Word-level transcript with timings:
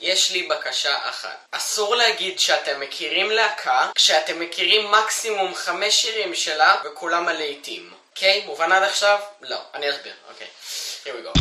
יש 0.00 0.30
לי 0.30 0.42
בקשה 0.42 1.08
אחת. 1.08 1.46
אסור 1.50 1.94
להגיד 1.94 2.38
שאתם 2.38 2.80
מכירים 2.80 3.30
להקה 3.30 3.90
כשאתם 3.94 4.40
מכירים 4.40 4.90
מקסימום 4.90 5.54
חמש 5.54 5.94
שירים 5.94 6.34
שלה 6.34 6.76
וכולם 6.84 7.28
הלהיטים. 7.28 7.92
אוקיי? 8.10 8.42
מובן 8.46 8.72
עד 8.72 8.82
עכשיו? 8.82 9.18
לא. 9.42 9.58
אני 9.74 9.90
אסביר. 9.90 10.12
אוקיי. 10.28 10.46
Here 11.04 11.08
we 11.08 11.22
go. 11.26 11.32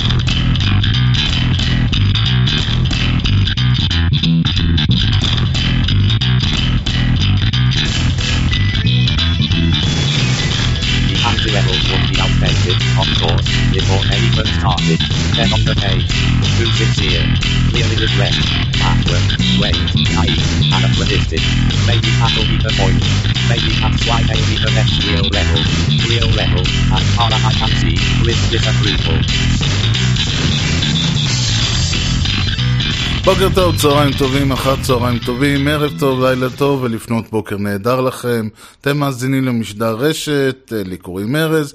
Levels 11.56 11.86
would 11.90 12.06
be 12.10 12.18
outdated, 12.20 12.80
of 13.02 13.08
course, 13.22 13.48
before 13.72 14.04
even 14.26 14.48
started. 14.60 15.00
Then 15.38 15.54
on 15.54 15.64
the 15.64 15.76
page, 15.78 16.25
too 16.58 16.72
sincere, 16.72 17.26
clearly 17.70 17.96
regret, 18.00 18.32
backward, 18.80 19.28
wait, 19.60 19.76
naive, 20.16 20.40
anachronistic. 20.72 21.41
Maybe 21.86 22.08
that'll 22.16 22.48
be 22.48 22.58
the 22.63 22.72
point. 22.80 23.04
Maybe 23.52 23.76
that's 23.76 24.08
why 24.08 24.23
they 24.23 24.40
be 24.48 24.55
next 24.72 25.04
real 25.04 25.27
level. 25.36 25.60
Real 26.08 26.30
level, 26.32 26.63
as 26.96 27.04
far 27.16 27.27
as 27.27 27.44
I 27.44 27.52
can 27.52 27.72
see, 27.76 27.99
with 28.23 28.40
disapproval. 28.49 29.55
בוקר 33.25 33.47
טוב, 33.55 33.75
צהריים 33.81 34.13
טובים, 34.17 34.52
אחר 34.52 34.75
צהריים 34.81 35.20
טובים, 35.20 35.67
ערב 35.67 35.99
טוב, 35.99 36.23
לילה 36.23 36.49
טוב 36.57 36.84
ולפנות 36.84 37.29
בוקר 37.31 37.57
נהדר 37.57 38.01
לכם. 38.01 38.48
אתם 38.81 38.98
מאזינים 38.98 39.45
למשדר 39.45 39.95
רשת, 39.95 40.73
אה, 40.75 40.84
לי 40.84 40.98
קוראים 40.98 41.35
ארז. 41.35 41.73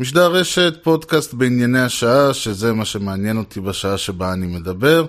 משדר 0.00 0.32
רשת, 0.32 0.74
פודקאסט 0.82 1.34
בענייני 1.34 1.80
השעה, 1.80 2.34
שזה 2.34 2.72
מה 2.72 2.84
שמעניין 2.84 3.36
אותי 3.36 3.60
בשעה 3.60 3.98
שבה 3.98 4.32
אני 4.32 4.46
מדבר. 4.46 5.06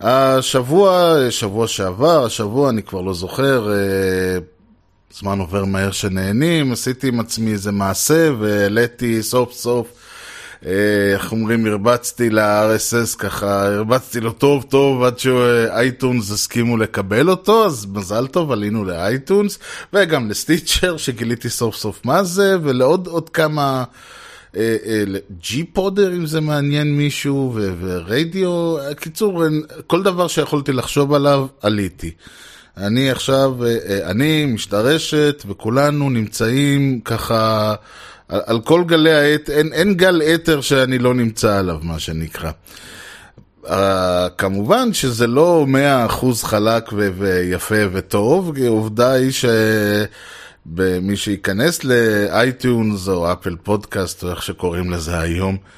השבוע, 0.00 1.16
שבוע 1.30 1.68
שעבר, 1.68 2.24
השבוע 2.24 2.70
אני 2.70 2.82
כבר 2.82 3.00
לא 3.00 3.14
זוכר, 3.14 3.72
אה, 3.72 4.38
זמן 5.12 5.38
עובר 5.38 5.64
מהר 5.64 5.90
שנהנים, 5.90 6.72
עשיתי 6.72 7.08
עם 7.08 7.20
עצמי 7.20 7.52
איזה 7.52 7.72
מעשה 7.72 8.30
והעליתי 8.38 9.22
סוף 9.22 9.52
סוף 9.52 9.86
אה, 9.86 10.01
איך 10.66 11.32
אומרים, 11.32 11.66
הרבצתי 11.66 12.30
ל-RSS 12.30 13.16
ככה, 13.18 13.66
הרבצתי 13.66 14.20
לו 14.20 14.32
טוב 14.32 14.62
טוב 14.68 15.02
עד 15.02 15.18
שאייטונס 15.18 16.30
הסכימו 16.30 16.76
לקבל 16.76 17.30
אותו, 17.30 17.66
אז 17.66 17.86
מזל 17.92 18.26
טוב, 18.26 18.52
עלינו 18.52 18.84
לאייטונס, 18.84 19.58
וגם 19.92 20.30
לסטיצ'ר 20.30 20.96
שגיליתי 20.96 21.48
סוף 21.48 21.76
סוף 21.76 22.00
מה 22.04 22.24
זה, 22.24 22.56
ולעוד 22.62 23.06
עוד 23.06 23.30
כמה... 23.30 23.84
ג'י 25.40 25.60
אה, 25.60 25.66
פודר 25.72 26.12
אם 26.12 26.26
זה 26.26 26.40
מעניין 26.40 26.96
מישהו, 26.96 27.58
ורדיו, 27.80 28.76
קיצור, 29.00 29.44
כל 29.86 30.02
דבר 30.02 30.28
שיכולתי 30.28 30.72
לחשוב 30.72 31.12
עליו, 31.12 31.46
עליתי. 31.62 32.10
אני 32.76 33.10
עכשיו, 33.10 33.64
אה, 33.64 34.10
אני 34.10 34.46
משתרשת 34.46 35.42
וכולנו 35.48 36.10
נמצאים 36.10 37.00
ככה 37.00 37.74
על, 38.32 38.40
על 38.46 38.60
כל 38.60 38.84
גלי 38.84 39.14
העת, 39.14 39.50
אין, 39.50 39.72
אין 39.72 39.94
גל 39.94 40.22
אתר 40.34 40.60
שאני 40.60 40.98
לא 40.98 41.14
נמצא 41.14 41.58
עליו, 41.58 41.78
מה 41.82 41.98
שנקרא. 41.98 42.50
Uh, 43.64 43.70
כמובן 44.38 44.92
שזה 44.92 45.26
לא 45.26 45.64
מאה 45.68 46.06
אחוז 46.06 46.44
חלק 46.44 46.92
ו- 46.92 47.10
ויפה 47.18 47.74
וטוב, 47.92 48.52
כי 48.54 48.66
עובדה 48.66 49.12
היא 49.12 49.30
שמי 50.66 51.16
שייכנס 51.16 51.84
לאייטיונס 51.84 53.08
או 53.08 53.32
אפל 53.32 53.56
פודקאסט 53.62 54.24
או 54.24 54.30
איך 54.30 54.42
שקוראים 54.42 54.90
לזה 54.90 55.20
היום, 55.20 55.56
אה, 55.56 55.68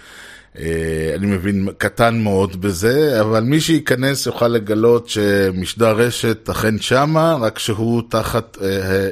אני 0.58 1.26
מבין 1.26 1.68
קטן 1.78 2.18
מאוד 2.18 2.60
בזה, 2.60 3.20
אבל 3.20 3.42
מי 3.42 3.60
שייכנס 3.60 4.26
יוכל 4.26 4.48
לגלות 4.48 5.08
שמשדר 5.08 5.90
רשת 5.96 6.50
אכן 6.50 6.78
שמה, 6.78 7.36
רק 7.40 7.58
שהוא 7.58 8.02
תחת, 8.08 8.58
אה, 8.62 8.68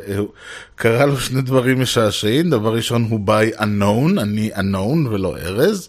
אה, 0.09 0.23
קרה 0.75 1.07
לו 1.07 1.21
שני 1.21 1.43
דברים 1.43 1.81
משעשעים, 1.81 2.51
דבר 2.51 2.75
ראשון 2.75 3.07
הוא 3.11 3.21
by 3.27 3.59
unknown, 3.59 4.21
אני 4.21 4.51
unknown 4.55 5.09
ולא 5.11 5.37
ארז, 5.37 5.89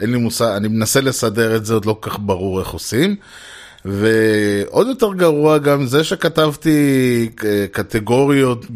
אין 0.00 0.12
לי 0.12 0.18
מושג, 0.18 0.52
אני 0.56 0.68
מנסה 0.68 1.00
לסדר 1.00 1.56
את 1.56 1.66
זה, 1.66 1.74
עוד 1.74 1.84
לא 1.84 1.98
כך 2.00 2.18
ברור 2.20 2.60
איך 2.60 2.68
עושים. 2.68 3.16
ועוד 3.84 4.86
יותר 4.86 5.14
גרוע 5.14 5.58
גם 5.58 5.86
זה 5.86 6.04
שכתבתי 6.04 7.28
קטגוריות, 7.72 8.66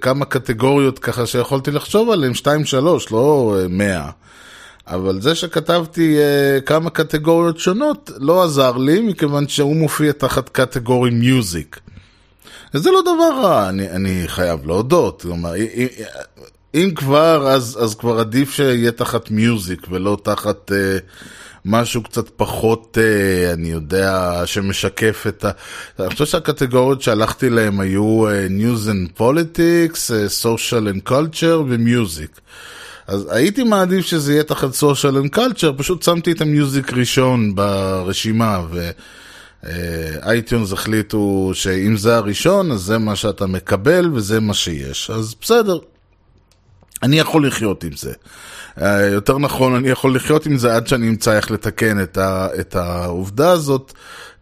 כמה 0.00 0.24
קטגוריות 0.24 0.98
ככה 0.98 1.26
שיכולתי 1.26 1.70
לחשוב 1.70 2.10
עליהן, 2.10 2.32
2-3, 2.32 2.46
לא 3.10 3.56
100. 3.68 4.10
אבל 4.86 5.20
זה 5.20 5.34
שכתבתי 5.34 6.16
uh, 6.18 6.62
כמה 6.62 6.90
קטגוריות 6.90 7.58
שונות 7.58 8.10
לא 8.18 8.44
עזר 8.44 8.76
לי, 8.76 9.00
מכיוון 9.00 9.48
שהוא 9.48 9.76
מופיע 9.76 10.12
תחת 10.12 10.48
קטגורי 10.48 11.10
מיוזיק. 11.10 11.80
וזה 12.74 12.90
לא 12.90 13.00
דבר 13.02 13.40
רע, 13.42 13.68
אני, 13.68 13.90
אני 13.90 14.22
חייב 14.26 14.66
להודות. 14.66 15.22
כלומר, 15.22 15.56
אם, 15.56 15.86
אם 16.74 16.90
כבר, 16.94 17.48
אז, 17.48 17.78
אז 17.80 17.94
כבר 17.94 18.20
עדיף 18.20 18.50
שיהיה 18.50 18.92
תחת 18.92 19.30
מיוזיק 19.30 19.86
ולא 19.90 20.18
תחת 20.22 20.70
uh, 20.70 20.74
משהו 21.64 22.02
קצת 22.02 22.28
פחות, 22.36 22.98
uh, 23.00 23.52
אני 23.52 23.68
יודע, 23.68 24.42
שמשקף 24.44 25.24
את 25.28 25.44
ה... 25.44 25.50
אני 26.00 26.10
חושב 26.10 26.26
שהקטגוריות 26.26 27.02
שהלכתי 27.02 27.50
להן 27.50 27.80
היו 27.80 28.28
uh, 28.28 28.32
News 28.50 28.88
and 28.88 29.18
Politics, 29.18 30.10
uh, 30.10 30.44
Social 30.44 30.94
and 30.94 31.10
Culture 31.10 31.58
ו 31.68 31.78
Music. 31.78 32.40
אז 33.06 33.28
הייתי 33.30 33.62
מעדיף 33.62 34.06
שזה 34.06 34.32
יהיה 34.32 34.42
תחת 34.42 34.72
Social 34.72 35.16
and 35.16 35.30
Culture, 35.30 35.72
פשוט 35.76 36.02
שמתי 36.02 36.32
את 36.32 36.40
ה 36.40 36.49
Music 36.49 36.92
ראשון 36.92 37.54
ברשימה, 37.54 38.60
ו 39.62 39.78
iTunes 39.78 40.72
החליטו 40.72 41.50
שאם 41.54 41.96
זה 41.96 42.16
הראשון, 42.16 42.70
אז 42.70 42.80
זה 42.80 42.98
מה 42.98 43.16
שאתה 43.16 43.46
מקבל 43.46 44.10
וזה 44.12 44.40
מה 44.40 44.54
שיש. 44.54 45.10
אז 45.10 45.34
בסדר, 45.40 45.78
אני 47.02 47.18
יכול 47.18 47.46
לחיות 47.46 47.84
עם 47.84 47.92
זה. 47.96 48.12
אה, 48.80 49.06
יותר 49.06 49.38
נכון, 49.38 49.74
אני 49.74 49.88
יכול 49.88 50.16
לחיות 50.16 50.46
עם 50.46 50.56
זה 50.56 50.76
עד 50.76 50.86
שאני 50.86 51.08
אמצא 51.08 51.36
איך 51.36 51.50
לתקן 51.50 52.02
את, 52.02 52.18
ה, 52.18 52.48
את 52.60 52.76
העובדה 52.76 53.50
הזאת. 53.50 53.92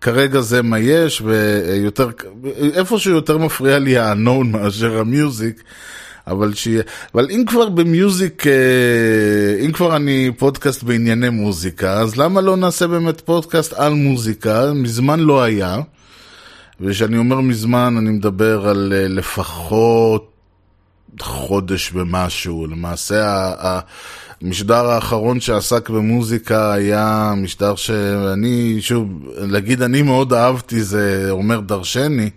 כרגע 0.00 0.40
זה 0.40 0.62
מה 0.62 0.78
יש, 0.78 1.22
ויותר, 1.24 2.10
איפשהו 2.74 3.12
יותר 3.12 3.38
מפריע 3.38 3.78
לי 3.78 3.98
האנון 3.98 4.52
מאשר 4.52 4.98
המיוזיק. 4.98 5.62
אבל 6.26 6.54
שיהיה, 6.54 6.82
אבל 7.14 7.26
אם 7.30 7.44
כבר 7.46 7.68
במיוזיק, 7.68 8.46
אה, 8.46 9.64
אם 9.64 9.72
כבר 9.72 9.96
אני 9.96 10.30
פודקאסט 10.38 10.82
בענייני 10.82 11.28
מוזיקה, 11.28 11.92
אז 11.92 12.16
למה 12.16 12.40
לא 12.40 12.56
נעשה 12.56 12.86
באמת 12.86 13.20
פודקאסט 13.20 13.72
על 13.72 13.92
מוזיקה? 13.94 14.72
מזמן 14.72 15.20
לא 15.20 15.42
היה, 15.42 15.78
וכשאני 16.80 17.18
אומר 17.18 17.40
מזמן, 17.40 17.94
אני 17.98 18.10
מדבר 18.10 18.68
על 18.68 18.92
אה, 18.96 19.08
לפחות 19.08 20.30
חודש 21.20 21.90
ומשהו. 21.94 22.66
למעשה, 22.66 23.52
המשדר 24.42 24.86
האחרון 24.86 25.40
שעסק 25.40 25.88
במוזיקה 25.88 26.72
היה 26.72 27.32
משדר 27.36 27.74
שאני, 27.74 28.76
שוב, 28.80 29.08
להגיד 29.36 29.82
אני 29.82 30.02
מאוד 30.02 30.32
אהבתי 30.32 30.82
זה 30.82 31.26
אומר 31.30 31.60
דרשני, 31.60 32.30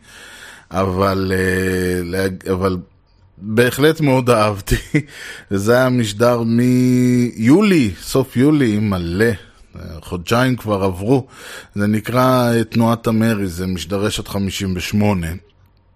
אבל, 0.72 1.32
אה, 1.36 2.28
אבל 2.54 2.78
בהחלט 3.46 4.02
מאוד 4.02 4.30
אהבתי. 4.30 4.76
זה 5.50 5.74
היה 5.74 5.90
משדר 5.90 6.42
מיולי, 6.44 7.92
סוף 8.02 8.38
יולי, 8.38 8.80
מלא. 8.80 9.32
חודשיים 10.02 10.56
כבר 10.56 10.84
עברו. 10.84 11.28
זה 11.76 11.88
נקרא 11.88 12.54
אה, 12.54 12.64
תנועת 12.64 13.08
המרי, 13.08 13.48
זה 13.48 13.68
משדרשת 13.68 14.28
58. 14.28 15.28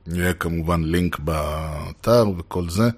יהיה 0.07 0.33
כמובן 0.33 0.83
לינק 0.83 1.19
באתר 1.19 2.25
וכל 2.37 2.69
זה. 2.69 2.89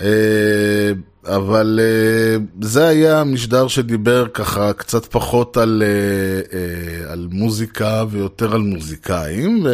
אה, 0.00 0.92
אבל 1.26 1.80
uh, 1.80 2.64
זה 2.64 2.88
היה 2.88 3.24
משדר 3.24 3.68
שדיבר 3.68 4.26
ככה 4.34 4.72
קצת 4.72 5.04
פחות 5.06 5.56
על, 5.56 5.82
uh, 5.82 7.12
על 7.12 7.28
מוזיקה 7.30 8.04
ויותר 8.10 8.54
על 8.54 8.60
מוזיקאים, 8.60 9.66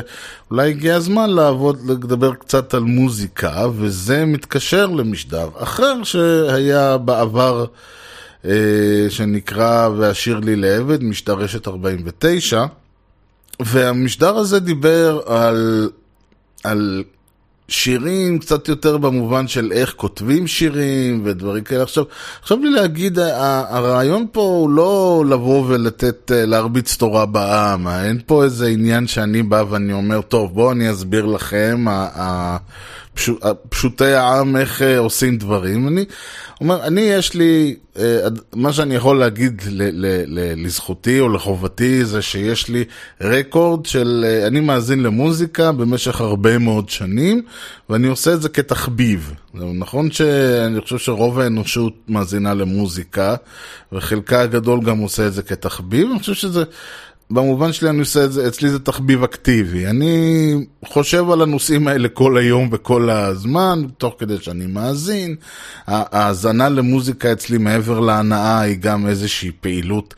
ואולי 0.50 0.70
הגיע 0.70 0.96
הזמן 0.96 1.30
לעבוד, 1.30 1.90
לדבר 1.90 2.34
קצת 2.34 2.74
על 2.74 2.82
מוזיקה, 2.82 3.66
וזה 3.76 4.24
מתקשר 4.24 4.86
למשדר 4.86 5.48
אחר 5.58 6.02
שהיה 6.04 6.98
בעבר, 6.98 7.64
שנקרא 9.08 9.88
והשיר 9.88 10.38
לי 10.38 10.56
לעבד, 10.56 11.02
משדר 11.02 11.34
רשת 11.34 11.68
49, 11.68 12.64
והמשדר 13.60 14.36
הזה 14.36 14.60
דיבר 14.60 15.20
על, 15.26 15.90
על 16.64 17.04
שירים 17.74 18.38
קצת 18.38 18.68
יותר 18.68 18.96
במובן 18.96 19.48
של 19.48 19.72
איך 19.72 19.92
כותבים 19.96 20.46
שירים 20.46 21.22
ודברים 21.24 21.64
כאלה. 21.64 21.82
עכשיו, 21.82 22.04
עכשיו 22.42 22.58
לי 22.58 22.70
להגיד, 22.70 23.18
הרעיון 23.18 24.26
פה 24.32 24.40
הוא 24.40 24.70
לא 24.70 25.24
לבוא 25.28 25.64
ולתת, 25.68 26.32
אה, 26.34 26.46
להרביץ 26.46 26.96
תורה 26.96 27.26
בעם, 27.26 27.88
אין 27.88 28.20
פה 28.26 28.44
איזה 28.44 28.66
עניין 28.66 29.06
שאני 29.06 29.42
בא 29.42 29.64
ואני 29.70 29.92
אומר, 29.92 30.20
טוב, 30.20 30.54
בואו 30.54 30.72
אני 30.72 30.90
אסביר 30.90 31.26
לכם, 31.26 31.84
פשוטי 33.68 34.12
העם 34.12 34.56
איך 34.56 34.82
אה, 34.82 34.98
עושים 34.98 35.36
דברים. 35.38 35.88
אני 35.88 36.04
אומר, 36.60 36.84
אני 36.84 37.00
יש 37.00 37.34
לי, 37.34 37.76
אה, 37.98 38.18
מה 38.54 38.72
שאני 38.72 38.94
יכול 38.94 39.18
להגיד 39.18 39.62
ל, 39.70 39.82
ל, 39.82 40.06
ל, 40.26 40.64
לזכותי 40.66 41.20
או 41.20 41.28
לחובתי 41.28 42.04
זה 42.04 42.22
שיש 42.22 42.68
לי 42.68 42.84
רקורד 43.20 43.86
של, 43.86 44.24
אה, 44.28 44.46
אני 44.46 44.60
מאזין 44.60 45.02
למוזיקה 45.02 45.72
במשך 45.72 46.20
הרבה 46.20 46.58
מאוד 46.58 46.88
שנים, 46.88 47.42
ואני 47.90 48.08
עושה 48.08 48.32
את 48.32 48.42
זה 48.42 48.48
כתחביב. 48.48 49.34
זה 49.58 49.64
נכון 49.64 50.10
שאני 50.10 50.80
חושב 50.80 50.98
שרוב 50.98 51.38
האנושות 51.38 51.94
מאזינה 52.08 52.54
למוזיקה, 52.54 53.34
וחלקה 53.92 54.40
הגדול 54.40 54.80
גם 54.84 54.98
עושה 54.98 55.26
את 55.26 55.32
זה 55.32 55.42
כתחביב, 55.42 56.10
אני 56.10 56.18
חושב 56.18 56.34
שזה... 56.34 56.64
במובן 57.30 57.72
שלי 57.72 57.90
אני 57.90 57.98
עושה 57.98 58.24
את 58.24 58.32
זה, 58.32 58.48
אצלי 58.48 58.70
זה 58.70 58.78
תחביב 58.78 59.22
אקטיבי. 59.22 59.86
אני 59.86 60.54
חושב 60.84 61.30
על 61.30 61.42
הנושאים 61.42 61.88
האלה 61.88 62.08
כל 62.08 62.38
היום 62.38 62.68
וכל 62.72 63.10
הזמן, 63.10 63.82
תוך 63.98 64.14
כדי 64.18 64.36
שאני 64.40 64.66
מאזין. 64.66 65.36
ההאזנה 65.86 66.68
למוזיקה 66.68 67.32
אצלי 67.32 67.58
מעבר 67.58 68.00
להנאה 68.00 68.60
היא 68.60 68.76
גם 68.80 69.06
איזושהי 69.06 69.50
פעילות. 69.60 70.14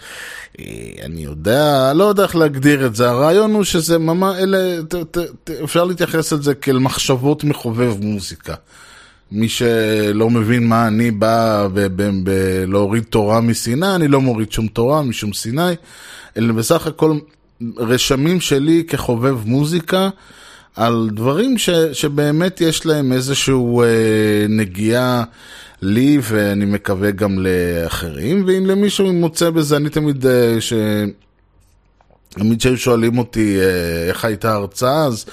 אה, 0.61 0.65
אני 1.05 1.21
יודע, 1.25 1.93
לא 1.95 2.05
יודע 2.05 2.23
איך 2.23 2.37
להגדיר 2.37 2.87
את 2.87 2.97
זה, 2.97 3.11
הרעיון 3.11 3.55
הוא 3.55 3.65
שזה 3.65 3.99
ממש, 3.99 4.37
אלה, 4.39 4.83
ת, 4.89 4.95
ת, 4.95 5.19
ת, 5.45 5.51
אפשר 5.51 5.85
להתייחס 5.85 6.33
לזה 6.33 6.55
כאל 6.55 6.79
מחשבות 6.79 7.45
מחובב 7.45 7.95
מוזיקה. 8.01 8.55
מי 9.33 9.49
שלא 9.49 10.31
מבין 10.31 10.67
מה 10.67 10.89
אני 10.89 11.11
בא 11.11 11.69
בלהוריד 12.23 13.05
תורה 13.05 13.41
מסיני, 13.41 13.95
אני 13.95 14.09
לא 14.09 14.21
מוריד 14.21 14.53
שום 14.53 14.67
תורה 14.67 15.03
משום 15.03 15.33
סיני. 15.33 15.73
אלא 16.37 16.53
בסך 16.53 16.87
הכל 16.87 17.19
רשמים 17.77 18.41
שלי 18.41 18.85
כחובב 18.89 19.47
מוזיקה 19.47 20.09
על 20.77 21.11
דברים 21.13 21.59
ש, 21.59 21.71
שבאמת 21.71 22.61
יש 22.61 22.87
להם 22.87 23.13
איזשהו 23.13 23.83
אה, 23.83 24.47
נגיעה 24.49 25.25
לי 25.83 26.19
ואני 26.23 26.65
מקווה 26.65 27.11
גם 27.11 27.39
לאחרים, 27.39 28.45
ואם 28.47 28.67
למישהו 28.67 29.13
מוצא 29.13 29.51
בזה, 29.51 29.77
אני 29.77 29.89
תמיד, 29.89 30.27
אה, 30.27 30.61
ש... 30.61 30.73
תמיד 32.29 32.59
כשהיו 32.59 32.77
שואלים 32.77 33.19
אותי 33.19 33.59
אה, 33.61 34.09
איך 34.09 34.25
הייתה 34.25 34.53
ההרצאה, 34.53 35.05
אז 35.05 35.25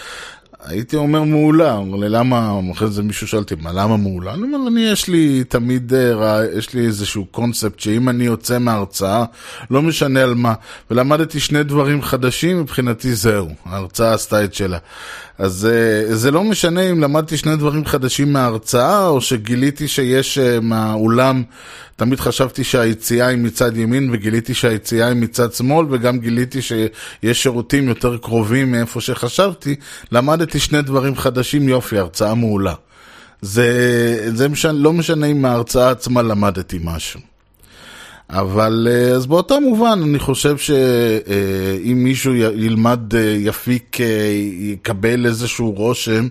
הייתי 0.65 0.95
אומר 0.95 1.24
מעולה, 1.24 1.74
אומר 1.74 1.98
לי 1.98 2.10
למה, 2.10 2.60
אחרי 2.71 2.88
זה 2.88 3.04
מישהו 3.04 3.27
שואל 3.27 3.42
אותי, 3.42 3.56
מה 3.62 3.71
למה 3.71 3.98
מעולה? 3.98 4.33
אני 4.33 4.44
אומר, 4.44 4.68
אני 4.68 4.81
יש 4.81 5.07
לי 5.07 5.44
תמיד, 5.44 5.94
אה, 5.94 6.45
יש 6.57 6.74
לי 6.74 6.86
איזשהו 6.86 7.25
קונספט 7.25 7.80
שאם 7.80 8.10
אני 8.10 8.24
יוצא 8.24 8.60
מההרצאה, 8.60 9.25
לא 9.71 9.81
משנה 9.81 10.24
על 10.24 10.33
מה, 10.33 10.54
ולמדתי 10.92 11.39
שני 11.39 11.63
דברים 11.63 12.01
חדשים, 12.01 12.62
מבחינתי 12.62 13.15
זהו, 13.15 13.50
ההרצאה 13.65 14.13
עשתה 14.13 14.44
את 14.44 14.54
שלה. 14.54 14.77
אז 15.38 15.69
אה, 15.71 16.15
זה 16.15 16.31
לא 16.31 16.44
משנה 16.44 16.81
אם 16.81 17.01
למדתי 17.01 17.38
שני 17.38 17.56
דברים 17.56 17.86
חדשים 17.86 18.33
מההרצאה, 18.33 19.07
או 19.07 19.21
שגיליתי 19.21 19.88
שיש 19.88 20.38
אה, 20.38 20.59
מהאולם, 20.59 21.44
תמיד 21.95 22.19
חשבתי 22.19 22.63
שהיציאה 22.63 23.28
היא 23.28 23.38
מצד 23.38 23.78
ימין, 23.78 24.10
וגיליתי 24.13 24.54
שהיציאה 24.54 25.07
היא 25.07 25.16
מצד 25.16 25.54
שמאל, 25.54 25.86
וגם 25.90 26.19
גיליתי 26.19 26.62
שיש 26.62 27.44
שירותים 27.44 27.88
יותר 27.88 28.18
קרובים 28.18 28.72
מאיפה 28.72 29.01
שחשבתי. 29.01 29.75
למדתי 30.12 30.60
שני 30.60 30.81
דברים 30.81 31.16
חדשים, 31.16 31.69
יופי, 31.69 31.98
הרצאה 31.98 32.36
מעולה. 32.36 32.74
זה, 33.42 34.31
זה 34.36 34.50
משנה, 34.50 34.72
לא 34.72 34.94
משנה 34.94 35.25
אם 35.25 35.42
מההרצאה 35.42 35.90
עצמה 35.90 36.22
למדתי 36.22 36.80
משהו. 36.84 37.19
אבל 38.30 38.88
אה, 38.92 39.12
אז 39.12 39.25
באותו 39.25 39.62
מובן 39.62 40.00
אני 40.04 40.19
חושב 40.19 40.57
שאם 40.57 42.04
מישהו 42.04 42.34
ילמד, 42.36 43.13
יפיק, 43.40 43.98
יקבל 44.60 45.25
איזשהו 45.25 45.72
רושם, 45.72 46.28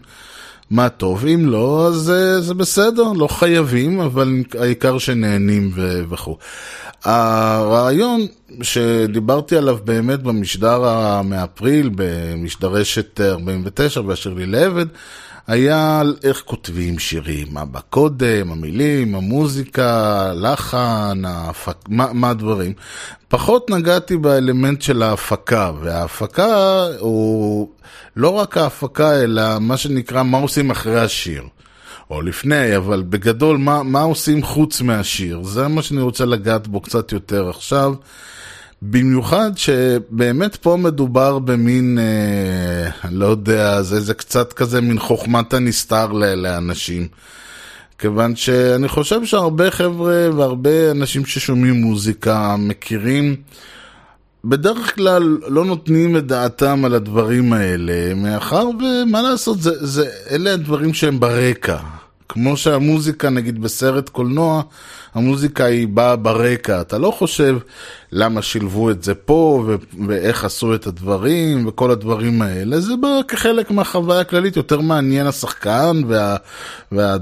מה 0.73 0.89
טוב, 0.89 1.27
אם 1.27 1.47
לא, 1.49 1.87
אז 1.87 2.13
זה 2.39 2.55
בסדר, 2.55 3.13
לא 3.17 3.27
חייבים, 3.27 4.01
אבל 4.01 4.43
העיקר 4.59 4.99
שנהנים 4.99 5.71
וכו'. 6.11 6.37
הרעיון 7.05 8.27
שדיברתי 8.63 9.57
עליו 9.57 9.79
באמת 9.85 10.23
במשדר 10.23 10.81
מאפריל, 11.25 11.91
במשדרשת 11.95 13.21
49 13.21 14.01
באשר 14.01 14.35
לי 14.35 14.47
לעבד, 14.47 14.87
היה 15.47 16.00
על 16.00 16.17
איך 16.25 16.43
כותבים 16.44 16.99
שירים, 16.99 17.47
מה 17.50 17.65
בא 17.65 17.81
קודם, 17.91 18.53
המילים, 18.53 19.15
המוזיקה, 19.15 20.33
לחן, 20.35 21.23
ההפק, 21.25 21.77
מה, 21.89 22.12
מה 22.12 22.31
הדברים. 22.31 22.73
פחות 23.29 23.71
נגעתי 23.71 24.17
באלמנט 24.17 24.83
של 24.83 25.03
ההפקה, 25.03 25.73
וההפקה 25.81 26.87
הוא 26.99 27.69
לא 28.17 28.29
רק 28.29 28.56
ההפקה, 28.56 29.23
אלא 29.23 29.59
מה 29.61 29.77
שנקרא 29.77 30.23
מה 30.23 30.39
עושים 30.39 30.71
אחרי 30.71 31.00
השיר. 31.00 31.43
או 32.11 32.23
לפני, 32.23 32.77
אבל 32.77 33.03
בגדול, 33.03 33.56
מה, 33.56 33.83
מה 33.83 34.03
עושים 34.03 34.43
חוץ 34.43 34.81
מהשיר? 34.81 35.43
זה 35.43 35.69
מה 35.69 35.83
שאני 35.83 36.00
רוצה 36.00 36.25
לגעת 36.25 36.69
בו 36.69 36.81
קצת 36.81 37.12
יותר 37.12 37.49
עכשיו. 37.49 37.95
במיוחד 38.84 39.50
שבאמת 39.56 40.56
פה 40.56 40.76
מדובר 40.76 41.38
במין, 41.38 41.99
אה, 41.99 43.08
לא 43.11 43.26
יודע, 43.26 43.82
זה, 43.82 44.00
זה 44.00 44.14
קצת 44.14 44.52
כזה 44.52 44.81
מין 44.81 44.99
חוכמת 44.99 45.55
הנסתר 45.55 46.12
לאנשים. 46.12 47.08
כיוון 47.99 48.37
שאני 48.37 48.88
חושב 48.88 49.25
שהרבה 49.25 49.70
חבר'ה 49.70 50.29
והרבה 50.37 50.90
אנשים 50.90 51.25
ששומעים 51.25 51.75
מוזיקה 51.75 52.56
מכירים, 52.58 53.37
בדרך 54.44 54.94
כלל 54.94 55.38
לא 55.49 55.64
נותנים 55.64 56.17
את 56.17 56.26
דעתם 56.26 56.85
על 56.85 56.94
הדברים 56.94 57.52
האלה, 57.52 58.14
מאחר 58.14 58.67
ומה 58.69 59.23
לעשות, 59.23 59.61
זה, 59.61 59.87
זה, 59.87 60.11
אלה 60.31 60.55
הדברים 60.55 60.94
שהם 60.94 61.20
ברקע. 61.20 61.78
כמו 62.32 62.56
שהמוזיקה, 62.56 63.31
נגיד 63.31 63.62
בסרט 63.62 64.08
קולנוע, 64.08 64.62
המוזיקה 65.14 65.64
היא 65.64 65.88
באה 65.88 66.17
ברקע. 66.17 66.81
אתה 66.81 66.99
לא 66.99 67.11
חושב 67.11 67.58
למה 68.12 68.43
שילבו 68.43 68.90
את 68.90 69.02
זה 69.02 69.14
פה, 69.14 69.64
ו- 69.67 69.75
ואיך 70.08 70.44
עשו 70.44 70.75
את 70.75 70.87
הדברים, 70.87 71.67
וכל 71.67 71.90
הדברים 71.90 72.43
האלה. 72.43 72.81
זה 72.81 72.93
בא 73.00 73.08
כחלק 73.29 73.70
מהחוויה 73.70 74.20
הכללית, 74.20 74.56
יותר 74.56 74.81
מעניין 74.81 75.26
השחקן, 75.26 76.02
והתסריט, 76.93 77.14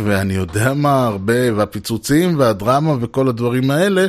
וה- 0.00 0.06
וה- 0.06 0.10
וה- 0.10 0.18
ואני 0.18 0.34
יודע 0.34 0.74
מה, 0.74 1.06
הרבה, 1.06 1.54
והפיצוצים, 1.56 2.38
והדרמה, 2.38 2.94
וכל 3.00 3.28
הדברים 3.28 3.70
האלה. 3.70 4.06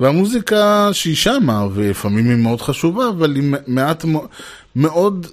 והמוזיקה 0.00 0.88
שהיא 0.92 1.16
שמה, 1.16 1.66
ולפעמים 1.74 2.28
היא 2.30 2.36
מאוד 2.36 2.60
חשובה, 2.60 3.08
אבל 3.08 3.34
היא 3.34 3.54
מעט 3.66 4.04
מאוד 4.76 5.26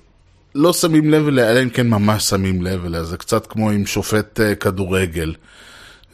לא 0.55 0.73
שמים 0.73 1.09
לב 1.09 1.27
אליה, 1.27 1.51
אלא 1.51 1.63
אם 1.63 1.69
כן 1.69 1.89
ממש 1.89 2.23
שמים 2.23 2.61
לב 2.61 2.85
אליה, 2.85 3.03
זה 3.03 3.17
קצת 3.17 3.47
כמו 3.47 3.69
עם 3.69 3.85
שופט 3.85 4.39
uh, 4.39 4.55
כדורגל. 4.55 5.33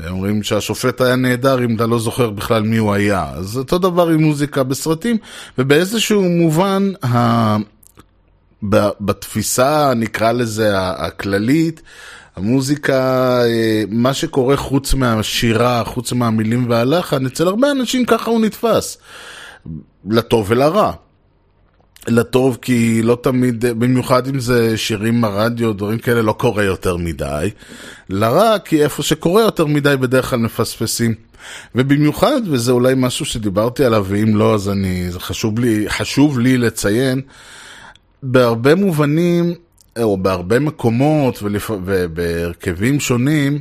אומרים 0.10 0.44
שהשופט 0.44 1.02
היה 1.02 1.16
נהדר 1.16 1.66
אם 1.66 1.76
אתה 1.76 1.88
לא 1.88 2.00
זוכר 2.00 2.30
בכלל 2.30 2.64
מי 2.64 2.78
הוא 2.78 2.94
היה. 2.94 3.26
אז 3.36 3.58
אותו 3.58 3.78
דבר 3.78 4.08
עם 4.08 4.24
מוזיקה 4.24 4.64
בסרטים, 4.64 5.18
ובאיזשהו 5.58 6.22
מובן, 6.22 6.92
ה... 7.06 7.58
בתפיסה, 9.02 9.94
נקרא 9.96 10.32
לזה, 10.32 10.80
הכללית, 10.80 11.82
המוזיקה, 12.36 13.42
אה, 13.46 13.84
מה 13.90 14.14
שקורה 14.14 14.58
חוץ 14.58 14.94
מהשירה, 14.94 15.84
חוץ 15.86 16.14
מהמילים 16.14 16.70
והלחן, 16.70 17.26
אצל 17.26 17.48
הרבה 17.48 17.72
אנשים 17.72 18.06
ככה 18.06 18.32
הוא 18.32 18.42
נתפס. 18.42 18.98
לטוב 20.10 20.46
ולרע. 20.50 20.92
לטוב 22.08 22.58
כי 22.62 23.02
לא 23.02 23.18
תמיד, 23.22 23.66
במיוחד 23.66 24.28
אם 24.28 24.40
זה 24.40 24.78
שירים 24.78 25.22
ברדיו, 25.22 25.74
דברים 25.74 25.98
כאלה, 25.98 26.22
לא 26.22 26.34
קורה 26.34 26.64
יותר 26.64 26.98
מדי. 26.98 27.50
לרע 28.10 28.60
כי 28.60 28.84
איפה 28.84 29.04
שקורה 29.04 29.42
יותר 29.42 29.66
מדי 29.66 29.96
בדרך 30.00 30.30
כלל 30.30 30.40
מפספסים. 30.40 31.14
ובמיוחד, 31.76 32.42
וזה 32.46 32.72
אולי 32.72 32.94
משהו 32.98 33.26
שדיברתי 33.26 33.86
עליו, 33.86 34.06
ואם 34.08 34.36
לא 34.36 34.54
אז 34.54 34.70
אני, 34.70 35.12
זה 35.12 35.20
חשוב 35.20 35.60
לי, 35.60 35.86
חשוב 35.90 36.40
לי 36.40 36.58
לציין, 36.58 37.22
בהרבה 38.24 38.76
מובנים, 38.76 39.54
או 40.02 40.18
בהרבה 40.18 40.60
מקומות 40.60 41.40
ובהרכבים 41.70 43.00
שונים, 43.00 43.60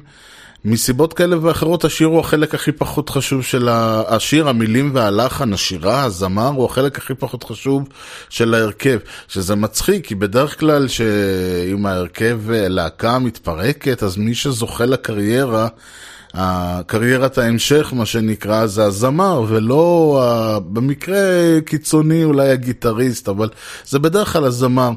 מסיבות 0.64 1.12
כאלה 1.12 1.36
ואחרות 1.42 1.84
השיר 1.84 2.06
הוא 2.06 2.20
החלק 2.20 2.54
הכי 2.54 2.72
פחות 2.72 3.10
חשוב 3.10 3.42
של 3.42 3.68
השיר, 4.08 4.48
המילים 4.48 4.90
והלחן, 4.94 5.52
השירה, 5.52 6.04
הזמר 6.04 6.48
הוא 6.48 6.64
החלק 6.64 6.98
הכי 6.98 7.14
פחות 7.14 7.44
חשוב 7.44 7.88
של 8.28 8.54
ההרכב. 8.54 8.98
שזה 9.28 9.54
מצחיק, 9.54 10.06
כי 10.06 10.14
בדרך 10.14 10.60
כלל 10.60 10.88
שאם 10.88 11.86
ההרכב 11.86 12.40
להקה 12.48 13.18
מתפרקת, 13.18 14.02
אז 14.02 14.16
מי 14.16 14.34
שזוכה 14.34 14.84
לקריירה, 14.84 15.68
קריירת 16.86 17.38
ההמשך, 17.38 17.92
מה 17.96 18.06
שנקרא, 18.06 18.66
זה 18.66 18.84
הזמר, 18.84 19.44
ולא, 19.48 20.60
במקרה 20.72 21.18
קיצוני 21.66 22.24
אולי 22.24 22.50
הגיטריסט, 22.50 23.28
אבל 23.28 23.48
זה 23.84 23.98
בדרך 23.98 24.32
כלל 24.32 24.44
הזמר. 24.44 24.90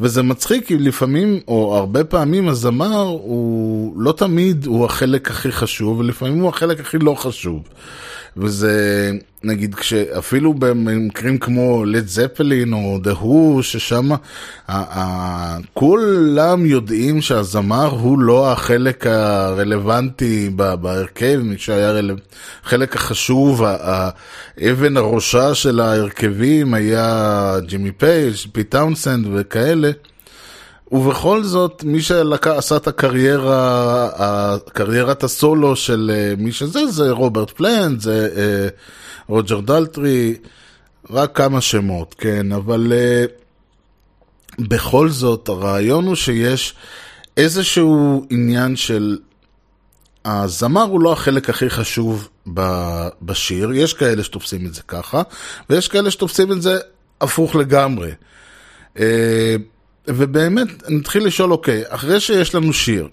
וזה 0.00 0.22
מצחיק 0.22 0.66
כי 0.66 0.78
לפעמים, 0.78 1.40
או 1.48 1.76
הרבה 1.76 2.04
פעמים 2.04 2.48
הזמר 2.48 3.02
הוא 3.02 4.02
לא 4.02 4.12
תמיד 4.12 4.66
הוא 4.66 4.84
החלק 4.84 5.30
הכי 5.30 5.52
חשוב, 5.52 5.98
ולפעמים 5.98 6.40
הוא 6.40 6.48
החלק 6.48 6.80
הכי 6.80 6.98
לא 6.98 7.14
חשוב. 7.14 7.62
וזה, 8.36 9.12
נגיד, 9.44 9.74
אפילו 10.18 10.54
במקרים 10.54 11.38
כמו 11.38 11.84
לד 11.84 12.06
זפלין 12.08 12.72
או 12.72 12.98
דה 13.02 13.12
הו, 13.12 13.60
ששם 13.62 14.08
כולם 15.74 16.66
יודעים 16.66 17.20
שהזמר 17.20 17.86
הוא 17.86 18.18
לא 18.18 18.52
החלק 18.52 19.06
הרלוונטי 19.06 20.50
בהרכב, 20.56 21.40
מי 21.42 21.58
שהיה 21.58 22.00
החלק 22.64 22.96
החשוב, 22.96 23.62
אבן 24.70 24.96
הראשה 24.96 25.54
של 25.54 25.80
ההרכבים 25.80 26.74
היה 26.74 27.56
ג'ימי 27.66 27.92
פייג', 27.92 28.34
פיט 28.52 28.64
טאונסנד 28.64 29.26
וכאלה. 29.34 29.90
ובכל 30.92 31.42
זאת, 31.42 31.84
מי 31.84 32.02
שעשה 32.02 32.76
את 32.76 32.86
הקריירה, 32.88 34.56
קריירת 34.72 35.24
הסולו 35.24 35.76
של 35.76 36.10
אה, 36.14 36.34
מי 36.38 36.52
שזה, 36.52 36.86
זה 36.86 37.10
רוברט 37.10 37.50
פלנט, 37.50 38.00
זה 38.00 38.28
אה, 38.36 38.68
רוג'ר 39.28 39.60
דלטרי, 39.60 40.34
רק 41.10 41.36
כמה 41.36 41.60
שמות, 41.60 42.14
כן, 42.18 42.52
אבל 42.52 42.92
אה, 42.92 43.24
בכל 44.58 45.08
זאת, 45.08 45.48
הרעיון 45.48 46.06
הוא 46.06 46.14
שיש 46.14 46.74
איזשהו 47.36 48.26
עניין 48.30 48.76
של... 48.76 49.18
הזמר 50.28 50.82
הוא 50.82 51.00
לא 51.00 51.12
החלק 51.12 51.50
הכי 51.50 51.70
חשוב 51.70 52.28
בשיר, 53.22 53.72
יש 53.72 53.94
כאלה 53.94 54.24
שתופסים 54.24 54.66
את 54.66 54.74
זה 54.74 54.82
ככה, 54.88 55.22
ויש 55.70 55.88
כאלה 55.88 56.10
שתופסים 56.10 56.52
את 56.52 56.62
זה 56.62 56.78
הפוך 57.20 57.56
לגמרי. 57.56 58.10
ובאמת, 60.08 60.90
נתחיל 60.90 61.26
לשאול, 61.26 61.52
אוקיי, 61.52 61.82
אחרי 61.88 62.20
שיש 62.20 62.54
לנו 62.54 62.72
שיר, 62.72 63.08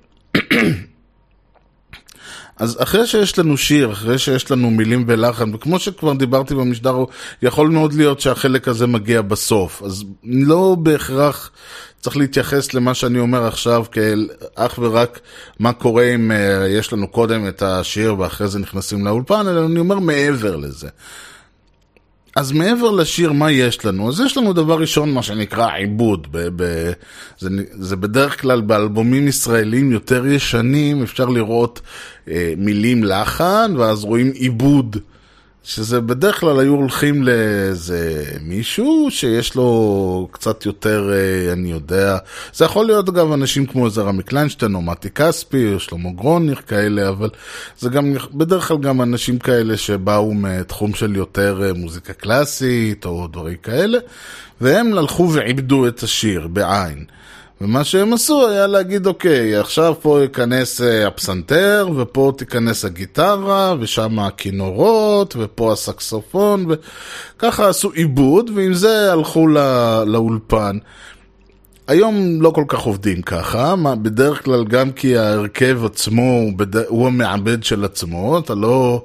אז 2.58 2.78
אחרי 2.82 3.08
שיש 3.08 3.40
לנו 3.40 3.58
שיר, 3.58 3.92
אחרי 3.92 4.18
שיש 4.18 4.52
לנו 4.52 4.72
מילים 4.72 5.04
ולחן, 5.08 5.56
וכמו 5.56 5.80
שכבר 5.80 6.14
דיברתי 6.14 6.56
במשדר, 6.56 6.96
יכול 7.42 7.70
מאוד 7.70 7.94
להיות 7.94 8.20
שהחלק 8.20 8.68
הזה 8.68 8.88
מגיע 8.88 9.22
בסוף. 9.22 9.84
אז 9.84 10.04
לא 10.24 10.76
בהכרח 10.80 11.52
צריך 12.02 12.18
להתייחס 12.18 12.74
למה 12.74 12.94
שאני 12.94 13.20
אומר 13.20 13.48
עכשיו 13.48 13.86
כאל 13.92 14.30
אך 14.56 14.80
ורק 14.82 15.20
מה 15.60 15.74
קורה 15.74 16.04
אם 16.04 16.32
uh, 16.32 16.68
יש 16.68 16.94
לנו 16.94 17.08
קודם 17.08 17.48
את 17.48 17.62
השיר 17.62 18.20
ואחרי 18.20 18.48
זה 18.48 18.60
נכנסים 18.60 19.06
לאולפן, 19.06 19.48
אלא 19.48 19.66
אני 19.66 19.80
אומר 19.80 20.00
מעבר 20.00 20.56
לזה. 20.56 20.88
אז 22.36 22.52
מעבר 22.52 22.92
לשיר, 22.92 23.32
מה 23.32 23.52
יש 23.52 23.86
לנו? 23.86 24.10
אז 24.10 24.20
יש 24.20 24.38
לנו 24.38 24.54
דבר 24.54 24.80
ראשון, 24.80 25.12
מה 25.14 25.24
שנקרא 25.24 25.72
עיבוד. 25.72 26.28
ב- 26.32 26.48
ב- 26.56 26.92
זה, 27.40 27.50
זה 27.72 27.96
בדרך 27.96 28.42
כלל 28.42 28.62
באלבומים 28.62 29.28
ישראלים 29.28 29.92
יותר 29.92 30.26
ישנים, 30.26 31.04
אפשר 31.04 31.26
לראות 31.26 31.82
אה, 32.28 32.54
מילים 32.58 33.04
לחן, 33.04 33.74
ואז 33.78 34.04
רואים 34.04 34.32
עיבוד. 34.32 34.98
שזה 35.64 36.02
בדרך 36.02 36.40
כלל 36.40 36.60
היו 36.60 36.74
הולכים 36.74 37.24
לאיזה 37.24 38.24
מישהו 38.42 39.08
שיש 39.12 39.56
לו 39.56 40.28
קצת 40.32 40.66
יותר, 40.66 41.12
אה, 41.14 41.54
אני 41.54 41.72
יודע, 41.72 42.18
זה 42.54 42.66
יכול 42.66 42.86
להיות 42.86 43.14
גם 43.14 43.34
אנשים 43.34 43.66
כמו 43.66 43.86
איזה 43.86 44.02
רמי 44.02 44.24
קליינשטיין 44.24 44.76
או 44.76 44.82
מתי 44.82 45.10
כספי 45.10 45.74
או 45.74 45.80
שלמה 45.80 46.12
גרוניר 46.12 46.56
כאלה, 46.56 47.10
אבל 47.10 47.30
זה 47.80 47.90
גם 47.90 48.14
בדרך 48.34 48.68
כלל 48.68 48.78
גם 48.78 49.02
אנשים 49.02 49.40
כאלה 49.40 49.78
שבאו 49.78 50.34
מתחום 50.34 50.94
של 50.94 51.16
יותר 51.16 51.64
אה, 51.64 51.74
מוזיקה 51.74 52.14
קלאסית 52.14 53.06
או 53.06 53.28
דברים 53.28 53.58
כאלה, 53.64 53.98
והם 54.62 54.98
הלכו 54.98 55.32
ועיבדו 55.34 55.88
את 55.88 56.04
השיר 56.04 56.48
בעין. 56.48 57.06
ומה 57.62 57.84
שהם 57.84 58.14
עשו 58.14 58.48
היה 58.48 58.68
להגיד, 58.68 59.08
אוקיי, 59.08 59.56
עכשיו 59.56 59.96
פה 60.02 60.22
ייכנס 60.22 60.82
אה, 60.82 61.08
הפסנתר, 61.08 61.88
ופה 61.96 62.34
תיכנס 62.38 62.86
הגיטרה, 62.86 63.76
ושם 63.80 64.20
הכינורות, 64.20 65.36
ופה 65.40 65.74
הסקסופון, 65.74 66.66
וככה 67.38 67.70
עשו 67.70 67.92
עיבוד, 67.92 68.52
ועם 68.56 68.74
זה 68.74 69.12
הלכו 69.14 69.48
לא, 69.48 70.04
לאולפן. 70.04 70.78
היום 71.88 72.42
לא 72.42 72.50
כל 72.50 72.64
כך 72.68 72.80
עובדים 72.80 73.22
ככה, 73.22 73.76
מה, 73.76 73.96
בדרך 73.96 74.44
כלל 74.44 74.66
גם 74.66 74.92
כי 74.92 75.18
ההרכב 75.18 75.86
עצמו 75.86 76.52
בד... 76.56 76.78
הוא 76.78 77.08
המעבד 77.08 77.64
של 77.64 77.86
עצמו, 77.86 78.40
אתה 78.40 78.56
לא, 78.56 79.04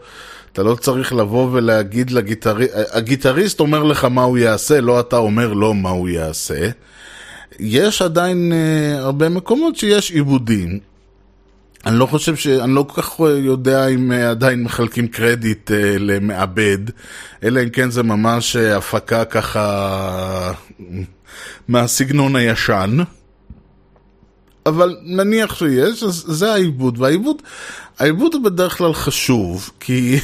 אתה 0.52 0.62
לא 0.62 0.74
צריך 0.74 1.12
לבוא 1.12 1.48
ולהגיד 1.52 2.10
לגיטריסט, 2.10 2.72
הגיטריסט 2.92 3.60
אומר 3.60 3.82
לך 3.82 4.04
מה 4.04 4.22
הוא 4.22 4.38
יעשה, 4.38 4.80
לא 4.80 5.00
אתה 5.00 5.16
אומר 5.16 5.52
לו 5.52 5.74
מה 5.74 5.90
הוא 5.90 6.08
יעשה. 6.08 6.68
יש 7.58 8.02
עדיין 8.02 8.52
uh, 8.52 8.98
הרבה 8.98 9.28
מקומות 9.28 9.76
שיש 9.76 10.10
עיבודים. 10.10 10.78
אני 11.86 11.98
לא 11.98 12.06
חושב 12.06 12.36
ש... 12.36 12.46
אני 12.46 12.74
לא 12.74 12.84
כל 12.88 13.02
כך 13.02 13.20
יודע 13.20 13.86
אם 13.86 14.12
uh, 14.12 14.14
עדיין 14.14 14.62
מחלקים 14.62 15.08
קרדיט 15.08 15.70
uh, 15.70 15.74
למעבד, 15.98 16.78
אלא 17.42 17.62
אם 17.62 17.68
כן 17.68 17.90
זה 17.90 18.02
ממש 18.02 18.56
uh, 18.56 18.76
הפקה 18.76 19.24
ככה 19.24 20.52
מהסגנון 21.68 22.36
הישן. 22.36 22.98
אבל 24.66 24.96
נניח 25.02 25.54
שיש, 25.54 26.02
אז 26.02 26.24
זה 26.26 26.52
העיבוד, 26.52 27.00
והעיבוד 27.00 27.42
העיבוד 27.98 28.34
הוא 28.34 28.44
בדרך 28.44 28.78
כלל 28.78 28.94
חשוב, 28.94 29.70
כי 29.80 30.18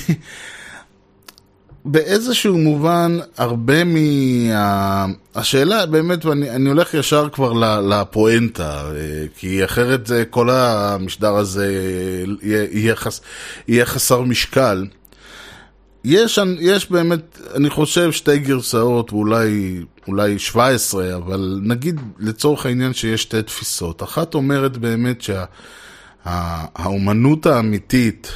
באיזשהו 1.84 2.58
מובן, 2.58 3.18
הרבה 3.36 3.84
מה... 3.84 5.06
השאלה 5.34 5.86
באמת, 5.86 6.24
ואני 6.24 6.68
הולך 6.68 6.94
ישר 6.94 7.28
כבר 7.28 7.52
לפואנטה, 7.80 8.82
אה, 8.96 9.24
כי 9.36 9.64
אחרת 9.64 10.06
זה, 10.06 10.24
כל 10.30 10.50
המשדר 10.50 11.34
הזה 11.34 11.72
יהיה, 12.42 12.66
יהיה, 12.70 12.96
חס, 12.96 13.20
יהיה 13.68 13.86
חסר 13.86 14.20
משקל. 14.20 14.86
יש, 16.04 16.38
יש 16.60 16.90
באמת, 16.90 17.38
אני 17.54 17.70
חושב, 17.70 18.12
שתי 18.12 18.38
גרסאות, 18.38 19.12
ואולי 19.12 19.80
אולי 20.08 20.38
17, 20.38 21.16
אבל 21.16 21.60
נגיד 21.62 22.00
לצורך 22.18 22.66
העניין 22.66 22.94
שיש 22.94 23.22
שתי 23.22 23.42
תפיסות. 23.42 24.02
אחת 24.02 24.34
אומרת 24.34 24.76
באמת 24.76 25.22
שהאומנות 26.24 27.44
שה, 27.44 27.56
האמיתית, 27.56 28.32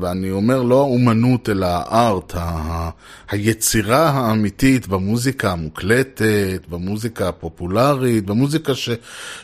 ואני 0.00 0.30
אומר 0.30 0.62
לא 0.62 0.78
האומנות 0.80 1.48
אלא 1.48 1.66
הארט, 1.66 2.32
ה- 2.36 2.90
היצירה 3.30 4.08
האמיתית 4.10 4.86
במוזיקה 4.88 5.52
המוקלטת, 5.52 6.62
במוזיקה 6.68 7.28
הפופולרית, 7.28 8.26
במוזיקה 8.26 8.74
ש, 8.74 8.90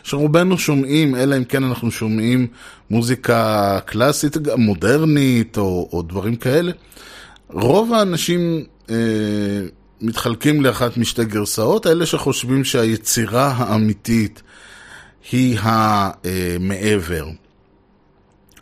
שרובנו 0.02 0.58
שומעים, 0.58 1.16
אלא 1.16 1.36
אם 1.36 1.44
כן 1.44 1.64
אנחנו 1.64 1.90
שומעים 1.90 2.46
מוזיקה 2.90 3.78
קלאסית, 3.84 4.36
מודרנית 4.56 5.58
או, 5.58 5.88
או 5.92 6.02
דברים 6.02 6.36
כאלה. 6.36 6.72
רוב 7.48 7.92
האנשים 7.92 8.64
אה, 8.90 8.96
מתחלקים 10.00 10.62
לאחת 10.62 10.96
משתי 10.96 11.24
גרסאות, 11.24 11.86
אלה 11.86 12.06
שחושבים 12.06 12.64
שהיצירה 12.64 13.54
האמיתית 13.56 14.42
היא 15.32 15.58
המעבר. 15.62 17.26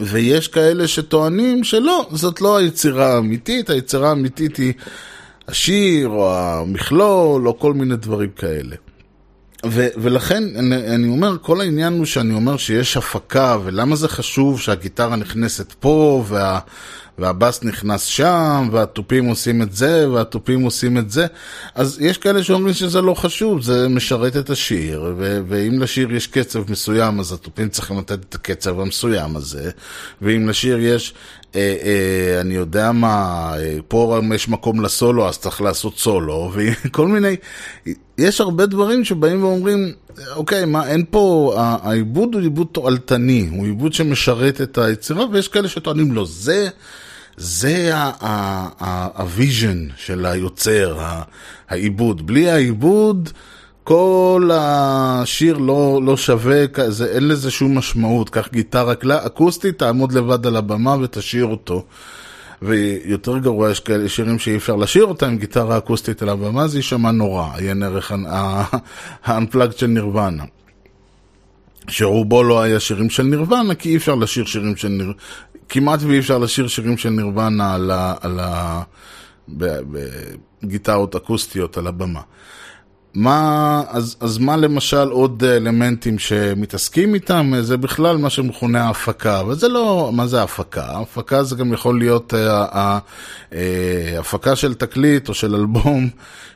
ויש 0.01 0.49
כאלה 0.49 0.89
שטוענים 0.89 1.65
שלא, 1.65 2.09
זאת 2.13 2.41
לא 2.41 2.57
היצירה 2.57 3.15
האמיתית, 3.15 3.71
היצירה 3.71 4.09
האמיתית 4.09 4.57
היא 4.57 4.73
השיר 5.49 6.09
או 6.09 6.35
המכלול 6.39 7.49
או 7.49 7.59
כל 7.59 7.75
מיני 7.75 7.97
דברים 7.97 8.31
כאלה. 8.31 8.77
ו- 9.67 9.89
ולכן 9.97 10.45
אני, 10.57 10.95
אני 10.95 11.09
אומר, 11.09 11.37
כל 11.43 11.61
העניין 11.61 11.93
הוא 11.93 12.05
שאני 12.05 12.35
אומר 12.35 12.57
שיש 12.57 12.97
הפקה, 12.97 13.57
ולמה 13.65 13.97
זה 13.97 14.09
חשוב 14.09 14.61
שהגיטרה 14.61 15.17
נכנסת 15.17 15.73
פה, 15.73 16.25
וה, 16.29 16.59
והבאס 17.19 17.65
נכנס 17.65 18.05
שם, 18.05 18.69
והתופים 18.73 19.25
עושים 19.25 19.63
את 19.63 19.73
זה, 19.73 20.11
והתופים 20.11 20.63
עושים 20.63 20.99
את 20.99 21.11
זה. 21.11 21.27
אז 21.75 21.99
יש 22.01 22.19
כאלה 22.19 22.43
שאומרים 22.43 22.75
שזה 22.75 23.01
לא 23.01 23.15
חשוב, 23.15 23.63
זה 23.63 23.89
משרת 23.89 24.37
את 24.37 24.51
השיר, 24.51 25.15
ו- 25.17 25.41
ואם 25.49 25.83
לשיר 25.83 26.15
יש 26.15 26.27
קצב 26.27 26.71
מסוים, 26.71 27.21
אז 27.21 27.33
התופים 27.33 27.69
צריכים 27.69 27.99
לתת 27.99 28.19
את 28.29 28.35
הקצב 28.35 28.81
המסוים 28.81 29.37
הזה, 29.37 29.71
ואם 30.23 30.49
לשיר 30.49 30.79
יש, 30.79 31.15
אה, 31.55 31.77
אה, 31.83 32.41
אני 32.41 32.55
יודע 32.55 32.93
מה, 32.93 33.53
אה, 33.57 33.77
פה 33.89 34.21
יש 34.35 34.49
מקום 34.49 34.81
לסולו, 34.81 35.29
אז 35.29 35.39
צריך 35.39 35.61
לעשות 35.61 35.99
סולו, 35.99 36.53
וכל 36.55 37.09
מיני, 37.09 37.37
יש 38.19 38.41
הרבה 38.41 38.67
דברים 38.67 39.05
שבאים 39.05 39.45
ואומרים, 39.45 39.93
אוקיי, 40.37 40.65
מה, 40.65 40.89
אין 40.89 41.05
פה, 41.11 41.55
העיבוד 41.57 42.35
הוא 42.35 42.43
עיבוד 42.43 42.67
תועלתני, 42.73 43.49
הוא 43.53 43.67
עיבוד 43.67 43.93
שמשרת 43.93 44.61
את 44.61 44.79
היצירה, 44.79 45.25
ויש 45.33 45.49
כאלה 45.49 45.69
שטוענים 45.69 46.13
לו, 46.13 46.27
זה... 46.27 46.69
זה 47.39 47.93
ה 49.15 49.25
vision 49.25 49.87
של 49.97 50.27
היוצר, 50.27 50.99
העיבוד. 51.69 52.27
בלי 52.27 52.51
העיבוד, 52.51 53.31
כל 53.85 54.51
השיר 54.55 55.59
לא, 55.59 56.01
לא 56.05 56.17
שווה, 56.17 56.65
זה, 56.89 57.07
אין 57.07 57.29
לזה 57.29 57.51
שום 57.51 57.79
משמעות. 57.79 58.31
קח 58.31 58.49
גיטרה 58.53 58.95
אקוסטית, 59.27 59.79
תעמוד 59.79 60.13
לבד 60.13 60.47
על 60.47 60.57
הבמה 60.57 60.97
ותשאיר 61.03 61.47
אותו. 61.47 61.85
ויותר 62.63 63.39
גרוע, 63.39 63.71
יש 63.71 63.81
כאלה 63.81 64.09
שירים 64.09 64.39
שאי 64.39 64.57
אפשר 64.57 64.77
לשיר 64.77 65.05
אותם 65.05 65.37
גיטרה 65.37 65.79
אקוסטית 65.79 66.23
על 66.23 66.29
הבמה, 66.29 66.69
זה 66.69 66.79
יישמע 66.79 67.11
נורא, 67.11 67.49
עיין 67.57 67.83
ערך 67.83 68.13
ה-unplugged 68.13 69.77
של 69.77 69.87
נירוונה. 69.87 70.45
שרובו 71.89 72.43
לא 72.43 72.63
היה 72.63 72.81
שירים 72.81 73.11
של 73.11 73.23
נירוונה, 73.23 73.75
כי 73.75 73.89
אי 73.89 73.97
אפשר 73.97 74.15
לשיר 74.15 74.45
שירים 74.45 74.77
של 74.77 74.89
נירוונה, 74.89 75.19
כמעט 75.69 76.01
ואי 76.03 76.19
אפשר 76.19 76.39
לשיר 76.39 76.69
שירים 76.69 76.97
של 76.97 77.11
נירוונה 77.11 77.75
על 78.21 78.41
ה... 78.41 78.83
בגיטרות 80.63 81.17
אקוסטיות 81.17 81.77
על 81.77 81.87
הבמה. 81.87 82.21
מה, 83.15 83.83
אז, 83.89 84.17
אז 84.21 84.39
מה 84.39 84.57
למשל 84.57 85.09
עוד 85.09 85.45
אלמנטים 85.45 86.19
שמתעסקים 86.19 87.15
איתם? 87.15 87.53
זה 87.61 87.77
בכלל 87.77 88.17
מה 88.17 88.31
שמכונה 88.31 88.85
ההפקה, 88.85 89.41
אבל 89.41 89.55
זה 89.55 89.69
לא, 89.69 90.11
מה 90.15 90.27
זה 90.27 90.41
ההפקה? 90.41 90.85
ההפקה 90.85 91.43
זה 91.43 91.57
גם 91.57 91.73
יכול 91.73 91.99
להיות 91.99 92.35
אה, 92.35 92.99
אה, 93.53 94.19
הפקה 94.19 94.57
של 94.57 94.75
תקליט 94.75 95.29
או 95.29 95.35
של 95.35 95.55
אלבום, 95.55 96.09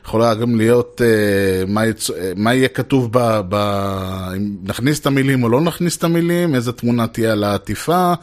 יכולה 0.05 0.33
גם 0.33 0.55
להיות 0.55 1.01
אה, 1.05 1.65
מה, 1.67 1.85
יצ... 1.85 2.09
מה 2.35 2.53
יהיה 2.53 2.67
כתוב 2.67 3.09
ב, 3.11 3.41
ב... 3.49 3.55
אם 4.37 4.55
נכניס 4.63 4.99
את 4.99 5.05
המילים 5.05 5.43
או 5.43 5.49
לא 5.49 5.61
נכניס 5.61 5.97
את 5.97 6.03
המילים, 6.03 6.55
איזה 6.55 6.71
תמונה 6.71 7.07
תהיה 7.07 7.31
על 7.31 7.43
העטיפה, 7.43 8.13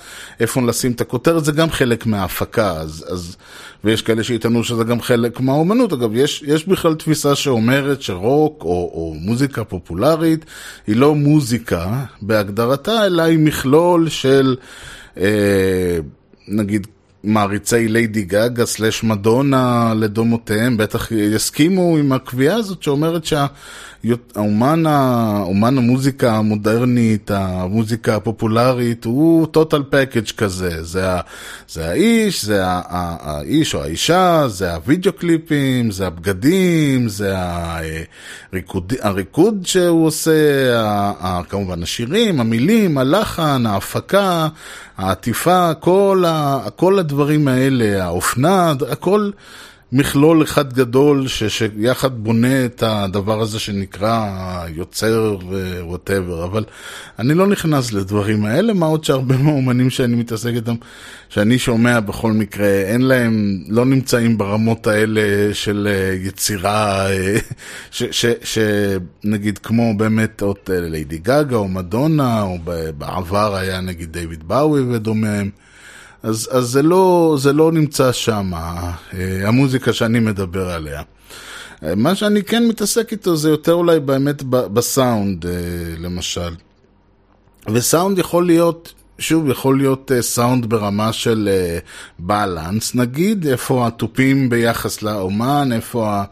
איפה 0.41 0.63
לשים 0.63 0.93
את 0.93 1.01
הכותרת, 1.01 1.45
זה 1.45 1.53
גם 1.53 1.71
חלק 1.71 2.07
מההפקה, 2.07 2.71
אז... 2.71 3.05
אז 3.09 3.37
ויש 3.85 4.03
כאלה 4.03 4.25
שיטענו 4.25 4.65
שזה 4.65 4.85
גם 4.85 5.01
חלק 5.01 5.41
מהאומנות. 5.41 5.93
אגב, 5.93 6.17
יש, 6.17 6.45
יש 6.47 6.69
בכלל 6.69 6.95
תפיסה 6.95 7.35
שאומרת 7.35 8.03
שרוק 8.21 8.65
או, 8.65 8.91
או 8.95 9.15
מוזיקה 9.21 9.65
פופולרית 9.65 10.45
היא 10.87 10.97
לא 10.97 11.15
מוזיקה 11.15 12.05
בהגדרתה, 12.23 13.07
אלא 13.07 13.23
היא 13.23 13.39
מכלול 13.39 14.09
של, 14.09 14.57
אה, 15.17 15.99
נגיד, 16.49 16.87
מעריצי 17.25 17.89
ליידי 17.89 18.23
גאגה 18.23 18.67
סלש 18.67 19.05
מדונה 19.05 19.93
לדומותיהם 19.97 20.77
בטח 20.77 21.13
יסכימו 21.13 21.97
עם 21.97 22.13
הקביעה 22.13 22.57
הזאת 22.57 22.83
שאומרת 22.83 23.23
שהאומן 23.25 24.87
האומן 24.87 25.79
המוזיקה 25.79 26.37
המודרנית, 26.37 27.31
המוזיקה 27.31 28.17
הפופולרית 28.17 29.05
הוא 29.05 29.47
טוטל 29.47 29.83
פקאג' 29.91 30.31
כזה, 30.37 30.85
זה, 30.85 31.07
זה 31.69 31.89
האיש, 31.89 32.45
זה 32.45 32.63
האיש 32.65 33.75
או 33.75 33.83
האישה, 33.83 34.49
זה 34.49 34.75
הוידאו 34.75 35.13
קליפים, 35.13 35.91
זה 35.91 36.07
הבגדים, 36.07 37.09
זה 37.09 37.35
הריקוד, 37.37 38.93
הריקוד 39.01 39.67
שהוא 39.67 40.07
עושה, 40.07 40.33
כמובן 41.49 41.83
השירים, 41.83 42.41
המילים, 42.41 42.99
הלחן, 42.99 43.67
ההפקה, 43.67 44.49
העטיפה, 45.01 45.75
כל, 45.75 46.25
ה, 46.27 46.59
כל 46.77 46.99
הדברים 46.99 47.49
האלה, 47.49 48.05
האופנה, 48.05 48.73
הכל 48.91 49.31
מכלול 49.93 50.43
אחד 50.43 50.73
גדול 50.73 51.29
ש, 51.29 51.45
שיחד 51.45 52.19
בונה 52.19 52.65
את 52.65 52.83
הדבר 52.87 53.41
הזה 53.41 53.59
שנקרא 53.59 54.29
יוצר 54.69 55.37
ו 55.43 55.53
whatever, 55.53 56.45
אבל 56.45 56.65
אני 57.19 57.35
לא 57.35 57.47
נכנס 57.47 57.93
לדברים 57.93 58.45
האלה, 58.45 58.73
מה 58.73 58.87
עוד 58.87 59.05
שהרבה 59.05 59.37
מהאומנים 59.37 59.91
שאני 59.91 60.17
מתעסק 60.17 60.53
איתם, 60.55 60.75
שאני 61.29 61.59
שומע 61.59 62.01
בכל 62.01 62.33
מקרה, 62.33 62.67
אין 62.67 63.03
להם, 63.03 63.59
לא 63.69 63.85
נמצאים 63.85 64.39
ברמות 64.39 64.87
האלה 64.87 65.55
של 65.55 65.89
אה, 65.91 66.15
יצירה, 66.15 67.07
שנגיד 68.45 69.59
כמו 69.59 69.97
באמת 69.97 70.41
עוד 70.41 70.57
ליידי 70.69 71.19
גאגה 71.19 71.57
או 71.57 71.69
מדונה, 71.69 72.43
או 72.43 72.59
בעבר 72.99 73.57
היה 73.57 73.81
נגיד 73.81 74.13
דיוויד 74.13 74.49
באווי 74.49 74.81
ודומיהם. 74.81 75.51
אז, 76.23 76.49
אז 76.53 76.65
זה, 76.65 76.83
לא, 76.83 77.37
זה 77.39 77.53
לא 77.53 77.73
נמצא 77.73 78.13
שם, 78.13 78.51
אה, 78.55 79.49
המוזיקה 79.49 79.93
שאני 79.93 80.21
מדבר 80.21 80.71
עליה. 80.71 81.03
אה, 81.85 81.95
מה 81.95 82.15
שאני 82.15 82.43
כן 82.43 82.67
מתעסק 82.69 83.13
איתו 83.13 83.37
זה 83.37 83.51
יותר 83.51 83.73
אולי 83.73 84.01
באמת 84.01 84.43
בסאונד, 84.43 85.47
אה, 85.47 85.53
למשל. 85.99 86.55
וסאונד 87.73 88.19
יכול 88.19 88.47
להיות, 88.47 88.95
שוב, 89.19 89.49
יכול 89.49 89.79
להיות 89.79 90.11
סאונד 90.21 90.67
ברמה 90.67 91.13
של 91.13 91.49
בלנס, 92.19 92.95
נגיד, 92.95 93.47
איפה 93.47 93.87
התופים 93.87 94.51
ביחס 94.51 95.03
לאומן, 95.03 95.69
איפה 95.73 96.23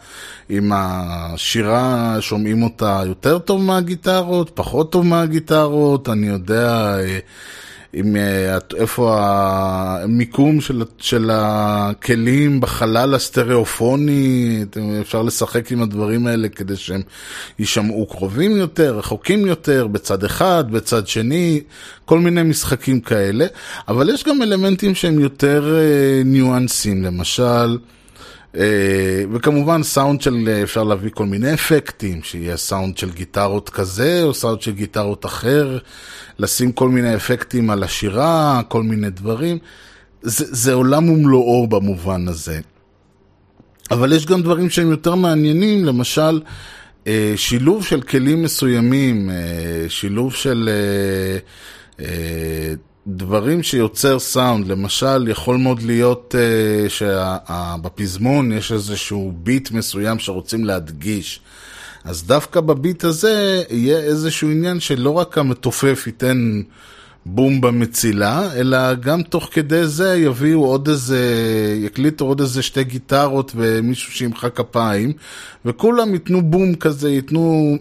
עם 0.49 0.73
השירה 0.75 2.17
שומעים 2.21 2.63
אותה 2.63 3.03
יותר 3.07 3.39
טוב 3.39 3.63
מהגיטרות, 3.63 4.51
פחות 4.55 4.93
טוב 4.93 5.07
מהגיטרות, 5.07 6.09
אני 6.09 6.27
יודע... 6.27 6.97
עם 7.93 8.17
אה, 8.17 8.59
איפה 8.77 9.17
המיקום 9.21 10.61
של, 10.61 10.83
של 10.99 11.31
הכלים 11.33 12.61
בחלל 12.61 13.15
הסטריאופוני, 13.15 14.65
אפשר 15.01 15.23
לשחק 15.23 15.73
עם 15.73 15.83
הדברים 15.83 16.27
האלה 16.27 16.49
כדי 16.49 16.77
שהם 16.77 17.03
יישמעו 17.59 18.07
קרובים 18.07 18.57
יותר, 18.57 18.99
רחוקים 18.99 19.47
יותר, 19.47 19.87
בצד 19.87 20.25
אחד, 20.25 20.65
בצד 20.71 21.07
שני, 21.07 21.61
כל 22.05 22.19
מיני 22.19 22.43
משחקים 22.43 23.01
כאלה, 23.01 23.47
אבל 23.89 24.11
יש 24.15 24.25
גם 24.25 24.43
אלמנטים 24.43 24.95
שהם 24.95 25.21
יותר 25.21 25.77
אה, 25.77 26.23
ניואנסים, 26.25 27.05
למשל, 27.05 27.79
וכמובן 29.33 29.83
סאונד 29.83 30.21
של, 30.23 30.49
אפשר 30.63 30.85
להביא 30.85 31.11
כל 31.11 31.27
מיני 31.27 31.55
אפקטים, 31.55 32.23
שיהיה 32.23 32.57
סאונד 32.57 32.99
של 32.99 33.11
גיטרות 33.11 33.69
כזה 33.71 34.23
או 34.23 34.35
סאונד 34.35 34.63
של 34.63 34.73
גיטרות 34.73 35.27
אחר, 35.27 35.79
לשים 36.39 36.73
כל 36.73 36.89
מיני 36.89 37.15
אפקטים 37.15 37.71
על 37.71 37.83
השירה, 37.83 38.61
כל 38.69 38.83
מיני 38.83 39.11
דברים. 39.11 39.59
זה, 40.23 40.45
זה 40.49 40.73
עולם 40.73 41.11
ומלואו 41.11 41.67
במובן 41.67 42.29
הזה. 42.29 42.61
אבל 43.91 44.13
יש 44.13 44.27
גם 44.27 44.43
דברים 44.43 44.71
שהם 44.71 44.91
יותר 44.91 45.15
מעניינים, 45.15 45.85
למשל, 45.85 46.41
אה, 47.07 47.33
שילוב 47.37 47.85
של 47.87 48.01
כלים 48.01 48.43
מסוימים, 48.43 49.31
אה, 49.31 49.35
שילוב 49.89 50.35
של 50.35 50.69
דברים 53.09 53.63
שיוצר 53.63 54.19
סאונד, 54.19 54.67
למשל, 54.67 55.29
יכול 55.29 55.57
מאוד 55.57 55.83
להיות 55.83 56.35
uh, 56.35 56.91
שבפזמון 56.91 58.53
יש 58.53 58.73
איזשהו 58.73 59.33
ביט 59.43 59.71
מסוים 59.71 60.19
שרוצים 60.19 60.65
להדגיש. 60.65 61.41
אז 62.05 62.25
דווקא 62.25 62.61
בביט 62.61 63.05
הזה 63.05 63.63
יהיה 63.71 63.99
איזשהו 63.99 64.51
עניין 64.51 64.81
שלא 64.81 65.11
רק 65.11 65.39
המתופף 65.39 66.05
ייתן 66.07 66.63
בום 67.27 67.61
במצילה, 67.61 68.55
אלא 68.55 68.95
גם 68.95 69.23
תוך 69.23 69.49
כדי 69.53 69.87
זה 69.87 70.17
יביאו 70.17 70.65
עוד 70.65 70.89
איזה, 70.89 71.21
יקליטו 71.85 72.25
עוד 72.25 72.41
איזה 72.41 72.63
שתי 72.63 72.85
גיטרות 72.85 73.53
ומישהו 73.57 74.13
שימחא 74.13 74.49
כפיים, 74.49 75.13
וכולם 75.65 76.13
ייתנו 76.13 76.43
בום 76.43 76.75
כזה, 76.75 77.11
ייתנו, 77.11 77.77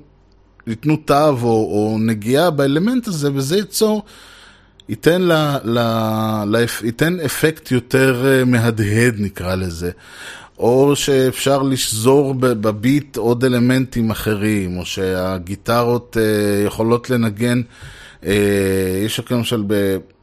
ייתנו 0.67 0.95
תו 0.95 1.29
או, 1.29 1.47
או 1.47 1.97
נגיעה 1.99 2.49
באלמנט 2.49 3.07
הזה, 3.07 3.29
וזה 3.33 3.57
ייצור... 3.57 4.03
ייתן, 4.89 5.21
ל, 5.21 5.31
ל, 5.63 5.79
ל, 6.47 6.65
ייתן 6.83 7.19
אפקט 7.19 7.71
יותר 7.71 8.25
אה, 8.25 8.45
מהדהד 8.45 9.15
נקרא 9.17 9.55
לזה. 9.55 9.91
או 10.59 10.95
שאפשר 10.95 11.61
לשזור 11.61 12.33
בביט 12.33 13.17
עוד 13.17 13.45
אלמנטים 13.45 14.11
אחרים, 14.11 14.77
או 14.77 14.85
שהגיטרות 14.85 16.17
אה, 16.19 16.63
יכולות 16.65 17.09
לנגן, 17.09 17.61
אה, 18.25 19.01
יש 19.05 19.21
למשל 19.31 19.63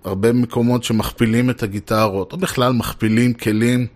בהרבה 0.04 0.32
מקומות 0.32 0.84
שמכפילים 0.84 1.50
את 1.50 1.62
הגיטרות, 1.62 2.32
או 2.32 2.36
בכלל 2.36 2.72
מכפילים 2.72 3.32
כלים, 3.32 3.86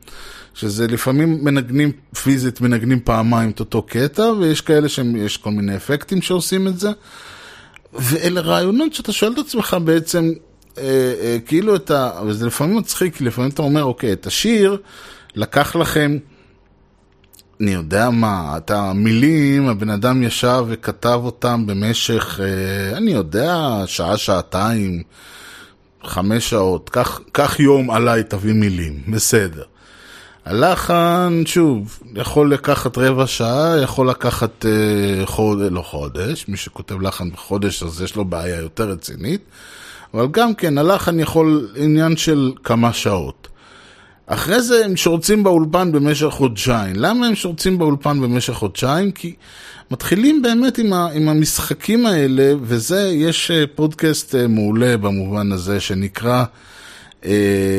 שזה 0.54 0.86
לפעמים 0.86 1.44
מנגנים 1.44 1.92
פיזית, 2.22 2.60
מנגנים 2.60 3.00
פעמיים 3.04 3.50
את 3.50 3.60
אותו 3.60 3.82
קטע, 3.82 4.22
ויש 4.22 4.60
כאלה 4.60 4.88
שיש 4.88 5.36
כל 5.36 5.50
מיני 5.50 5.76
אפקטים 5.76 6.22
שעושים 6.22 6.68
את 6.68 6.78
זה. 6.78 6.90
ואלה 7.92 8.40
רעיונות 8.40 8.94
שאתה 8.94 9.12
שואל 9.12 9.32
את 9.32 9.38
עצמך 9.38 9.76
בעצם, 9.84 10.32
כאילו 11.46 11.76
את 11.76 11.90
ה... 11.90 12.10
וזה 12.26 12.46
לפעמים 12.46 12.76
מצחיק, 12.76 13.16
כי 13.16 13.24
לפעמים 13.24 13.50
אתה 13.50 13.62
אומר, 13.62 13.84
אוקיי, 13.84 14.12
את 14.12 14.26
השיר 14.26 14.76
לקח 15.34 15.76
לכם, 15.76 16.18
אני 17.60 17.70
יודע 17.70 18.10
מה, 18.10 18.54
את 18.56 18.70
המילים, 18.70 19.68
הבן 19.68 19.90
אדם 19.90 20.22
ישב 20.22 20.64
וכתב 20.68 21.20
אותם 21.24 21.66
במשך, 21.66 22.40
אה, 22.42 22.96
אני 22.96 23.10
יודע, 23.10 23.82
שעה, 23.86 24.16
שעתיים, 24.16 25.02
חמש 26.04 26.50
שעות, 26.50 26.90
קח 27.32 27.60
יום 27.60 27.90
עליי, 27.90 28.22
תביא 28.24 28.52
מילים, 28.52 29.02
בסדר. 29.08 29.62
הלחן, 30.44 31.42
שוב, 31.46 31.98
יכול 32.14 32.52
לקחת 32.52 32.98
רבע 32.98 33.26
שעה, 33.26 33.78
יכול 33.82 34.10
לקחת 34.10 34.66
אה, 34.66 35.26
חודש, 35.26 35.68
לא 35.70 35.82
חודש, 35.82 36.44
מי 36.48 36.56
שכותב 36.56 37.00
לחן 37.00 37.30
בחודש 37.30 37.82
אז 37.82 38.02
יש 38.02 38.16
לו 38.16 38.24
בעיה 38.24 38.60
יותר 38.60 38.90
רצינית. 38.90 39.40
אבל 40.14 40.26
גם 40.30 40.54
כן, 40.54 40.78
הלחן 40.78 41.20
יכול 41.20 41.68
עניין 41.76 42.16
של 42.16 42.52
כמה 42.64 42.92
שעות. 42.92 43.48
אחרי 44.26 44.62
זה 44.62 44.84
הם 44.84 44.96
שורצים 44.96 45.44
באולפן 45.44 45.92
במשך 45.92 46.26
חודשיים. 46.26 46.96
למה 46.96 47.26
הם 47.26 47.34
שורצים 47.34 47.78
באולפן 47.78 48.20
במשך 48.20 48.52
חודשיים? 48.52 49.10
כי 49.10 49.34
מתחילים 49.90 50.42
באמת 50.42 50.78
עם, 50.78 50.92
ה, 50.92 51.08
עם 51.14 51.28
המשחקים 51.28 52.06
האלה, 52.06 52.52
וזה, 52.62 53.10
יש 53.14 53.50
אה, 53.50 53.64
פודקאסט 53.74 54.34
אה, 54.34 54.46
מעולה 54.46 54.96
במובן 54.96 55.52
הזה, 55.52 55.80
שנקרא 55.80 56.44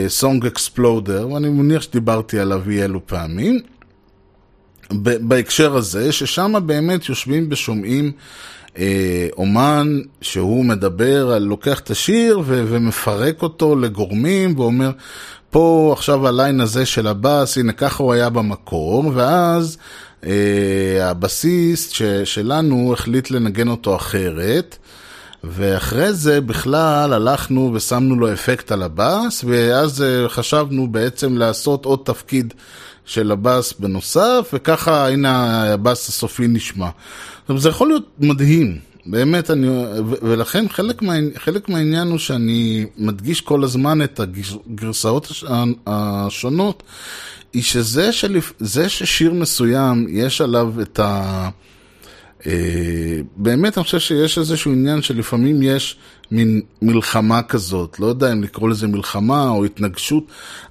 סונג 0.07 0.45
אקספלודר, 0.45 1.29
ואני 1.29 1.49
מניח 1.49 1.81
שדיברתי 1.81 2.39
עליו 2.39 2.69
אי 2.69 2.83
אלו 2.83 3.07
פעמים. 3.07 3.59
בהקשר 5.21 5.75
הזה, 5.75 6.11
ששם 6.11 6.53
באמת 6.65 7.09
יושבים 7.09 7.47
ושומעים 7.51 8.05
אה, 8.05 8.11
אומן 9.37 9.99
שהוא 10.21 10.65
מדבר 10.65 11.31
על, 11.31 11.43
לוקח 11.43 11.79
את 11.79 11.89
השיר 11.89 12.39
ו- 12.39 12.63
ומפרק 12.67 13.41
אותו 13.41 13.75
לגורמים 13.75 14.59
ואומר, 14.59 14.91
פה 15.49 15.93
עכשיו 15.97 16.27
הליין 16.27 16.61
הזה 16.61 16.85
של 16.85 17.07
הבאס, 17.07 17.57
הנה 17.57 17.71
ככה 17.73 18.03
הוא 18.03 18.13
היה 18.13 18.29
במקור, 18.29 19.11
ואז 19.13 19.77
אה, 20.25 20.31
הבסיסט 21.09 21.91
ש- 21.93 22.03
שלנו 22.23 22.93
החליט 22.93 23.31
לנגן 23.31 23.67
אותו 23.67 23.95
אחרת. 23.95 24.77
ואחרי 25.43 26.13
זה 26.13 26.41
בכלל 26.41 27.13
הלכנו 27.13 27.71
ושמנו 27.73 28.15
לו 28.15 28.33
אפקט 28.33 28.71
על 28.71 28.83
הבאס, 28.83 29.43
ואז 29.47 30.01
אה, 30.01 30.29
חשבנו 30.29 30.87
בעצם 30.87 31.37
לעשות 31.37 31.85
עוד 31.85 31.99
תפקיד 32.05 32.53
של 33.09 33.31
הבאס 33.31 33.73
בנוסף, 33.79 34.49
וככה 34.53 35.07
הנה 35.09 35.63
הבאס 35.63 36.09
הסופי 36.09 36.47
נשמע. 36.47 36.89
זה 37.57 37.69
יכול 37.69 37.87
להיות 37.87 38.05
מדהים, 38.19 38.79
באמת, 39.05 39.51
אני, 39.51 39.67
ולכן 40.21 40.69
חלק, 40.69 41.01
מה, 41.01 41.13
חלק 41.37 41.69
מהעניין 41.69 42.07
הוא 42.07 42.17
שאני 42.17 42.85
מדגיש 42.97 43.41
כל 43.41 43.63
הזמן 43.63 44.01
את 44.01 44.19
הגרסאות 44.19 45.25
הש- 45.25 45.45
השונות, 45.87 46.83
היא 47.53 47.63
שזה 47.63 48.09
זה 48.59 48.89
ששיר 48.89 49.33
מסוים 49.33 50.07
יש 50.09 50.41
עליו 50.41 50.81
את 50.81 50.99
ה... 50.99 51.49
אה, 52.47 52.53
באמת 53.35 53.77
אני 53.77 53.83
חושב 53.83 53.99
שיש 53.99 54.37
איזשהו 54.37 54.71
עניין 54.71 55.01
שלפעמים 55.01 55.61
יש 55.61 55.97
מין 56.31 56.61
מלחמה 56.81 57.41
כזאת, 57.41 57.99
לא 57.99 58.07
יודע 58.07 58.31
אם 58.31 58.43
לקרוא 58.43 58.69
לזה 58.69 58.87
מלחמה 58.87 59.49
או 59.49 59.65
התנגשות. 59.65 60.23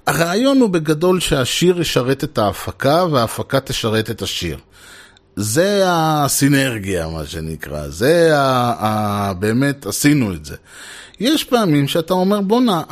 הרעיון 0.07 0.61
הוא 0.61 0.69
בגדול 0.69 1.19
שהשיר 1.19 1.81
ישרת 1.81 2.23
את 2.23 2.37
ההפקה 2.37 3.05
וההפקה 3.11 3.59
תשרת 3.59 4.09
את 4.09 4.21
השיר. 4.21 4.57
זה 5.35 5.83
הסינרגיה, 5.85 7.07
מה 7.07 7.25
שנקרא, 7.25 7.87
זה 7.87 8.37
ה, 8.37 8.73
ה, 8.85 9.33
באמת 9.33 9.85
עשינו 9.85 10.33
את 10.33 10.45
זה. 10.45 10.55
יש 11.19 11.43
פעמים 11.43 11.87
שאתה 11.87 12.13
אומר, 12.13 12.41
בואנה, 12.41 12.83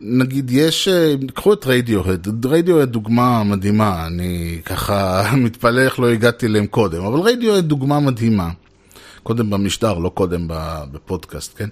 נגיד 0.00 0.50
יש, 0.50 0.88
אה, 0.88 1.14
קחו 1.34 1.52
את 1.52 1.66
רדיוהד, 1.66 2.46
רדיוהד 2.46 2.88
דוגמה 2.88 3.44
מדהימה, 3.44 4.06
אני 4.06 4.60
ככה 4.64 5.22
מתפלא 5.44 5.80
איך 5.80 6.00
לא 6.00 6.08
הגעתי 6.08 6.46
אליהם 6.46 6.66
קודם, 6.66 7.04
אבל 7.04 7.20
רדיוהד 7.20 7.64
דוגמה 7.64 8.00
מדהימה. 8.00 8.50
קודם 9.22 9.50
במשדר, 9.50 9.98
לא 9.98 10.08
קודם 10.08 10.46
בפודקאסט, 10.92 11.58
כן? 11.58 11.68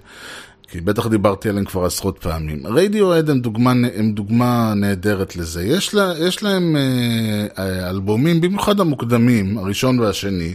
כי 0.70 0.80
בטח 0.80 1.06
דיברתי 1.06 1.48
עליהם 1.48 1.64
כבר 1.64 1.84
עשרות 1.84 2.18
פעמים. 2.18 2.66
רדיוהד 2.66 3.30
הם 3.30 3.40
דוגמה, 3.40 3.70
הם 3.70 4.12
דוגמה 4.12 4.72
נהדרת 4.76 5.36
לזה. 5.36 5.62
יש, 5.62 5.94
לה, 5.94 6.12
יש 6.18 6.42
להם 6.42 6.76
אה, 6.76 7.46
אה, 7.58 7.90
אלבומים, 7.90 8.40
במיוחד 8.40 8.80
המוקדמים, 8.80 9.58
הראשון 9.58 10.00
והשני, 10.00 10.54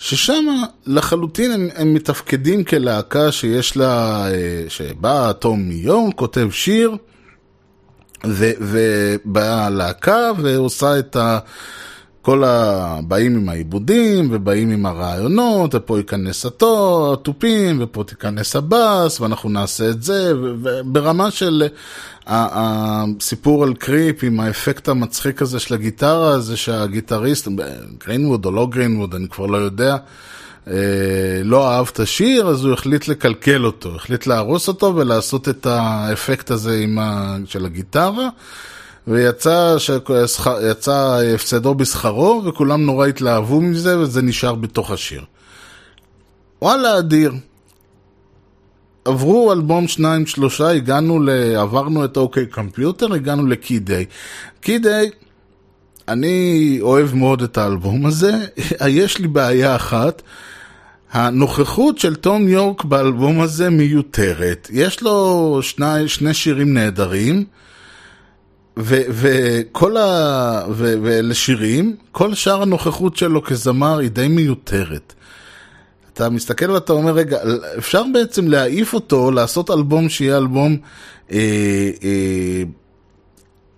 ששם 0.00 0.44
לחלוטין 0.86 1.52
הם, 1.52 1.68
הם 1.74 1.94
מתפקדים 1.94 2.64
כלהקה 2.64 3.32
שיש 3.32 3.76
לה, 3.76 4.26
אה, 4.30 4.64
שבאה 4.68 5.32
תום 5.32 5.60
מיון, 5.60 6.10
כותב 6.16 6.48
שיר, 6.50 6.96
ובאה 8.24 9.70
להקה 9.70 10.30
ועושה 10.38 10.98
את 10.98 11.16
ה... 11.16 11.38
כל 12.22 12.44
הבאים 12.44 13.36
עם 13.36 13.48
העיבודים, 13.48 14.28
ובאים 14.32 14.70
עם 14.70 14.86
הרעיונות, 14.86 15.74
ופה 15.74 15.98
ייכנס 15.98 16.46
התו- 16.46 17.12
התופים, 17.12 17.78
ופה 17.82 18.04
תיכנס 18.04 18.56
הבאס, 18.56 19.20
ואנחנו 19.20 19.48
נעשה 19.48 19.90
את 19.90 20.02
זה, 20.02 20.32
וברמה 20.36 21.30
של 21.30 21.62
ה- 22.26 22.46
הסיפור 23.16 23.64
על 23.64 23.74
קריפ 23.74 24.24
עם 24.24 24.40
האפקט 24.40 24.88
המצחיק 24.88 25.42
הזה 25.42 25.58
של 25.60 25.74
הגיטרה, 25.74 26.40
זה 26.40 26.56
שהגיטריסט, 26.56 27.48
גרינווד 28.06 28.44
או 28.44 28.50
לא 28.50 28.66
גרינווד, 28.66 29.14
אני 29.14 29.28
כבר 29.28 29.46
לא 29.46 29.56
יודע, 29.56 29.96
אה, 30.68 30.74
לא 31.44 31.70
אהב 31.70 31.88
את 31.92 32.00
השיר, 32.00 32.48
אז 32.48 32.64
הוא 32.64 32.72
החליט 32.72 33.08
לקלקל 33.08 33.64
אותו, 33.66 33.94
החליט 33.96 34.26
להרוס 34.26 34.68
אותו 34.68 34.96
ולעשות 34.96 35.48
את 35.48 35.66
האפקט 35.66 36.50
הזה 36.50 36.84
ה... 37.00 37.36
של 37.46 37.66
הגיטרה. 37.66 38.28
ויצא 39.10 39.76
ששכ- 39.78 40.70
יצא 40.70 41.20
הפסדו 41.34 41.74
בשכרו, 41.74 42.42
וכולם 42.44 42.86
נורא 42.86 43.06
התלהבו 43.06 43.60
מזה, 43.60 43.98
וזה 43.98 44.22
נשאר 44.22 44.54
בתוך 44.54 44.90
השיר. 44.90 45.24
וואלה, 46.62 46.98
אדיר. 46.98 47.32
עברו 49.04 49.52
אלבום 49.52 49.88
שניים 49.88 50.26
שלושה, 50.26 50.68
הגענו 50.70 51.22
ל... 51.22 51.30
עברנו 51.56 52.04
את 52.04 52.16
אוקיי 52.16 52.46
קומפיוטר, 52.46 53.14
הגענו 53.14 53.46
לקידיי. 53.46 54.04
קידיי, 54.60 55.10
אני 56.08 56.78
אוהב 56.80 57.14
מאוד 57.14 57.42
את 57.42 57.58
האלבום 57.58 58.06
הזה, 58.06 58.32
יש 58.88 59.18
לי 59.18 59.28
בעיה 59.28 59.76
אחת. 59.76 60.22
הנוכחות 61.12 61.98
של 61.98 62.14
תום 62.14 62.48
יורק 62.48 62.84
באלבום 62.84 63.40
הזה 63.40 63.70
מיותרת. 63.70 64.68
יש 64.72 65.02
לו 65.02 65.58
שני, 65.62 66.08
שני 66.08 66.34
שירים 66.34 66.74
נהדרים, 66.74 67.44
וכל 68.82 69.96
ה... 69.96 70.64
ואלה 70.70 71.34
שירים, 71.34 71.96
כל 72.12 72.34
שאר 72.34 72.62
הנוכחות 72.62 73.16
שלו 73.16 73.42
כזמר 73.42 73.98
היא 73.98 74.10
די 74.10 74.28
מיותרת. 74.28 75.14
אתה 76.12 76.30
מסתכל 76.30 76.70
ואתה 76.70 76.92
אומר, 76.92 77.12
רגע, 77.12 77.38
אפשר 77.78 78.02
בעצם 78.12 78.48
להעיף 78.48 78.94
אותו, 78.94 79.30
לעשות 79.30 79.70
אלבום 79.70 80.08
שיהיה 80.08 80.36
אלבום, 80.36 80.76
אה, 81.32 81.38
אה, 82.02 82.62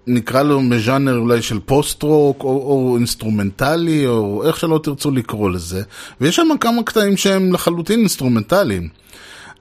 נקרא 0.06 0.42
לו 0.42 0.60
מז'אנר 0.60 1.16
אולי 1.16 1.42
של 1.42 1.58
פוסט-רוק, 1.60 2.44
או, 2.44 2.48
או 2.48 2.96
אינסטרומנטלי, 2.96 4.06
או 4.06 4.46
איך 4.46 4.60
שלא 4.60 4.80
תרצו 4.82 5.10
לקרוא 5.10 5.50
לזה, 5.50 5.82
ויש 6.20 6.36
שם 6.36 6.48
כמה 6.60 6.82
קטעים 6.82 7.16
שהם 7.16 7.52
לחלוטין 7.52 7.98
אינסטרומנטליים. 7.98 8.88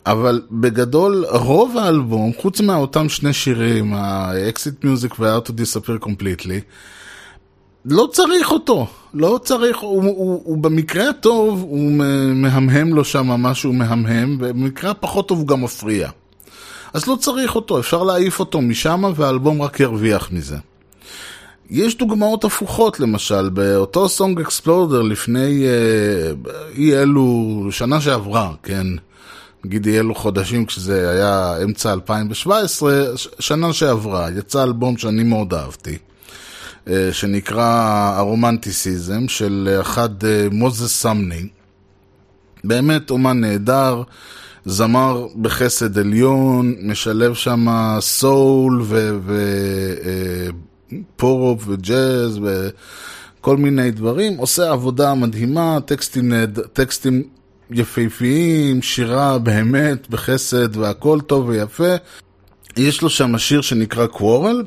אבל 0.05 0.41
בגדול, 0.51 1.25
רוב 1.29 1.77
האלבום, 1.77 2.31
חוץ 2.41 2.61
מאותם 2.61 3.09
שני 3.09 3.33
שירים, 3.33 3.93
ה-Exit 3.93 4.85
Music 4.85 5.15
וה-How 5.19 5.47
to 5.47 5.51
Disappear 5.51 6.05
Completely, 6.05 6.61
לא 7.85 8.09
צריך 8.11 8.51
אותו, 8.51 8.87
לא 9.13 9.39
צריך, 9.43 9.77
הוא, 9.79 10.03
הוא, 10.03 10.41
הוא 10.45 10.57
במקרה 10.57 11.09
הטוב, 11.09 11.61
הוא 11.61 11.91
מהמהם 12.35 12.93
לו 12.93 13.05
שם 13.05 13.27
משהו 13.27 13.73
מהמהם, 13.73 14.37
ובמקרה 14.39 14.91
הפחות 14.91 15.27
טוב 15.27 15.39
הוא 15.39 15.47
גם 15.47 15.61
מפריע. 15.61 16.09
אז 16.93 17.07
לא 17.07 17.15
צריך 17.15 17.55
אותו, 17.55 17.79
אפשר 17.79 18.03
להעיף 18.03 18.39
אותו 18.39 18.61
משם 18.61 19.03
והאלבום 19.15 19.61
רק 19.61 19.79
ירוויח 19.79 20.31
מזה. 20.31 20.57
יש 21.69 21.97
דוגמאות 21.97 22.43
הפוכות, 22.43 22.99
למשל, 22.99 23.49
באותו 23.49 24.09
סונג 24.09 24.39
אקספלודר 24.39 25.01
לפני 25.01 25.65
אה, 25.65 26.51
אי 26.75 26.97
אלו, 26.97 27.67
שנה 27.71 28.01
שעברה, 28.01 28.51
כן, 28.63 28.87
נגיד 29.65 29.87
אי 29.87 29.99
אלו 29.99 30.15
חודשים 30.15 30.65
כשזה 30.65 31.09
היה 31.09 31.55
אמצע 31.63 31.93
2017, 31.93 33.03
שנה 33.39 33.73
שעברה, 33.73 34.29
יצא 34.37 34.63
אלבום 34.63 34.97
שאני 34.97 35.23
מאוד 35.23 35.53
אהבתי. 35.53 35.97
שנקרא 37.11 38.13
הרומנטיסיזם 38.15 39.27
של 39.27 39.77
אחד 39.81 40.09
מוזס 40.51 41.01
סמני. 41.01 41.47
באמת 42.63 43.09
אומן 43.09 43.41
נהדר, 43.41 44.03
זמר 44.65 45.27
בחסד 45.41 45.97
עליון, 45.97 46.75
משלב 46.81 47.33
שם 47.33 47.67
סול 47.99 48.83
ופורופ 51.17 51.63
וג'אז 51.67 52.39
וכל 52.43 53.57
מיני 53.57 53.91
דברים, 53.91 54.37
עושה 54.37 54.71
עבודה 54.71 55.13
מדהימה, 55.13 55.77
טקסטים. 55.85 56.33
טקסטים 56.73 57.23
יפהפיים, 57.73 58.81
שירה 58.81 59.39
באמת 59.39 60.09
בחסד 60.09 60.75
והכל 60.77 61.19
טוב 61.21 61.49
ויפה. 61.49 61.95
יש 62.77 63.01
לו 63.01 63.09
שם 63.09 63.37
שיר 63.37 63.61
שנקרא 63.61 64.05
קוורל, 64.07 64.63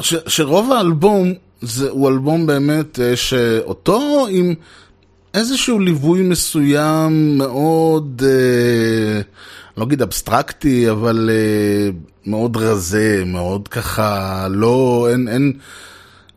ש... 0.00 0.14
שרוב 0.26 0.72
האלבום 0.72 1.32
זה, 1.60 1.90
הוא 1.90 2.08
אלבום 2.08 2.46
באמת 2.46 2.98
שאותו 3.14 4.26
עם 4.30 4.54
איזשהו 5.34 5.78
ליווי 5.78 6.22
מסוים 6.22 7.38
מאוד, 7.38 8.22
אה, 8.26 9.20
לא 9.76 9.84
אגיד 9.84 10.02
אבסטרקטי, 10.02 10.90
אבל 10.90 11.30
אה, 11.32 11.90
מאוד 12.26 12.56
רזה, 12.56 13.22
מאוד 13.26 13.68
ככה, 13.68 14.46
לא, 14.50 15.08
אין, 15.10 15.28
אין 15.28 15.52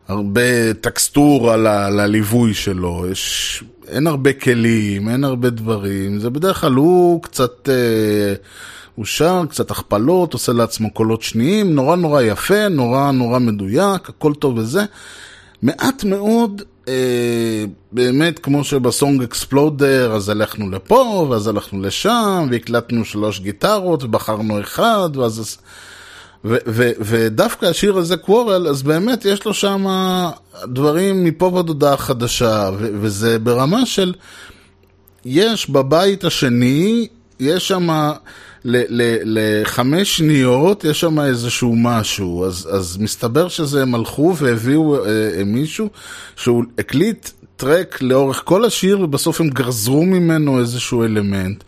הרבה 0.08 0.74
טקסטור 0.80 1.52
על 1.52 1.66
הליווי 2.00 2.54
שלו, 2.54 3.06
יש, 3.10 3.64
אין 3.88 4.06
הרבה 4.06 4.32
כלים, 4.32 5.08
אין 5.08 5.24
הרבה 5.24 5.50
דברים, 5.50 6.18
זה 6.18 6.30
בדרך 6.30 6.60
כלל 6.60 6.72
הוא 6.72 7.22
קצת... 7.22 7.68
אה, 7.68 8.34
הוא 8.94 9.04
שר, 9.04 9.42
קצת 9.50 9.70
הכפלות, 9.70 10.32
עושה 10.32 10.52
לעצמו 10.52 10.90
קולות 10.90 11.22
שניים, 11.22 11.74
נורא 11.74 11.96
נורא 11.96 12.22
יפה, 12.22 12.68
נורא 12.68 13.10
נורא 13.10 13.38
מדויק, 13.38 14.08
הכל 14.08 14.34
טוב 14.34 14.58
וזה. 14.58 14.84
מעט 15.62 16.04
מאוד 16.04 16.62
אה, 16.88 17.64
באמת, 17.92 18.38
כמו 18.38 18.64
שבסונג 18.64 19.22
אקספלודר, 19.22 20.12
אז 20.12 20.28
הלכנו 20.28 20.70
לפה, 20.70 21.26
ואז 21.30 21.46
הלכנו 21.46 21.82
לשם, 21.82 22.46
והקלטנו 22.50 23.04
שלוש 23.04 23.40
גיטרות, 23.40 24.04
ובחרנו 24.04 24.60
אחד, 24.60 25.10
ואז... 25.16 25.58
ודווקא 26.44 27.66
השיר 27.66 27.96
הזה, 27.96 28.16
קוורל, 28.16 28.68
אז 28.68 28.82
באמת 28.82 29.24
יש 29.24 29.44
לו 29.44 29.54
שם 29.54 29.86
דברים 30.64 31.24
מפה 31.24 31.44
ועד 31.54 31.68
הודעה 31.68 31.96
חדשה, 31.96 32.70
וזה 32.78 33.38
ברמה 33.38 33.86
של... 33.86 34.14
יש 35.24 35.70
בבית 35.70 36.24
השני, 36.24 37.08
יש 37.40 37.68
שם 37.68 37.88
לחמש 38.64 40.16
שניות, 40.16 40.84
יש 40.84 41.00
שם 41.00 41.20
איזשהו 41.20 41.76
משהו, 41.76 42.44
אז, 42.44 42.68
אז 42.72 42.96
מסתבר 43.00 43.48
שזה 43.48 43.82
הם 43.82 43.94
הלכו 43.94 44.34
והביאו 44.36 44.96
אה, 44.96 45.10
אה, 45.38 45.44
מישהו 45.44 45.88
שהוא 46.36 46.64
הקליט 46.78 47.30
טרק 47.56 48.02
לאורך 48.02 48.42
כל 48.44 48.64
השיר 48.64 49.00
ובסוף 49.00 49.40
הם 49.40 49.48
גזרו 49.48 50.04
ממנו 50.04 50.60
איזשהו 50.60 51.04
אלמנט. 51.04 51.64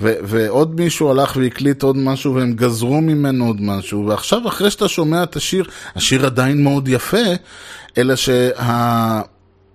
ו- 0.00 0.14
ועוד 0.22 0.80
מישהו 0.80 1.10
הלך 1.10 1.36
והקליט 1.36 1.82
עוד 1.82 1.96
משהו 1.96 2.34
והם 2.34 2.52
גזרו 2.52 3.00
ממנו 3.00 3.46
עוד 3.46 3.60
משהו, 3.60 4.06
ועכשיו 4.06 4.48
אחרי 4.48 4.70
שאתה 4.70 4.88
שומע 4.88 5.22
את 5.22 5.36
השיר, 5.36 5.64
השיר 5.96 6.26
עדיין 6.26 6.62
מאוד 6.62 6.88
יפה, 6.88 7.16
אלא 7.98 8.16
שה... 8.16 9.20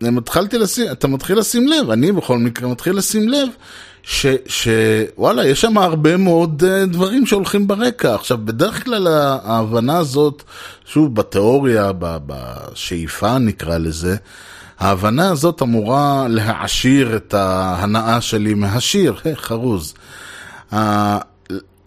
התחלתי 0.01 0.57
לשים, 0.57 0.91
אתה 0.91 1.07
מתחיל 1.07 1.39
לשים 1.39 1.67
לב, 1.67 1.89
אני 1.89 2.11
בכל 2.11 2.38
מקרה 2.38 2.69
מתחיל 2.69 2.95
לשים 2.95 3.29
לב, 3.29 3.49
שוואלה, 4.47 5.47
יש 5.47 5.61
שם 5.61 5.77
הרבה 5.77 6.17
מאוד 6.17 6.63
uh, 6.63 6.85
דברים 6.85 7.25
שהולכים 7.25 7.67
ברקע. 7.67 8.15
עכשיו, 8.15 8.38
בדרך 8.45 8.83
כלל 8.83 9.07
ההבנה 9.07 9.97
הזאת, 9.97 10.43
שוב, 10.85 11.15
בתיאוריה, 11.15 11.91
בשאיפה 11.99 13.38
נקרא 13.38 13.77
לזה, 13.77 14.15
ההבנה 14.79 15.31
הזאת 15.31 15.61
אמורה 15.61 16.27
להעשיר 16.29 17.15
את 17.15 17.33
ההנאה 17.33 18.21
שלי 18.21 18.53
מהשיר, 18.53 19.15
hey, 19.23 19.35
חרוז. 19.35 19.93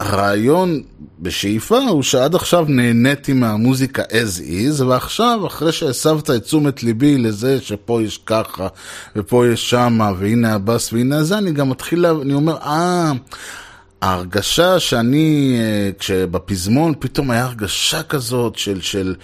הרעיון 0.01 0.83
בשאיפה 1.21 1.79
הוא 1.79 2.03
שעד 2.03 2.35
עכשיו 2.35 2.65
נהניתי 2.69 3.33
מהמוזיקה 3.33 4.03
as 4.03 4.41
is, 4.41 4.83
ועכשיו, 4.85 5.47
אחרי 5.47 5.73
שהסבת 5.73 6.31
את 6.31 6.43
תשומת 6.43 6.83
ליבי 6.83 7.19
לזה 7.19 7.61
שפה 7.61 8.03
יש 8.03 8.19
ככה, 8.27 8.69
ופה 9.17 9.47
יש 9.47 9.71
שמה, 9.71 10.13
והנה 10.19 10.55
הבאס, 10.55 10.93
והנה 10.93 11.23
זה, 11.23 11.39
אני 11.39 11.53
גם 11.53 11.71
מתחיל, 11.71 12.07
אני 12.07 12.35
אומר, 12.35 12.57
אה... 12.57 13.13
ההרגשה 14.03 14.81
שאני, 14.81 15.59
אה, 15.61 15.91
כשבפזמון 15.99 16.95
פתאום 16.99 17.31
היה 17.31 17.45
הרגשה 17.45 18.03
כזאת 18.03 18.57
של, 18.59 18.81
של 18.81 19.15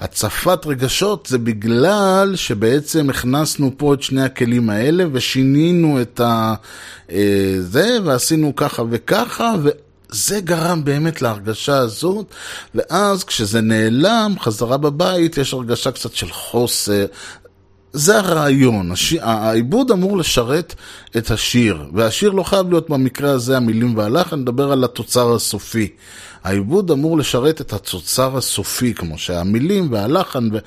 הצפת 0.00 0.66
רגשות, 0.66 1.26
זה 1.26 1.38
בגלל 1.38 2.32
שבעצם 2.36 3.10
הכנסנו 3.10 3.70
פה 3.76 3.94
את 3.94 4.02
שני 4.02 4.22
הכלים 4.22 4.70
האלה 4.70 5.04
ושינינו 5.12 6.00
את 6.02 6.20
ה... 6.20 6.54
אה, 7.10 7.56
זה, 7.58 7.98
ועשינו 8.04 8.56
ככה 8.56 8.82
וככה, 8.90 9.54
ו... 9.62 9.68
זה 10.10 10.40
גרם 10.40 10.84
באמת 10.84 11.22
להרגשה 11.22 11.78
הזאת, 11.78 12.26
ואז 12.74 13.24
כשזה 13.24 13.60
נעלם, 13.60 14.34
חזרה 14.40 14.76
בבית, 14.76 15.38
יש 15.38 15.52
הרגשה 15.52 15.90
קצת 15.90 16.14
של 16.14 16.32
חוסר. 16.32 17.06
זה 17.92 18.18
הרעיון, 18.18 18.92
הש... 18.92 19.12
העיבוד 19.20 19.90
אמור 19.90 20.18
לשרת 20.18 20.74
את 21.16 21.30
השיר, 21.30 21.84
והשיר 21.92 22.30
לא 22.30 22.42
חייב 22.42 22.70
להיות 22.70 22.90
במקרה 22.90 23.30
הזה 23.30 23.56
המילים 23.56 23.96
והלך, 23.96 24.32
אני 24.32 24.42
מדבר 24.42 24.72
על 24.72 24.84
התוצר 24.84 25.34
הסופי. 25.34 25.88
העיבוד 26.44 26.90
אמור 26.90 27.18
לשרת 27.18 27.60
את 27.60 27.72
התוצר 27.72 28.36
הסופי, 28.36 28.94
כמו 28.94 29.18
שהמילים 29.18 29.92
והלחן, 29.92 30.48
ו... 30.52 30.58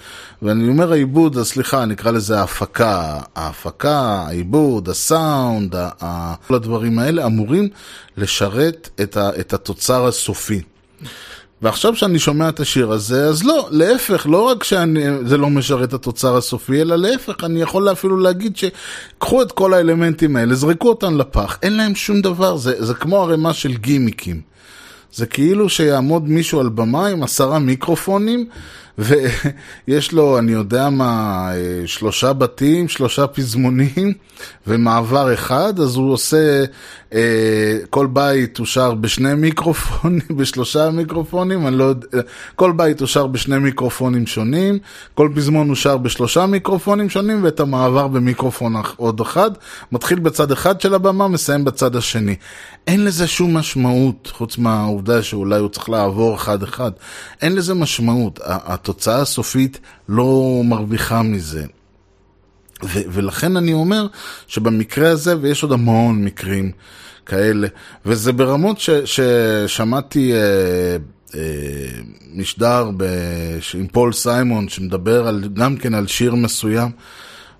ואני 0.42 0.68
אומר 0.68 0.92
העיבוד, 0.92 1.38
אז 1.38 1.48
סליחה, 1.48 1.86
נקרא 1.86 2.12
לזה 2.12 2.40
ההפקה. 2.40 3.20
ההפקה, 3.36 4.24
העיבוד, 4.28 4.90
הסאונד, 4.90 5.76
ה... 5.76 6.34
כל 6.48 6.56
הדברים 6.56 7.00
האלה 7.00 7.26
אמורים 7.26 7.70
לשרת 8.18 8.90
את, 9.02 9.18
ה... 9.18 9.30
את 9.40 9.54
התוצר 9.54 10.08
הסופי. 10.08 10.62
ועכשיו 11.62 11.96
שאני 11.96 12.20
שומע 12.20 12.50
את 12.50 12.60
השיר 12.60 12.92
הזה, 12.92 13.26
אז 13.26 13.44
לא, 13.44 13.68
להפך, 13.72 14.28
לא 14.30 14.42
רק 14.42 14.64
שזה 14.64 15.38
לא 15.38 15.50
משרת 15.50 15.90
את 15.90 15.94
התוצר 15.94 16.38
הסופי, 16.38 16.82
אלא 16.82 16.96
להפך, 16.96 17.44
אני 17.44 17.62
יכול 17.62 17.92
אפילו 17.92 18.18
להגיד 18.18 18.58
שקחו 18.58 19.42
את 19.42 19.52
כל 19.52 19.74
האלמנטים 19.74 20.36
האלה, 20.36 20.56
זרקו 20.56 20.90
אותם 20.90 21.18
לפח, 21.18 21.58
אין 21.64 21.78
להם 21.78 21.96
שום 21.96 22.22
דבר, 22.22 22.58
זה, 22.58 22.86
זה 22.86 22.94
כמו 22.94 23.24
ערימה 23.24 23.54
של 23.54 23.74
גימיקים. 23.74 24.51
זה 25.14 25.26
כאילו 25.26 25.70
שיעמוד 25.70 26.30
מישהו 26.30 26.60
על 26.60 26.70
במה 26.70 27.08
עם 27.08 27.24
עשרה 27.24 27.60
מיקרופונים, 27.60 28.46
ויש 28.98 30.12
לו, 30.12 30.40
אני 30.40 30.52
יודע 30.52 30.90
מה, 30.90 31.48
אה, 31.54 31.88
שלושה 31.88 32.34
בתים, 32.34 32.88
שלושה 32.88 33.28
פזמונים, 33.28 34.14
ומעבר 34.68 35.34
אחד, 35.34 35.80
אז 35.80 35.96
הוא 35.96 36.14
עושה, 36.14 36.64
אה, 37.14 37.78
כל 37.90 38.08
בית 38.08 38.58
הוא 38.58 38.66
שר 38.66 38.94
בשני 38.94 39.34
מיקרופונים, 39.34 40.22
בשלושה 40.38 40.90
מיקרופונים, 40.90 41.68
אני 41.68 41.78
לא 41.78 41.84
יודע, 41.84 42.08
כל 42.56 42.72
בית 42.72 43.00
הוא 43.00 43.08
שר 43.08 43.28
בשני 43.28 43.58
מיקרופונים 43.58 44.28
שונים, 44.28 44.80
כל 45.14 45.30
פזמון 45.36 45.68
הוא 45.68 45.76
שר 45.76 45.98
בשלושה 45.98 46.46
מיקרופונים 46.46 47.10
שונים, 47.10 47.44
ואת 47.44 47.60
המעבר 47.60 48.08
במיקרופון 48.08 48.74
עוד 48.96 49.20
אחד, 49.20 49.52
מתחיל 49.92 50.20
בצד 50.20 50.52
אחד 50.52 50.82
של 50.82 50.94
הבמה, 50.94 51.28
מסיים 51.28 51.66
בצד 51.66 51.96
השני. 51.96 52.36
אין 52.88 53.06
לזה 53.06 53.28
שום 53.28 53.58
משמעות, 53.58 54.32
חוץ 54.34 54.58
מהעובדה 54.58 55.01
שאולי 55.22 55.60
הוא 55.60 55.70
צריך 55.70 55.90
לעבור 55.90 56.36
אחד-אחד. 56.36 56.92
אין 57.42 57.56
לזה 57.56 57.74
משמעות. 57.74 58.40
התוצאה 58.44 59.22
הסופית 59.22 59.80
לא 60.10 60.62
מרוויחה 60.66 61.22
מזה. 61.22 61.66
ו- 62.84 63.02
ולכן 63.12 63.58
אני 63.58 63.74
אומר 63.74 64.08
שבמקרה 64.48 65.10
הזה, 65.10 65.36
ויש 65.42 65.64
עוד 65.64 65.72
המון 65.72 66.24
מקרים 66.26 66.72
כאלה, 67.26 67.68
וזה 68.06 68.32
ברמות 68.34 68.80
ש- 68.80 68.90
ששמעתי 69.06 70.34
אה, 70.34 70.40
אה, 71.36 71.42
משדר 72.34 72.92
ב- 72.98 73.58
עם 73.74 73.88
פול 73.88 74.14
סיימון 74.14 74.70
שמדבר 74.70 75.28
על, 75.28 75.44
גם 75.54 75.78
כן 75.78 75.94
על 75.94 76.08
שיר 76.08 76.36
מסוים, 76.36 76.92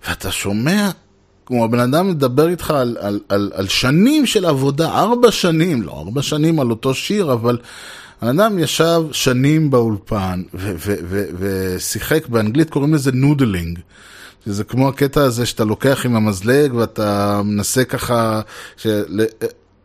ואתה 0.08 0.32
שומע 0.32 0.90
כמו 1.46 1.66
הבן 1.66 1.80
אדם 1.80 2.10
מדבר 2.10 2.50
איתך 2.50 2.72
על, 2.72 2.98
על, 3.00 3.20
על, 3.30 3.52
על 3.54 3.68
שנים 3.68 4.26
של 4.26 4.46
עבודה, 4.46 5.00
ארבע 5.00 5.32
שנים, 5.32 5.82
לא 5.82 5.92
ארבע 5.92 6.22
שנים 6.22 6.60
על 6.60 6.70
אותו 6.70 6.94
שיר, 6.94 7.34
אבל 7.34 7.58
הבן 8.22 8.40
אדם 8.40 8.60
ישב 8.60 9.02
שנים 9.12 9.72
באולפן 9.72 10.44
ושיחק, 11.40 12.28
באנגלית 12.28 12.70
קוראים 12.70 12.94
לזה 12.94 13.12
noodling. 13.12 13.80
שזה 14.46 14.64
כמו 14.64 14.90
הקטע 14.90 15.22
הזה 15.22 15.46
שאתה 15.46 15.64
לוקח 15.64 16.06
עם 16.06 16.16
המזלג 16.16 16.74
ואתה 16.74 17.42
מנסה 17.46 17.84
ככה, 17.84 18.42
של... 18.78 19.26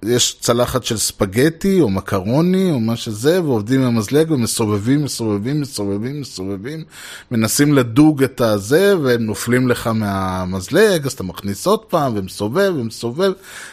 יש 0.03 0.37
צלחת 0.41 0.85
של 0.85 0.97
ספגטי 0.97 1.81
או 1.81 1.91
מקרוני 1.91 2.71
או 2.71 2.81
מה 2.81 2.97
שזה, 2.97 3.43
ועובדים 3.43 3.81
עם 3.81 3.87
המזלג 3.87 4.31
ומסובבים, 4.31 5.05
מסובבים, 5.05 5.61
מסובבים, 5.61 6.21
מסובבים, 6.21 6.85
מנסים 7.31 7.75
לדוג 7.75 8.23
את 8.23 8.41
הזה, 8.41 8.95
והם 9.03 9.23
נופלים 9.23 9.69
לך 9.69 9.87
מהמזלג, 9.87 11.07
אז 11.07 11.13
אתה 11.13 11.23
מכניס 11.23 11.67
עוד 11.67 11.81
פעם, 11.81 12.13
ומסובב, 12.17 12.73
ומסובב, 12.77 13.33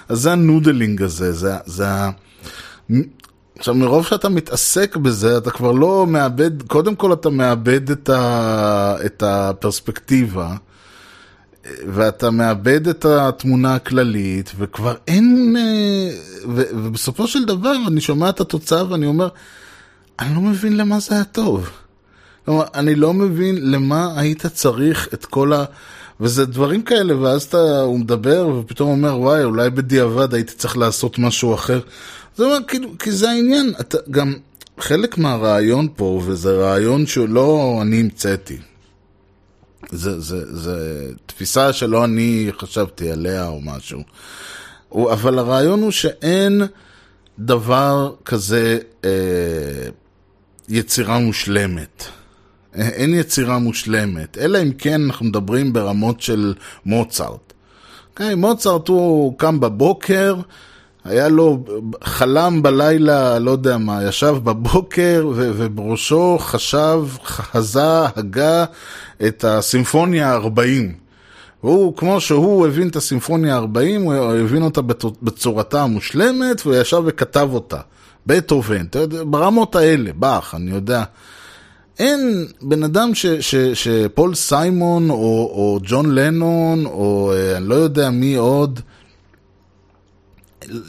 אז 0.10 0.20
זה 0.20 0.32
ה 0.32 0.39
noodling 0.39 1.02
הזה, 1.02 1.32
זה, 1.32 1.54
זה 1.66 1.88
ה... 1.88 2.10
עכשיו, 3.58 3.76
מרוב 3.76 4.06
שאתה 4.06 4.30
מתעסק 4.30 4.96
בזה, 4.96 5.38
אתה 5.38 5.52
כבר 5.52 5.72
לא 5.72 6.08
מאבד, 6.08 6.62
קודם 6.62 6.96
כל 6.96 7.14
אתה 7.14 7.30
מאבד 7.30 7.92
את, 7.92 8.10
ה, 8.10 8.96
את 9.06 9.24
הפרספקטיבה. 9.26 10.56
ואתה 11.65 12.32
מאבד 12.32 12.88
את 12.88 13.06
התמונה 13.06 13.76
הכללית, 13.76 14.52
וכבר 14.58 14.95
אין... 15.08 15.56
אה, 15.60 16.10
ו, 16.56 16.63
ובסופו 16.71 17.28
של 17.28 17.45
דבר 17.45 17.76
אני 17.88 18.02
שומע 18.02 18.30
את 18.30 18.41
התוצאה 18.41 18.91
ואני 18.91 19.06
אומר, 19.06 19.30
אני 20.19 20.36
לא 20.36 20.41
מבין 20.41 20.78
למה 20.78 20.99
זה 20.99 21.15
היה 21.15 21.23
טוב. 21.23 21.69
כלומר, 22.45 22.63
אני 22.76 22.95
לא 22.95 23.13
מבין 23.13 23.71
למה 23.71 24.19
היית 24.19 24.45
צריך 24.45 25.10
את 25.13 25.26
כל 25.26 25.54
ה... 25.54 25.65
וזה 26.19 26.45
דברים 26.45 26.82
כאלה, 26.82 27.17
ואז 27.17 27.43
אתה, 27.43 27.82
הוא 27.82 27.99
מדבר 27.99 28.47
ופתאום 28.47 28.89
אומר, 28.89 29.19
וואי, 29.19 29.43
אולי 29.43 29.69
בדיעבד 29.69 30.34
הייתי 30.34 30.54
צריך 30.54 30.78
לעשות 30.78 31.19
משהו 31.19 31.54
אחר. 31.54 31.80
זה 32.38 32.43
אומר, 32.43 32.58
כאילו, 32.67 32.89
כי 32.99 33.12
זה 33.12 33.30
העניין, 33.30 33.73
אתה 33.80 33.97
גם, 34.12 34.34
חלק 34.80 35.17
מהרעיון 35.17 35.88
פה, 35.95 36.21
וזה 36.26 36.52
רעיון 36.52 37.06
שלא 37.06 37.80
אני 37.82 37.99
המצאתי, 37.99 38.58
זה, 39.91 40.19
זה, 40.19 40.56
זה 40.56 41.08
תפיסה 41.26 41.74
שלא 41.74 42.06
אני 42.06 42.50
חשבתי 42.60 43.12
עליה 43.12 43.48
או 43.48 43.62
משהו. 43.62 44.04
אבל 44.91 45.39
הרעיון 45.39 45.82
הוא 45.82 45.91
שאין 45.91 46.62
דבר 47.39 48.13
כזה 48.26 48.80
אה, 49.06 49.10
יצירה 50.69 51.19
מושלמת. 51.19 52.04
אין 52.76 53.13
יצירה 53.13 53.60
מושלמת, 53.60 54.38
אלא 54.38 54.62
אם 54.62 54.72
כן 54.78 55.02
אנחנו 55.04 55.26
מדברים 55.26 55.74
ברמות 55.74 56.22
של 56.22 56.54
מוצרט. 56.86 57.30
Okay, 57.30 58.10
אוקיי? 58.10 58.36
מוצרט 58.36 58.88
הוא 58.88 59.38
קם 59.38 59.60
בבוקר, 59.60 60.36
היה 61.06 61.30
לו, 61.30 61.63
חלם 62.04 62.63
בלילה, 62.63 63.39
לא 63.39 63.52
יודע 63.52 63.78
מה, 63.78 64.04
ישב 64.04 64.36
בבוקר 64.44 65.28
ו- 65.36 65.52
ובראשו 65.56 66.38
חשב, 66.39 67.06
חזה, 67.24 68.06
הגה 68.16 68.66
את 69.28 69.44
הסימפוניה 69.44 70.34
ה-40. 70.34 70.60
והוא, 71.63 71.98
כמו 71.98 72.22
שהוא 72.22 72.68
הבין 72.68 72.88
את 72.88 72.96
הסימפוניה 72.96 73.58
ה-40, 73.58 74.00
הוא 74.04 74.13
הבין 74.13 74.63
אותה 74.63 74.82
בצורתה 75.22 75.84
המושלמת, 75.84 76.66
והוא 76.66 76.76
ישב 76.76 77.04
וכתב 77.06 77.50
אותה. 77.54 77.78
בטהובן, 78.28 78.86
ברמות 79.26 79.76
האלה, 79.76 80.12
באך, 80.13 80.56
אני 80.56 80.72
יודע. 80.72 81.04
אין 82.00 82.48
בן 82.62 82.84
אדם 82.84 83.16
ש, 83.16 83.26
ש, 83.26 83.56
שפול 83.56 84.36
סיימון 84.36 85.10
או, 85.10 85.16
או 85.16 85.80
ג'ון 85.84 86.16
לנון 86.16 86.86
או 86.86 87.34
אה, 87.36 87.58
אני 87.58 87.68
לא 87.68 87.76
יודע 87.76 88.10
מי 88.10 88.36
עוד, 88.36 88.80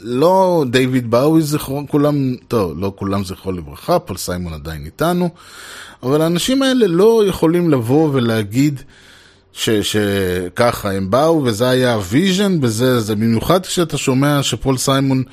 לא 0.03 0.65
דיוויד 0.69 1.11
באוי 1.11 1.41
זכרו, 1.41 1.83
כולם, 1.87 2.35
טוב, 2.47 2.73
לא 2.79 2.93
כולם 2.95 3.23
זכרו 3.23 3.51
לברכה, 3.51 3.99
פול 3.99 4.17
סיימון 4.17 4.53
עדיין 4.53 4.85
איתנו, 4.85 5.29
אבל 6.03 6.21
האנשים 6.21 6.63
האלה 6.63 6.87
לא 6.87 7.23
יכולים 7.27 7.69
לבוא 7.69 8.09
ולהגיד 8.13 8.81
שככה 9.53 10.91
הם 10.91 11.11
באו 11.11 11.43
וזה 11.45 11.69
היה 11.69 11.93
ה 11.93 12.01
vision, 12.01 12.57
וזה, 12.61 12.99
זה 12.99 13.15
במיוחד 13.15 13.65
כשאתה 13.65 13.97
שומע 13.97 14.43
שפול 14.43 14.77
סיימון 14.77 15.23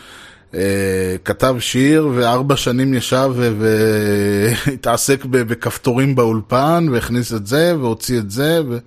אה, 0.54 1.16
כתב 1.24 1.56
שיר 1.58 2.08
וארבע 2.14 2.56
שנים 2.56 2.94
ישב 2.94 3.32
והתעסק 3.36 5.24
בכפתורים 5.24 6.14
באולפן 6.14 6.86
והכניס 6.92 7.32
את 7.32 7.46
זה 7.46 7.74
והוציא 7.80 8.18
את 8.18 8.30
זה 8.30 8.60
ו- 8.68 8.78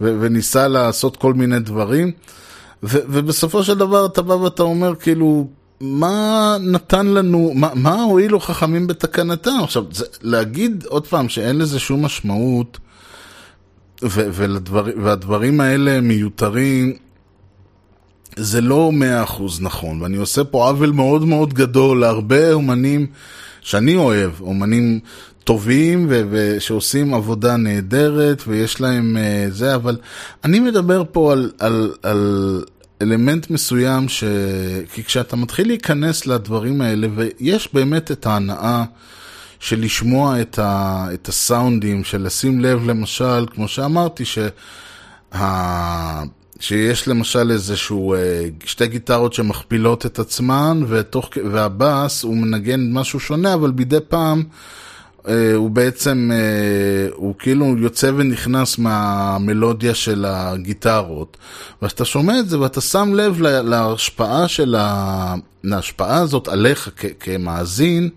ו- 0.00 0.16
וניסה 0.20 0.68
לעשות 0.68 1.16
כל 1.16 1.34
מיני 1.34 1.58
דברים. 1.58 2.08
ו- 2.08 2.39
ובסופו 2.82 3.64
של 3.64 3.78
דבר 3.78 4.06
אתה 4.06 4.22
בא 4.22 4.32
ואתה 4.32 4.62
אומר 4.62 4.94
כאילו, 4.94 5.48
מה 5.80 6.56
נתן 6.60 7.06
לנו, 7.06 7.52
מה, 7.54 7.70
מה 7.74 8.02
הועילו 8.02 8.40
חכמים 8.40 8.86
בתקנתם? 8.86 9.54
עכשיו, 9.62 9.84
זה, 9.92 10.04
להגיד 10.22 10.84
עוד 10.88 11.06
פעם 11.06 11.28
שאין 11.28 11.58
לזה 11.58 11.78
שום 11.78 12.04
משמעות 12.04 12.78
ו- 14.02 14.28
ולדבר, 14.32 14.84
והדברים 15.02 15.60
האלה 15.60 16.00
מיותרים, 16.00 16.96
זה 18.42 18.60
לא 18.60 18.92
מאה 18.92 19.22
אחוז 19.22 19.60
נכון, 19.60 20.02
ואני 20.02 20.16
עושה 20.16 20.44
פה 20.44 20.68
עוול 20.68 20.90
מאוד 20.90 21.24
מאוד 21.24 21.54
גדול 21.54 22.00
להרבה 22.00 22.52
אומנים 22.52 23.06
שאני 23.60 23.96
אוהב, 23.96 24.30
אומנים 24.40 25.00
טובים 25.44 26.06
ו- 26.10 26.22
ושעושים 26.30 27.14
עבודה 27.14 27.56
נהדרת 27.56 28.42
ויש 28.46 28.80
להם 28.80 29.16
uh, 29.16 29.52
זה, 29.52 29.74
אבל 29.74 29.96
אני 30.44 30.60
מדבר 30.60 31.02
פה 31.12 31.32
על, 31.32 31.50
על, 31.58 31.94
על 32.02 32.64
אלמנט 33.02 33.50
מסוים, 33.50 34.08
ש... 34.08 34.24
כי 34.92 35.04
כשאתה 35.04 35.36
מתחיל 35.36 35.66
להיכנס 35.66 36.26
לדברים 36.26 36.80
האלה, 36.80 37.08
ויש 37.14 37.68
באמת 37.74 38.10
את 38.10 38.26
ההנאה 38.26 38.84
של 39.60 39.80
לשמוע 39.80 40.40
את, 40.40 40.58
ה... 40.58 41.06
את 41.14 41.28
הסאונדים, 41.28 42.04
של 42.04 42.22
לשים 42.22 42.60
לב 42.60 42.90
למשל, 42.90 43.46
כמו 43.54 43.68
שאמרתי, 43.68 44.24
שה... 44.24 44.48
שיש 46.60 47.08
למשל 47.08 47.50
איזשהו, 47.50 48.14
אה, 48.14 48.48
שתי 48.64 48.86
גיטרות 48.86 49.32
שמכפילות 49.32 50.06
את 50.06 50.18
עצמן, 50.18 50.82
ותוך, 50.88 51.30
והבאס 51.52 52.22
הוא 52.22 52.36
מנגן 52.36 52.92
משהו 52.92 53.20
שונה, 53.20 53.54
אבל 53.54 53.72
מדי 53.76 53.98
פעם 54.08 54.42
אה, 55.28 55.54
הוא 55.54 55.70
בעצם, 55.70 56.30
אה, 56.32 57.08
הוא 57.14 57.34
כאילו 57.38 57.78
יוצא 57.78 58.10
ונכנס 58.16 58.78
מהמלודיה 58.78 59.94
של 59.94 60.24
הגיטרות. 60.28 61.36
ואתה 61.82 62.04
שומע 62.04 62.38
את 62.38 62.48
זה 62.48 62.60
ואתה 62.60 62.80
שם 62.80 63.14
לב 63.14 63.40
להשפעה 63.40 64.48
של 64.48 64.74
ה... 64.78 65.34
להשפעה 65.64 66.16
הזאת 66.16 66.48
עליך 66.48 66.90
כמאזין, 67.20 68.08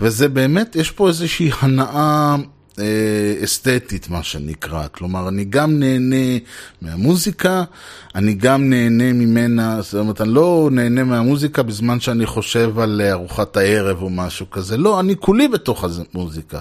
וזה 0.00 0.28
באמת, 0.28 0.76
יש 0.76 0.90
פה 0.90 1.08
איזושהי 1.08 1.50
הנאה 1.60 1.86
אה, 1.94 2.36
אסתטית, 3.44 4.10
מה 4.10 4.22
שנקרא. 4.22 4.86
כלומר, 4.92 5.28
אני 5.28 5.44
גם 5.44 5.78
נהנה 5.78 6.38
מהמוזיקה, 6.82 7.64
אני 8.14 8.34
גם 8.34 8.70
נהנה 8.70 9.12
ממנה, 9.12 9.82
זאת 9.82 9.94
אומרת, 9.94 10.20
אני 10.20 10.34
לא 10.34 10.68
נהנה 10.72 11.04
מהמוזיקה 11.04 11.62
בזמן 11.62 12.00
שאני 12.00 12.26
חושב 12.26 12.78
על 12.78 13.00
ארוחת 13.10 13.56
הערב 13.56 14.02
או 14.02 14.10
משהו 14.10 14.50
כזה. 14.50 14.76
לא, 14.76 15.00
אני 15.00 15.16
כולי 15.16 15.48
בתוך 15.48 15.84
המוזיקה. 16.14 16.58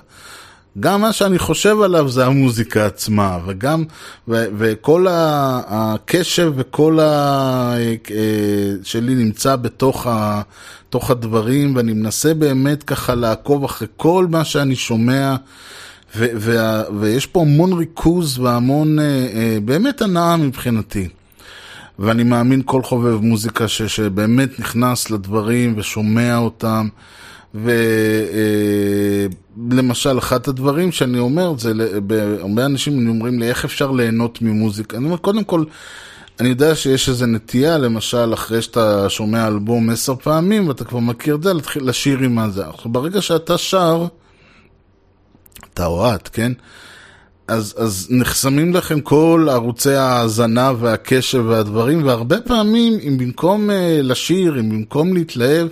גם 0.80 1.02
מה 1.02 1.14
שאני 1.14 1.40
חושב 1.40 1.82
עליו 1.82 2.10
זה 2.10 2.26
המוזיקה 2.26 2.86
עצמה, 2.86 3.38
וגם, 3.46 3.84
ו, 4.28 4.46
וכל 4.58 5.06
הקשב 5.10 6.54
וכל 6.56 7.00
ה... 7.00 7.74
אה, 8.12 8.74
שלי 8.84 9.16
נמצא 9.16 9.56
בתוך, 9.56 10.08
ה, 10.08 10.42
בתוך 10.90 11.12
הדברים, 11.12 11.76
ואני 11.76 11.94
מנסה 11.94 12.34
באמת 12.34 12.84
ככה 12.84 13.16
לעקוב 13.16 13.64
אחרי 13.64 13.88
כל 13.98 14.28
מה 14.30 14.46
שאני 14.46 14.76
שומע. 14.76 15.36
ו- 16.16 16.26
וה- 16.36 16.84
ויש 17.00 17.26
פה 17.26 17.42
המון 17.42 17.74
ריכוז 17.74 18.40
והמון, 18.40 19.00
אה, 19.00 19.04
אה, 19.34 19.58
באמת 19.66 20.02
הנאה 20.02 20.38
מבחינתי. 20.38 21.08
ואני 22.00 22.24
מאמין 22.24 22.62
כל 22.66 22.84
חובב 22.84 23.20
מוזיקה 23.22 23.68
ש- 23.68 23.82
שבאמת 23.82 24.60
נכנס 24.60 25.12
לדברים 25.12 25.74
ושומע 25.78 26.38
אותם. 26.38 26.88
ולמשל, 29.56 30.10
אה, 30.10 30.18
אחד 30.18 30.40
הדברים 30.48 30.92
שאני 30.92 31.20
אומר, 31.20 31.54
זה, 31.58 31.72
הרבה 32.40 32.66
אנשים 32.66 33.10
אומרים 33.10 33.40
לי, 33.40 33.50
איך 33.50 33.66
אפשר 33.66 33.92
ליהנות 33.92 34.42
ממוזיקה? 34.42 34.98
אני 34.98 35.06
אומר, 35.06 35.18
קודם 35.18 35.44
כל, 35.44 35.64
אני 36.40 36.50
יודע 36.50 36.76
שיש 36.76 37.10
איזו 37.10 37.26
נטייה, 37.26 37.78
למשל, 37.78 38.34
אחרי 38.34 38.62
שאתה 38.62 39.10
שומע 39.10 39.48
אלבום 39.48 39.90
עשר 39.90 40.16
פעמים, 40.16 40.68
ואתה 40.68 40.84
כבר 40.84 41.00
מכיר 41.00 41.36
את 41.36 41.44
זה, 41.44 41.52
לשיר 41.76 42.20
עם 42.20 42.40
הזה. 42.40 42.68
עכשיו, 42.68 42.92
ברגע 42.92 43.22
שאתה 43.22 43.58
שר, 43.58 44.06
אתה 45.74 45.86
או 45.86 46.16
את, 46.16 46.28
כן? 46.28 46.52
אז, 47.50 47.76
אז 47.78 48.08
נחסמים 48.10 48.74
לכם 48.74 49.02
כל 49.02 49.48
ערוצי 49.52 49.94
ההאזנה 49.94 50.72
והקשב 50.80 51.46
והדברים, 51.48 52.06
והרבה 52.06 52.42
פעמים, 52.42 53.00
אם 53.08 53.18
במקום 53.18 53.70
uh, 53.70 53.74
לשיר, 54.04 54.60
אם 54.60 54.70
במקום 54.70 55.14
להתלהב, 55.14 55.68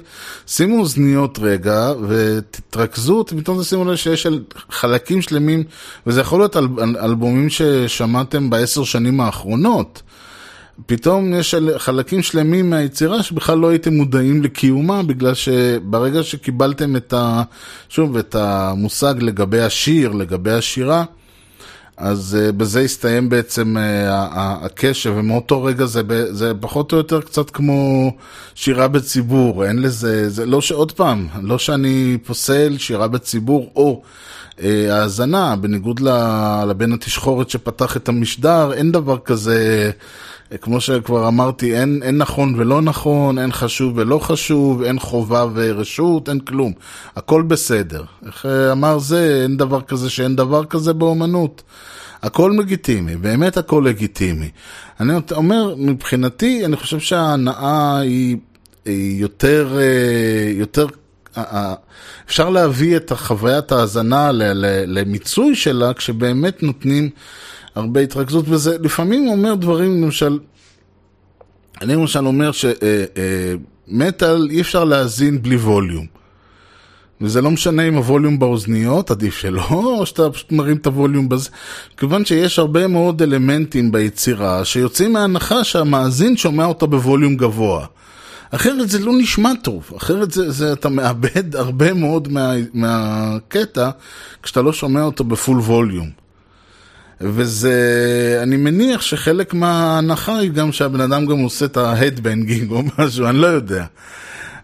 שימו 0.48 0.80
אוזניות 0.80 1.40
רגע 1.42 1.94
ותתרכזו, 2.08 3.26
פתאום 3.28 3.62
תשימו 3.62 3.86
לב 3.86 3.96
שיש 3.96 4.28
חלקים 4.70 5.22
שלמים, 5.22 5.64
וזה 6.08 6.22
יכול 6.22 6.40
להיות 6.40 6.58
אל, 6.58 6.68
אל, 6.82 6.98
אלבומים 6.98 7.50
ששמעתם 7.50 8.50
בעשר 8.50 8.84
שנים 8.84 9.22
האחרונות. 9.22 10.02
פתאום 10.86 11.34
יש 11.34 11.56
חלקים 11.78 12.22
שלמים 12.22 12.70
מהיצירה 12.70 13.24
שבכלל 13.24 13.58
לא 13.58 13.70
הייתם 13.70 13.94
מודעים 13.94 14.44
לקיומה, 14.44 15.04
בגלל 15.04 15.34
שברגע 15.34 16.24
שקיבלתם 16.24 16.96
את 16.96 17.14
ה... 17.14 17.44
שוב, 17.90 18.18
את 18.18 18.36
המושג 18.36 19.16
לגבי 19.20 19.62
השיר, 19.62 20.12
לגבי 20.12 20.52
השירה, 20.52 21.04
אז 21.98 22.38
uh, 22.40 22.52
בזה 22.52 22.80
הסתיים 22.80 23.30
בעצם 23.30 23.78
uh, 23.78 23.80
הקשב, 24.66 25.14
ומאותו 25.16 25.64
רגע 25.64 25.86
זה, 25.86 26.02
זה 26.30 26.52
פחות 26.60 26.92
או 26.94 26.98
יותר 26.98 27.22
קצת 27.22 27.50
כמו 27.50 28.12
שירה 28.56 28.88
בציבור, 28.88 29.66
אין 29.66 29.82
לזה, 29.82 30.30
זה 30.30 30.46
לא 30.46 30.62
שעוד 30.62 30.92
פעם, 30.92 31.28
לא 31.42 31.58
שאני 31.58 32.18
פוסל 32.26 32.78
שירה 32.78 33.08
בציבור 33.08 33.72
או 33.76 34.02
uh, 34.58 34.62
האזנה, 34.90 35.56
בניגוד 35.56 36.00
לבן 36.68 36.94
התשחורת 36.94 37.50
שפתח 37.50 37.98
את 37.98 38.10
המשדר, 38.10 38.74
אין 38.74 38.92
דבר 38.92 39.18
כזה 39.18 39.92
כמו 40.62 40.82
שכבר 40.82 41.28
אמרתי, 41.28 41.80
אין, 41.80 42.00
אין 42.04 42.18
נכון 42.18 42.54
ולא 42.58 42.82
נכון, 42.82 43.40
אין 43.40 43.52
חשוב 43.52 43.94
ולא 43.96 44.20
חשוב, 44.20 44.82
אין 44.82 45.00
חובה 45.00 45.46
ורשות, 45.54 46.30
אין 46.30 46.40
כלום. 46.40 46.74
הכל 47.16 47.42
בסדר. 47.42 48.04
איך 48.26 48.46
אה, 48.46 48.72
אמר 48.72 49.00
זה, 49.00 49.40
אין 49.44 49.58
דבר 49.58 49.82
כזה 49.82 50.10
שאין 50.10 50.36
דבר 50.36 50.66
כזה 50.66 50.94
באומנות. 50.94 51.64
הכל 52.24 52.56
לגיטימי, 52.60 53.16
באמת 53.16 53.58
הכל 53.58 53.84
לגיטימי. 53.86 54.50
אני 55.00 55.14
אומר, 55.32 55.76
מבחינתי, 55.78 56.66
אני 56.66 56.76
חושב 56.76 57.00
שההנאה 57.00 58.00
היא, 58.00 58.38
היא 58.86 59.22
יותר, 59.22 59.78
אה, 59.78 60.52
יותר 60.52 60.88
אפשר 62.26 62.50
להביא 62.50 62.98
את 62.98 63.12
חוויית 63.16 63.72
ההאזנה 63.72 64.30
למיצוי 64.88 65.56
שלה 65.56 65.94
כשבאמת 65.94 66.64
נותנים 66.64 67.10
הרבה 67.76 68.00
התרכזות, 68.00 68.46
וזה 68.48 68.78
לפעמים 68.84 69.28
אומר 69.28 69.56
דברים, 69.56 70.04
למשל, 70.04 70.40
אני 71.82 71.94
למשל 71.94 72.28
אומר 72.28 72.52
שמטאל 72.52 74.30
אה, 74.30 74.48
אה, 74.50 74.50
אי 74.50 74.62
אפשר 74.62 74.84
להאזין 74.84 75.42
בלי 75.42 75.56
ווליום. 75.56 76.06
וזה 77.22 77.42
לא 77.42 77.52
משנה 77.52 77.88
אם 77.88 77.96
הווליום 77.96 78.40
באוזניות, 78.40 79.12
עדיף 79.12 79.38
שלא, 79.38 79.68
או 80.00 80.06
שאתה 80.06 80.30
פשוט 80.30 80.52
מרים 80.52 80.78
את 80.78 80.86
הווליום 80.86 81.30
בזה. 81.30 81.50
כיוון 81.98 82.26
שיש 82.26 82.60
הרבה 82.60 82.88
מאוד 82.88 83.22
אלמנטים 83.22 83.92
ביצירה 83.92 84.66
שיוצאים 84.66 85.14
מההנחה 85.14 85.64
שהמאזין 85.64 86.38
שומע 86.38 86.66
אותה 86.66 86.86
בווליום 86.86 87.36
גבוה. 87.36 87.86
אחרת 88.52 88.90
זה 88.90 89.00
לא 89.00 89.14
נשמע 89.18 89.52
טוב, 89.62 89.92
אחרת 89.98 90.32
זה, 90.32 90.52
זה 90.52 90.74
אתה 90.74 90.90
מאבד 90.90 91.56
הרבה 91.56 91.94
מאוד 91.94 92.28
מה, 92.28 92.52
מהקטע 92.74 93.90
כשאתה 94.44 94.62
לא 94.62 94.74
שומע 94.74 95.04
אותו 95.04 95.24
ב 95.24 95.31
full 95.31 95.60
volume. 95.60 96.10
וזה, 97.22 98.40
אני 98.44 98.58
מניח 98.58 99.02
שחלק 99.02 99.54
מההנאה 99.54 100.38
היא 100.38 100.52
גם 100.52 100.72
שהבן 100.72 101.02
אדם 101.02 101.26
גם 101.26 101.38
עושה 101.38 101.66
את 101.66 101.78
ה 101.78 101.86
headbanging 101.86 102.72
או 102.72 102.84
משהו, 102.98 103.26
אני 103.26 103.38
לא 103.38 103.48
יודע. 103.48 103.86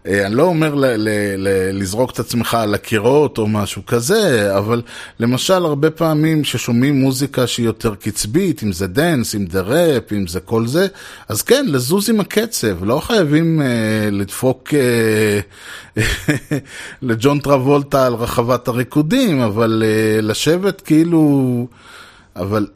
אה, 0.08 0.26
אני 0.26 0.36
לא 0.36 0.44
אומר 0.44 0.76
ל- 0.76 0.86
ל- 0.86 1.36
ל- 1.38 1.80
לזרוק 1.82 2.12
את 2.12 2.20
עצמך 2.20 2.54
על 2.54 2.74
הקירות 2.74 3.38
או 3.38 3.48
משהו 3.48 3.86
כזה, 3.86 4.58
אבל 4.58 4.82
למשל 5.20 5.54
הרבה 5.54 5.90
פעמים 5.92 6.44
ששומעים 6.44 7.00
מוזיקה 7.00 7.48
שהיא 7.48 7.66
יותר 7.66 7.96
קצבית, 7.96 8.64
אם 8.64 8.72
זה 8.72 8.88
דנס, 8.88 9.36
אם 9.36 9.46
זה 9.52 9.62
ראפ, 9.62 10.14
אם 10.14 10.28
זה 10.28 10.40
כל 10.40 10.68
זה, 10.68 10.88
אז 11.28 11.42
כן, 11.42 11.66
לזוז 11.68 12.10
עם 12.10 12.20
הקצב, 12.20 12.84
לא 12.84 13.00
חייבים 13.00 13.62
אה, 13.62 13.68
לדפוק 14.12 14.70
אה, 14.74 16.04
לג'ון 17.02 17.40
טרבולטה 17.40 18.06
על 18.06 18.14
רחבת 18.14 18.68
הריקודים, 18.68 19.40
אבל 19.42 19.84
אה, 19.86 20.22
לשבת 20.22 20.82
כאילו, 20.82 21.68
אבל 22.36 22.68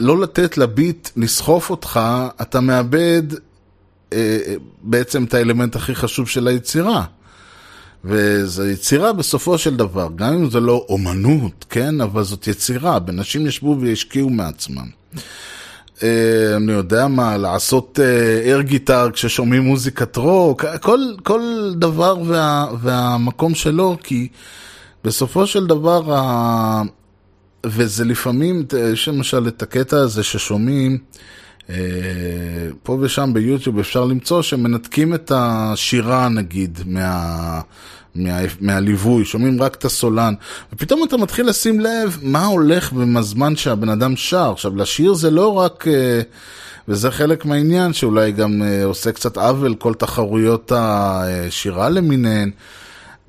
לא 0.00 0.20
לתת 0.20 0.58
לביט 0.58 1.08
לסחוף 1.16 1.70
אותך, 1.70 2.00
אתה 2.42 2.60
מאבד 2.60 3.22
בעצם 4.82 5.24
את 5.24 5.34
האלמנט 5.34 5.76
הכי 5.76 5.94
חשוב 5.94 6.28
של 6.28 6.48
היצירה. 6.48 7.04
וזו 8.04 8.66
יצירה 8.66 9.12
בסופו 9.12 9.58
של 9.58 9.76
דבר, 9.76 10.08
גם 10.16 10.32
אם 10.32 10.50
זה 10.50 10.60
לא 10.60 10.86
אומנות, 10.88 11.64
כן? 11.70 12.00
אבל 12.00 12.22
זאת 12.22 12.46
יצירה, 12.46 12.98
אנשים 13.08 13.46
ישבו 13.46 13.76
והשקיעו 13.80 14.30
מעצמם. 14.30 14.86
אה, 16.02 16.56
אני 16.56 16.72
יודע 16.72 17.08
מה, 17.08 17.36
לעשות 17.36 18.00
איר 18.44 18.60
גיטר 18.60 19.10
כששומעים 19.12 19.62
מוזיקת 19.62 20.16
רוק, 20.16 20.64
כל, 20.80 21.00
כל 21.22 21.72
דבר 21.74 22.16
וה, 22.26 22.66
והמקום 22.80 23.54
שלו, 23.54 23.96
כי 24.02 24.28
בסופו 25.04 25.46
של 25.46 25.66
דבר. 25.66 26.12
וזה 27.66 28.04
לפעמים, 28.04 28.64
יש 28.92 29.08
למשל 29.08 29.48
את 29.48 29.62
הקטע 29.62 29.96
הזה 29.96 30.22
ששומעים, 30.22 30.92
אה, 30.92 30.96
פה 32.82 32.98
ושם 33.00 33.30
ביוטיוב 33.34 33.78
אפשר 33.78 34.04
למצוא 34.04 34.42
שמנתקים 34.42 35.14
את 35.14 35.32
השירה 35.34 36.28
נגיד 36.28 36.78
מה, 36.86 37.60
מה, 38.14 38.38
מהליווי, 38.60 39.24
שומעים 39.24 39.62
רק 39.62 39.74
את 39.74 39.84
הסולן, 39.84 40.34
ופתאום 40.72 41.04
אתה 41.04 41.16
מתחיל 41.16 41.46
לשים 41.46 41.80
לב 41.80 42.18
מה 42.22 42.44
הולך 42.44 42.92
בזמן 42.92 43.56
שהבן 43.56 43.88
אדם 43.88 44.16
שר. 44.16 44.50
עכשיו, 44.52 44.76
לשיר 44.76 45.14
זה 45.14 45.30
לא 45.30 45.58
רק, 45.58 45.88
אה, 45.88 46.20
וזה 46.88 47.10
חלק 47.10 47.44
מהעניין 47.44 47.92
שאולי 47.92 48.32
גם 48.32 48.62
אה, 48.62 48.84
עושה 48.84 49.12
קצת 49.12 49.36
עוול 49.36 49.74
כל 49.74 49.94
תחרויות 49.94 50.72
השירה 50.74 51.88
למיניהן, 51.88 52.50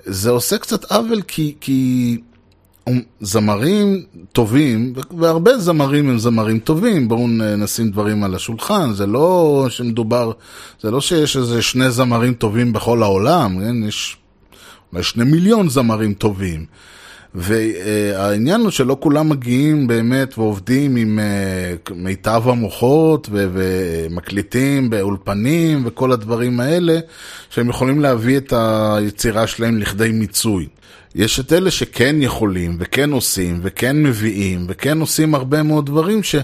זה 0.06 0.30
עושה 0.30 0.58
קצת 0.58 0.92
עוול 0.92 1.22
כי... 1.22 1.56
כי 1.62 2.18
זמרים 3.22 4.04
טובים, 4.32 4.94
והרבה 5.18 5.58
זמרים 5.58 6.10
הם 6.10 6.18
זמרים 6.18 6.60
טובים, 6.60 7.08
בואו 7.08 7.28
נשים 7.58 7.92
דברים 7.92 8.24
על 8.24 8.36
השולחן, 8.36 8.94
זה 8.94 9.06
לא 9.06 9.66
שמדובר, 9.70 10.32
זה 10.82 10.92
לא 10.92 11.02
שיש 11.02 11.38
איזה 11.38 11.62
שני 11.62 11.92
זמרים 11.92 12.34
טובים 12.34 12.74
בכל 12.74 13.04
העולם, 13.04 13.60
כן? 13.60 13.88
יש 13.88 14.18
אולי 14.94 15.04
שני 15.04 15.24
מיליון 15.24 15.70
זמרים 15.70 16.14
טובים. 16.14 16.66
והעניין 17.36 18.62
הוא 18.62 18.70
שלא 18.70 18.98
כולם 19.00 19.30
מגיעים 19.30 19.88
באמת 19.88 20.38
ועובדים 20.38 20.96
עם 20.96 21.20
מיטב 21.96 22.42
המוחות 22.46 23.30
ומקליטים 23.32 24.90
באולפנים 24.90 25.82
וכל 25.86 26.12
הדברים 26.12 26.60
האלה, 26.60 27.00
שהם 27.50 27.70
יכולים 27.70 28.00
להביא 28.00 28.38
את 28.38 28.54
היצירה 28.56 29.48
שלהם 29.48 29.78
לכדי 29.78 30.12
מיצוי. 30.12 30.68
יש 31.16 31.40
את 31.40 31.54
אלה 31.54 31.72
שכן 31.72 32.16
יכולים, 32.20 32.78
וכן 32.80 33.12
עושים, 33.12 33.60
וכן 33.64 34.04
מביאים, 34.04 34.66
וכן 34.70 35.00
עושים 35.00 35.36
הרבה 35.36 35.64
מאוד 35.64 35.86
דברים, 35.86 36.24
ש... 36.24 36.36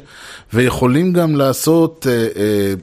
ויכולים 0.53 1.13
גם 1.13 1.35
לעשות, 1.35 2.07
אה, 2.09 2.27
אה, 2.35 2.73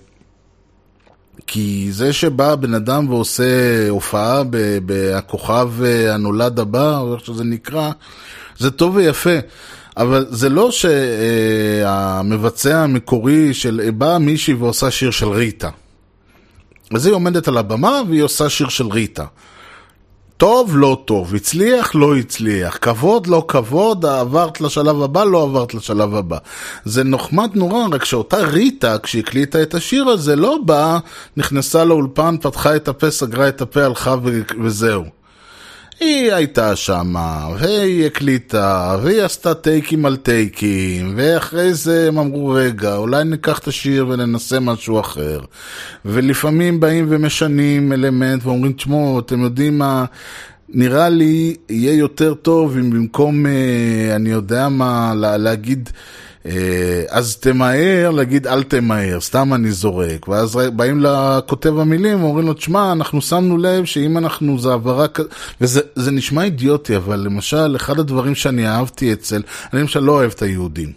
כי 1.47 1.89
זה 1.91 2.13
שבא 2.13 2.55
בן 2.55 2.75
אדם 2.75 3.09
ועושה 3.09 3.89
הופעה 3.89 4.43
בכוכב 4.87 5.71
הנולד 6.09 6.61
הבא, 6.61 6.99
או 6.99 7.15
איך 7.15 7.25
שזה 7.25 7.45
נקרא, 7.45 7.91
זה 8.59 8.71
טוב 8.71 8.97
ויפה. 8.97 9.39
אבל 9.97 10.27
זה 10.31 10.49
לא 10.49 10.71
שהמבצע 11.85 12.83
המקורי 12.83 13.55
של 13.55 13.91
באה 13.95 14.19
מישהי 14.19 14.55
ועושה 14.55 14.91
שיר 14.91 15.11
של 15.11 15.29
ריטה. 15.29 15.71
אז 16.95 17.07
היא 17.07 17.15
עומדת 17.15 17.49
על 17.49 17.59
הבמה 17.59 18.01
והיא 18.09 18.23
עושה 18.23 18.49
שיר 18.49 18.69
של 18.69 18.87
ריטה. 18.87 19.25
טוב, 20.37 20.77
לא 20.77 21.03
טוב, 21.05 21.35
הצליח, 21.35 21.95
לא 21.95 22.17
הצליח, 22.17 22.79
כבוד, 22.81 23.27
לא 23.27 23.45
כבוד, 23.49 24.05
עברת 24.07 24.61
לשלב 24.61 25.03
הבא, 25.03 25.25
לא 25.25 25.43
עברת 25.43 25.75
לשלב 25.75 26.15
הבא. 26.15 26.39
זה 26.85 27.05
נחמד 27.05 27.51
נורא, 27.55 27.87
רק 27.93 28.05
שאותה 28.05 28.37
ריטה, 28.37 28.99
כשהיא 28.99 29.23
הקליטה 29.23 29.63
את 29.63 29.75
השיר 29.75 30.09
הזה, 30.09 30.37
לא 30.37 30.59
באה, 30.65 30.99
נכנסה 31.37 31.85
לאולפן, 31.85 32.37
פתחה 32.41 32.77
את 32.77 32.89
הפה, 32.89 33.11
סגרה 33.11 33.49
את 33.49 33.61
הפה, 33.61 33.85
הלכה 33.85 34.15
וזהו. 34.65 35.05
היא 36.01 36.33
הייתה 36.33 36.77
שמה, 36.77 37.49
והיא 37.59 38.07
הקליטה, 38.07 38.97
והיא 39.03 39.23
עשתה 39.23 39.55
טייקים 39.55 40.07
על 40.07 40.17
טייקים, 40.17 41.15
ואחרי 41.17 41.75
זה 41.75 42.09
הם 42.09 42.19
אמרו, 42.19 42.49
רגע, 42.49 42.97
אולי 42.97 43.25
ניקח 43.25 43.59
את 43.59 43.69
השיר 43.69 44.09
וננסה 44.09 44.61
משהו 44.61 45.01
אחר. 45.01 45.41
ולפעמים 46.05 46.81
באים 46.81 47.07
ומשנים 47.09 47.93
אלמנט 47.93 48.45
ואומרים, 48.45 48.73
תשמעו, 48.73 49.19
אתם 49.19 49.41
יודעים 49.41 49.79
מה... 49.79 50.05
נראה 50.69 51.09
לי 51.09 51.57
יהיה 51.69 51.93
יותר 51.93 52.35
טוב 52.35 52.77
אם 52.77 52.91
במקום, 52.91 53.47
אני 54.15 54.31
יודע 54.31 54.69
מה, 54.69 55.13
להגיד... 55.17 55.91
אז 57.09 57.37
תמהר, 57.37 58.11
להגיד 58.11 58.47
אל 58.47 58.63
תמהר, 58.63 59.21
סתם 59.21 59.55
אני 59.55 59.73
זורק. 59.73 60.29
ואז 60.29 60.59
באים 60.77 61.01
לכותב 61.01 61.79
המילים 61.79 62.25
ואומרים 62.25 62.47
לו, 62.47 62.53
תשמע, 62.53 62.93
אנחנו 62.93 63.23
שמנו 63.23 63.59
לב 63.59 63.85
שאם 63.85 64.19
אנחנו, 64.19 64.59
זה 64.59 64.71
העברה 64.71 65.09
כזאת, 65.09 65.31
וזה 65.61 66.11
נשמע 66.13 66.43
אידיוטי, 66.45 66.97
אבל 66.97 67.19
למשל, 67.19 67.77
אחד 67.77 67.99
הדברים 67.99 68.35
שאני 68.35 68.69
אהבתי 68.69 69.13
אצל, 69.13 69.43
אני 69.73 69.81
למשל 69.81 70.01
לא 70.01 70.13
אוהב 70.13 70.31
את 70.35 70.43
היהודים. 70.43 70.93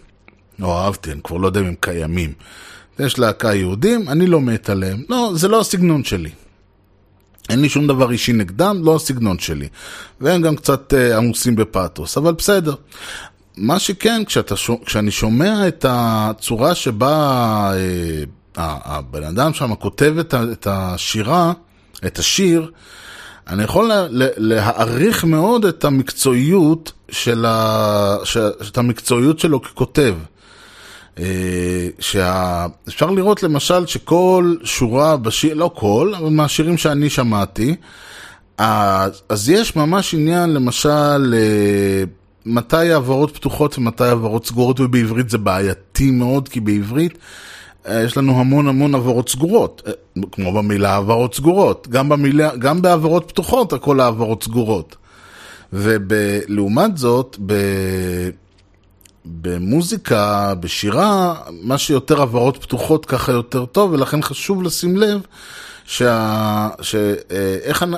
לא 0.58 0.78
אהבתי, 0.84 1.12
אני 1.12 1.20
כבר 1.24 1.36
לא 1.36 1.46
יודע 1.46 1.60
אם 1.60 1.66
הם 1.66 1.74
קיימים. 1.80 2.32
יש 2.98 3.18
להקה 3.18 3.54
יהודים, 3.54 4.08
אני 4.08 4.26
לא 4.26 4.40
מת 4.40 4.70
עליהם. 4.70 5.02
לא, 5.08 5.32
זה 5.34 5.48
לא 5.48 5.60
הסגנון 5.60 6.04
שלי. 6.04 6.30
אין 7.50 7.60
לי 7.62 7.68
שום 7.68 7.86
דבר 7.86 8.10
אישי 8.10 8.32
נגדם, 8.32 8.80
לא 8.84 8.96
הסגנון 8.96 9.38
שלי. 9.38 9.68
והם 10.20 10.42
גם 10.42 10.56
קצת 10.56 10.92
uh, 10.92 11.16
עמוסים 11.16 11.56
בפאתוס, 11.56 12.18
אבל 12.18 12.32
בסדר. 12.32 12.74
מה 13.56 13.78
שכן, 13.78 14.24
כשאתה, 14.24 14.54
כשאני 14.84 15.10
שומע 15.10 15.68
את 15.68 15.84
הצורה 15.88 16.74
שבה 16.74 17.72
אה, 17.74 18.24
הבן 18.84 19.24
אדם 19.24 19.54
שם 19.54 19.74
כותב 19.74 20.14
את, 20.20 20.34
את 20.52 20.66
השירה, 20.70 21.52
את 22.06 22.18
השיר, 22.18 22.70
אני 23.48 23.62
יכול 23.62 23.88
לה, 23.88 24.06
להעריך 24.36 25.24
מאוד 25.24 25.64
את 25.64 25.84
המקצועיות 25.84 26.92
של 27.10 27.44
ה, 27.48 28.16
ש, 28.24 28.36
את 28.68 28.78
המקצועיות 28.78 29.38
שלו 29.38 29.62
ככותב. 29.62 30.14
שאפשר 31.98 33.10
לראות 33.10 33.42
למשל 33.42 33.86
שכל 33.86 34.54
שורה 34.64 35.16
בשיר, 35.16 35.54
לא 35.54 35.70
כל, 35.74 36.12
אבל 36.18 36.28
מהשירים 36.28 36.76
שאני 36.76 37.10
שמעתי, 37.10 37.76
אז 38.58 39.48
יש 39.48 39.76
ממש 39.76 40.14
עניין 40.14 40.54
למשל 40.54 41.34
מתי 42.46 42.92
העברות 42.92 43.34
פתוחות 43.34 43.78
ומתי 43.78 44.04
העברות 44.04 44.46
סגורות, 44.46 44.80
ובעברית 44.80 45.30
זה 45.30 45.38
בעייתי 45.38 46.10
מאוד, 46.10 46.48
כי 46.48 46.60
בעברית 46.60 47.18
יש 47.90 48.16
לנו 48.16 48.40
המון 48.40 48.68
המון 48.68 48.94
העברות 48.94 49.28
סגורות, 49.28 49.82
כמו 50.32 50.52
במילה 50.52 50.94
העברות 50.94 51.34
סגורות, 51.34 51.88
גם, 51.88 52.08
במילה, 52.08 52.56
גם 52.56 52.82
בעברות 52.82 53.24
פתוחות 53.28 53.72
הכל 53.72 54.00
העברות 54.00 54.42
סגורות. 54.42 54.96
ולעומת 55.72 56.96
זאת, 56.96 57.36
ב... 57.46 57.54
במוזיקה, 59.24 60.54
בשירה, 60.60 61.34
מה 61.62 61.78
שיותר 61.78 62.22
עברות 62.22 62.56
פתוחות 62.56 63.06
ככה 63.06 63.32
יותר 63.32 63.64
טוב, 63.64 63.92
ולכן 63.92 64.22
חשוב 64.22 64.62
לשים 64.62 64.96
לב 64.96 65.20
שה... 65.90 66.68
ש... 66.80 66.94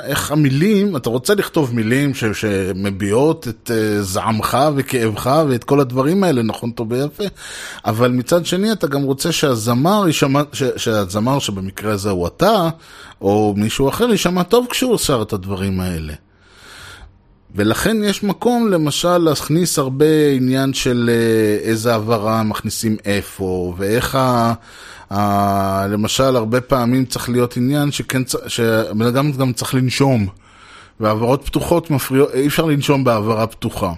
איך 0.02 0.32
המילים, 0.32 0.96
אתה 0.96 1.10
רוצה 1.10 1.34
לכתוב 1.34 1.74
מילים 1.74 2.14
ש... 2.14 2.24
שמביעות 2.24 3.48
את 3.48 3.70
זעמך 4.00 4.58
וכאבך 4.76 5.42
ואת 5.48 5.64
כל 5.64 5.80
הדברים 5.80 6.24
האלה, 6.24 6.42
נכון 6.42 6.70
טוב 6.70 6.92
ויפה, 6.92 7.24
אבל 7.84 8.10
מצד 8.10 8.46
שני 8.46 8.72
אתה 8.72 8.86
גם 8.86 9.02
רוצה 9.02 9.32
שהזמר 9.32 10.04
יישמע, 10.06 10.42
ש... 10.52 10.62
שהזמר 10.76 11.38
שבמקרה 11.38 11.92
הזה 11.92 12.10
הוא 12.10 12.26
אתה, 12.26 12.68
או 13.20 13.54
מישהו 13.56 13.88
אחר, 13.88 14.10
יישמע 14.10 14.42
טוב 14.42 14.66
כשהוא 14.70 14.98
שר 14.98 15.22
את 15.22 15.32
הדברים 15.32 15.80
האלה. 15.80 16.12
ולכן 17.55 18.05
יש 18.05 18.22
מקום 18.22 18.68
למשל 18.70 19.18
להכניס 19.18 19.78
הרבה 19.78 20.28
עניין 20.36 20.74
של 20.74 21.11
איזה 21.62 21.92
העברה 21.92 22.42
מכניסים 22.42 22.96
איפה, 23.05 23.74
ואיך 23.78 24.14
ה... 24.14 24.53
ה... 25.11 25.86
למשל 25.86 26.36
הרבה 26.36 26.61
פעמים 26.61 27.05
צריך 27.05 27.28
להיות 27.28 27.57
עניין 27.57 27.92
שכן, 27.92 28.22
שבן 28.46 29.07
אדם 29.07 29.32
גם 29.32 29.53
צריך 29.53 29.74
לנשום, 29.74 30.26
והעברות 31.00 31.46
פתוחות 31.46 31.90
מפריעות, 31.90 32.30
אי 32.34 32.46
אפשר 32.46 32.64
לנשום 32.64 33.05
בהעברה 33.05 33.46
פתוחה. 33.46 33.92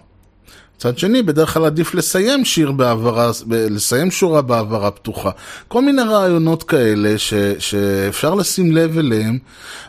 מצד 0.76 0.98
שני, 0.98 1.22
בדרך 1.22 1.54
כלל 1.54 1.64
עדיף 1.64 1.94
לסיים 1.94 2.44
שיר 2.44 2.72
בהעברה, 2.72 3.30
ב- 3.46 3.54
לסיים 3.54 4.10
שורה 4.10 4.42
בהעברה 4.42 4.90
פתוחה. 4.90 5.30
כל 5.68 5.82
מיני 5.82 6.02
רעיונות 6.02 6.62
כאלה 6.62 7.18
ש, 7.18 7.34
שאפשר 7.58 8.34
לשים 8.34 8.72
לב 8.72 8.98
אליהם, 8.98 9.38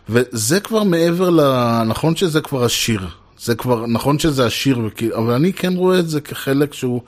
וזה 0.10 0.60
כבר 0.60 0.84
מעבר 0.84 1.30
ל... 1.30 1.42
נכון 1.84 2.16
שזה 2.16 2.42
כבר 2.42 2.66
השיר. 2.66 3.08
זה 3.40 3.56
כבר, 3.56 3.86
נכון 3.86 4.20
שזה 4.20 4.46
השיר, 4.46 4.90
אבל 5.16 5.34
אני 5.34 5.54
כן 5.54 5.74
רואה 5.76 6.00
את 6.00 6.10
זה 6.10 6.22
כחלק 6.22 6.74
שהוא 6.74 7.02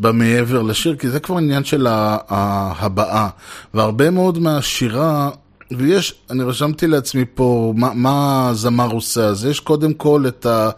במעבר 0.00 0.62
לשיר, 0.62 0.96
כי 0.96 1.08
זה 1.08 1.20
כבר 1.20 1.36
עניין 1.36 1.64
של 1.64 1.86
ההבעה. 2.28 3.28
והרבה 3.74 4.10
מאוד 4.10 4.38
מהשירה, 4.38 5.30
ויש, 5.78 6.14
אני 6.30 6.44
רשמתי 6.44 6.86
לעצמי 6.86 7.24
פה 7.34 7.72
מה, 7.76 7.90
מה 7.94 8.48
הזמר 8.48 8.90
עושה, 8.90 9.24
אז 9.24 9.44
יש 9.44 9.60
קודם 9.60 9.94
כל 9.94 10.24
את 10.28 10.46
ה... 10.46 10.70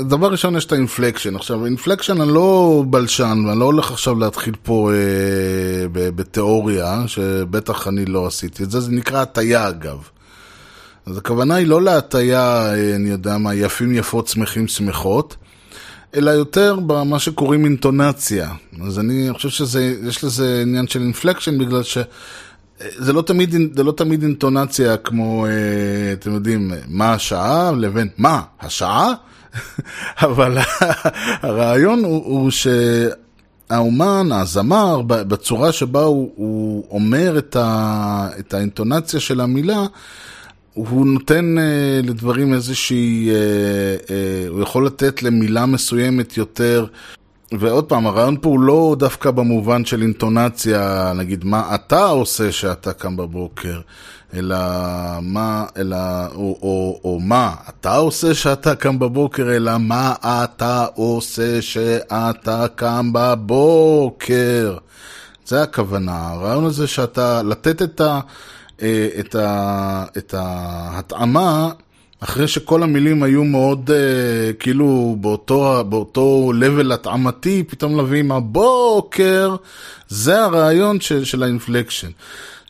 דבר 0.00 0.30
ראשון 0.30 0.56
יש 0.56 0.64
את 0.64 0.72
ה 0.72 0.77
inflection. 0.77 1.36
עכשיו, 1.36 1.64
inflection 1.64 2.20
אני 2.20 2.34
לא 2.34 2.82
בלשן, 2.90 3.44
ואני 3.48 3.60
לא 3.60 3.64
הולך 3.64 3.90
עכשיו 3.90 4.18
להתחיל 4.18 4.54
פה 4.62 4.90
אה, 4.92 5.88
בתיאוריה, 5.92 7.02
שבטח 7.06 7.88
אני 7.88 8.04
לא 8.04 8.26
עשיתי 8.26 8.62
את 8.62 8.70
זה, 8.70 8.80
זה 8.80 8.92
נקרא 8.92 9.22
הטיה 9.22 9.68
אגב. 9.68 10.08
אז 11.06 11.18
הכוונה 11.18 11.54
היא 11.54 11.66
לא 11.66 11.82
להטיה, 11.82 12.72
אה, 12.72 12.94
אני 12.94 13.08
יודע 13.08 13.38
מה, 13.38 13.54
יפים 13.54 13.92
יפות, 13.92 14.28
שמחים 14.28 14.68
שמחות, 14.68 15.36
אלא 16.14 16.30
יותר 16.30 16.76
במה 16.86 17.18
שקוראים 17.18 17.64
אינטונציה. 17.64 18.52
אז 18.84 18.98
אני 18.98 19.28
חושב 19.32 19.48
שיש 19.48 20.24
לזה 20.24 20.60
עניין 20.62 20.86
של 20.86 21.02
inflection, 21.02 21.58
בגלל 21.58 21.82
ש... 21.82 21.98
זה 22.78 23.12
לא 23.12 23.22
תמיד, 23.22 23.54
זה 23.76 23.84
לא 23.84 23.92
תמיד 23.92 24.22
אינטונציה 24.22 24.96
כמו, 24.96 25.46
אה, 25.46 26.12
אתם 26.12 26.34
יודעים, 26.34 26.72
מה 26.88 27.12
השעה 27.12 27.72
לבין 27.72 28.08
מה 28.18 28.42
השעה, 28.60 29.12
אבל 30.26 30.58
הרעיון 31.42 32.04
הוא, 32.04 32.24
הוא 32.24 32.50
שהאומן, 33.70 34.32
הזמר, 34.32 35.02
בצורה 35.06 35.72
שבה 35.72 36.02
הוא, 36.02 36.32
הוא 36.36 36.86
אומר 36.90 37.38
את, 37.38 37.56
ה, 37.56 38.28
את 38.38 38.54
האינטונציה 38.54 39.20
של 39.20 39.40
המילה, 39.40 39.86
הוא 40.76 41.06
נותן 41.06 41.58
אה, 41.58 42.00
לדברים 42.02 42.54
איזושהי, 42.54 43.30
אה, 43.30 43.34
אה, 44.10 44.48
הוא 44.48 44.62
יכול 44.62 44.86
לתת 44.86 45.22
למילה 45.22 45.66
מסוימת 45.66 46.36
יותר, 46.36 46.86
ועוד 47.52 47.84
פעם, 47.84 48.06
הרעיון 48.06 48.36
פה 48.40 48.48
הוא 48.48 48.60
לא 48.60 48.96
דווקא 48.98 49.30
במובן 49.30 49.84
של 49.84 50.02
אינטונציה, 50.02 51.12
נגיד, 51.16 51.44
מה 51.44 51.74
אתה 51.74 52.04
עושה 52.04 52.52
שאתה 52.52 52.92
קם 52.92 53.16
בבוקר, 53.16 53.80
אלא 54.34 54.56
מה, 55.22 55.64
אלא, 55.76 55.96
או, 56.34 56.58
או, 56.62 57.00
או 57.04 57.20
מה 57.20 57.54
אתה 57.68 57.96
עושה 57.96 58.34
שאתה 58.34 58.74
קם 58.74 58.98
בבוקר, 58.98 59.56
אלא 59.56 59.78
מה 59.78 60.14
אתה 60.22 60.86
עושה 60.94 61.62
שאתה 61.62 62.66
קם 62.74 63.12
בבוקר. 63.12 64.76
זה 65.46 65.62
הכוונה, 65.62 66.28
הרעיון 66.28 66.64
הזה 66.64 66.86
שאתה, 66.86 67.42
לתת 67.42 67.82
את 67.82 68.00
ה... 68.00 68.20
אה, 68.82 69.08
את, 69.20 69.34
ה, 69.34 70.04
את 70.18 70.34
ההתאמה 70.38 71.70
אחרי 72.20 72.48
שכל 72.48 72.82
המילים 72.82 73.22
היו 73.22 73.44
מאוד 73.44 73.90
uh, 73.90 74.54
כאילו 74.58 75.16
באותו, 75.20 75.84
באותו 75.88 76.52
level 76.60 76.94
התאמתי, 76.94 77.64
פתאום 77.68 77.96
להביא 77.96 78.20
עם 78.20 78.32
הבוקר, 78.32 79.56
זה 80.08 80.42
הרעיון 80.42 81.00
של, 81.00 81.24
של 81.24 81.42
האינפלקשן. 81.42 82.10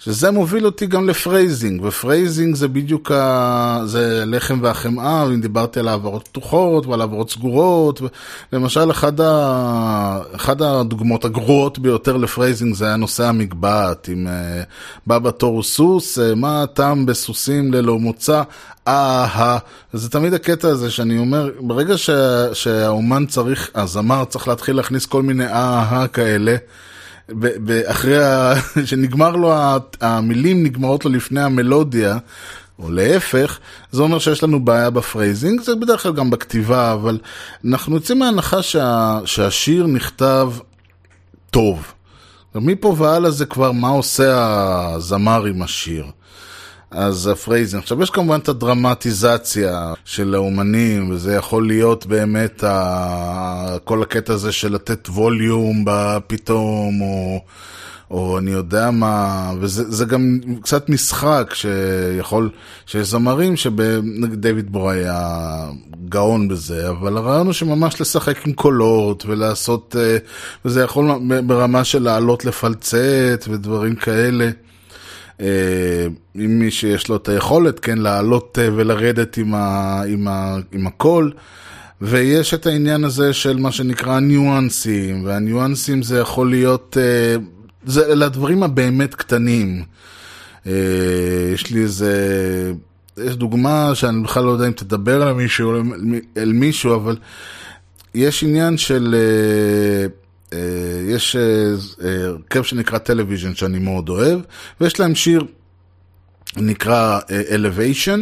שזה 0.07 0.31
מוביל 0.31 0.67
אותי 0.67 0.87
גם 0.87 1.09
ל 1.09 1.16
phrasing, 1.16 1.85
ו 1.85 1.92
phrasing 1.92 2.55
זה 2.55 2.69
בדיוק 2.69 3.11
ה... 3.11 3.81
זה 3.85 4.25
לחם 4.27 4.59
והחמאה, 4.63 5.25
אם 5.25 5.41
דיברתי 5.41 5.81
על 5.81 5.89
הברות 5.89 6.29
פתוחות 6.29 6.87
ועל 6.87 7.01
הברות 7.01 7.31
סגורות, 7.31 8.01
למשל 8.53 8.91
אחד, 8.91 9.21
ה... 9.21 10.21
אחד 10.37 10.63
הדוגמאות 10.63 11.25
הגרועות 11.25 11.79
ביותר 11.79 12.17
ל 12.17 12.23
phrasing 12.23 12.75
זה 12.75 12.87
היה 12.87 12.97
נושא 12.97 13.25
המגבעת, 13.25 14.09
עם 14.09 14.27
אה, 14.27 14.67
בא 15.07 15.19
בתור 15.19 15.63
סוס, 15.63 16.19
אה, 16.19 16.35
מה 16.37 16.63
הטעם 16.63 17.07
בסוסים 17.07 17.73
ללא 17.73 17.99
מוצא, 17.99 18.43
אהה, 18.89 19.59
זה 19.93 20.11
תמיד 20.11 20.35
הקטע 20.35 20.69
הזה 20.69 20.91
שאני 20.91 21.19
אומר, 21.19 21.51
ברגע 21.61 21.99
ש... 21.99 22.11
שהאומן 22.53 23.27
צריך, 23.27 23.71
הזמר 23.75 24.25
צריך 24.25 24.49
להתחיל 24.49 24.77
להכניס 24.77 25.07
כל 25.07 25.23
מיני 25.23 25.47
אהה 25.47 26.09
כאלה, 26.09 26.57
אחרי 27.87 28.25
ה... 28.25 28.55
שנגמר 28.87 29.37
לו, 29.37 29.55
המילים 30.01 30.63
נגמרות 30.63 31.05
לו 31.05 31.11
לפני 31.11 31.41
המלודיה, 31.41 32.19
או 32.79 32.91
להפך, 32.91 33.59
זה 33.93 34.03
אומר 34.03 34.19
שיש 34.19 34.43
לנו 34.43 34.65
בעיה 34.65 34.91
ב 34.91 34.98
phrasing, 34.98 35.61
זה 35.61 35.75
בדרך 35.75 36.03
כלל 36.03 36.13
גם 36.13 36.31
בכתיבה, 36.31 36.93
אבל 36.93 37.19
אנחנו 37.65 37.95
יוצאים 37.95 38.19
מההנחה 38.19 38.63
שה... 38.63 39.19
שהשיר 39.25 39.87
נכתב 39.87 40.53
טוב. 41.51 41.93
ומפה 42.55 42.95
והלאה 42.99 43.31
זה 43.31 43.47
כבר 43.47 43.73
מה 43.73 43.89
עושה 43.89 44.35
הזמר 44.95 45.45
עם 45.45 45.63
השיר. 45.63 46.07
אז 46.97 47.27
ה 47.27 47.32
phrasing. 47.32 47.83
עכשיו 47.83 48.03
יש 48.03 48.11
כמובן 48.11 48.39
את 48.39 48.49
הדרמטיזציה 48.49 49.93
של 50.05 50.35
האומנים, 50.35 51.11
וזה 51.11 51.35
יכול 51.35 51.67
להיות 51.67 52.07
באמת 52.07 52.65
ה... 52.65 53.77
כל 53.85 54.03
הקטע 54.03 54.33
הזה 54.33 54.53
של 54.53 54.73
לתת 54.73 55.09
volume 55.09 55.85
פתאום, 56.27 57.01
או, 57.01 57.41
או 58.11 58.39
אני 58.39 58.51
יודע 58.51 58.91
מה, 58.91 59.51
וזה 59.61 60.05
גם 60.05 60.39
קצת 60.63 60.89
משחק 60.89 61.51
שיכול, 61.55 62.51
שיש 62.87 63.09
זמרים 63.09 63.57
שנגיד 63.57 64.41
דיוויד 64.41 64.73
בו 64.73 64.91
היה 64.91 65.21
גאון 66.09 66.49
בזה, 66.49 66.89
אבל 66.91 67.17
הרעיון 67.17 67.47
הוא 67.47 67.53
שממש 67.53 68.01
לשחק 68.01 68.47
עם 68.47 68.53
קולות 68.53 69.27
ולעשות, 69.27 69.97
וזה 70.65 70.83
יכול 70.83 71.11
ברמה 71.47 71.85
של 71.85 72.03
לעלות 72.03 72.45
לפלצט 72.45 73.49
ודברים 73.49 73.95
כאלה. 73.95 74.51
עם 75.39 76.59
מי 76.59 76.71
שיש 76.71 77.09
לו 77.09 77.17
את 77.17 77.29
היכולת, 77.29 77.81
כן, 77.81 77.99
לעלות 77.99 78.59
ולרדת 78.77 79.37
עם, 79.37 79.55
ה, 79.55 80.03
עם, 80.07 80.29
ה, 80.29 80.57
עם 80.73 80.87
הקול. 80.87 81.33
ויש 82.01 82.55
את 82.55 82.67
העניין 82.67 83.05
הזה 83.05 83.33
של 83.33 83.57
מה 83.57 83.73
שנקרא 83.73 84.21
ניואנסים, 84.21 85.25
והניואנסים 85.25 86.03
זה 86.03 86.19
יכול 86.19 86.51
להיות, 86.51 86.97
זה 87.87 88.07
אלה 88.07 88.27
הדברים 88.27 88.63
הבאמת 88.63 89.15
קטנים. 89.15 89.83
יש 91.55 91.71
לי 91.71 91.83
איזה, 91.83 92.73
יש 93.17 93.37
דוגמה 93.37 93.91
שאני 93.95 94.23
בכלל 94.23 94.45
לא 94.45 94.51
יודע 94.51 94.67
אם 94.67 94.73
תדבר 94.73 95.23
על 95.23 95.35
מישהו, 95.35 95.73
אל 96.37 96.53
מישהו, 96.53 96.95
אבל 96.95 97.17
יש 98.15 98.43
עניין 98.43 98.77
של... 98.77 99.15
יש 101.09 101.37
הרכב 102.01 102.63
שנקרא 102.63 102.99
Television 102.99 103.55
שאני 103.55 103.79
מאוד 103.79 104.09
אוהב, 104.09 104.41
ויש 104.81 105.01
להם 105.01 105.15
שיר 105.15 105.45
נקרא 106.57 107.21
Elevation, 107.29 108.21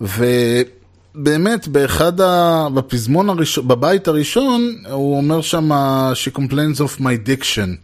ובאמת 0.00 1.68
באחד, 1.68 2.20
ה... 2.20 2.68
בפזמון 2.74 3.28
הראשון, 3.28 3.68
בבית 3.68 4.08
הראשון, 4.08 4.74
הוא 4.90 5.16
אומר 5.16 5.40
שם 5.40 5.72
She 6.12 6.36
complains 6.36 6.80
of 6.80 7.00
my 7.00 7.28
diction. 7.28 7.76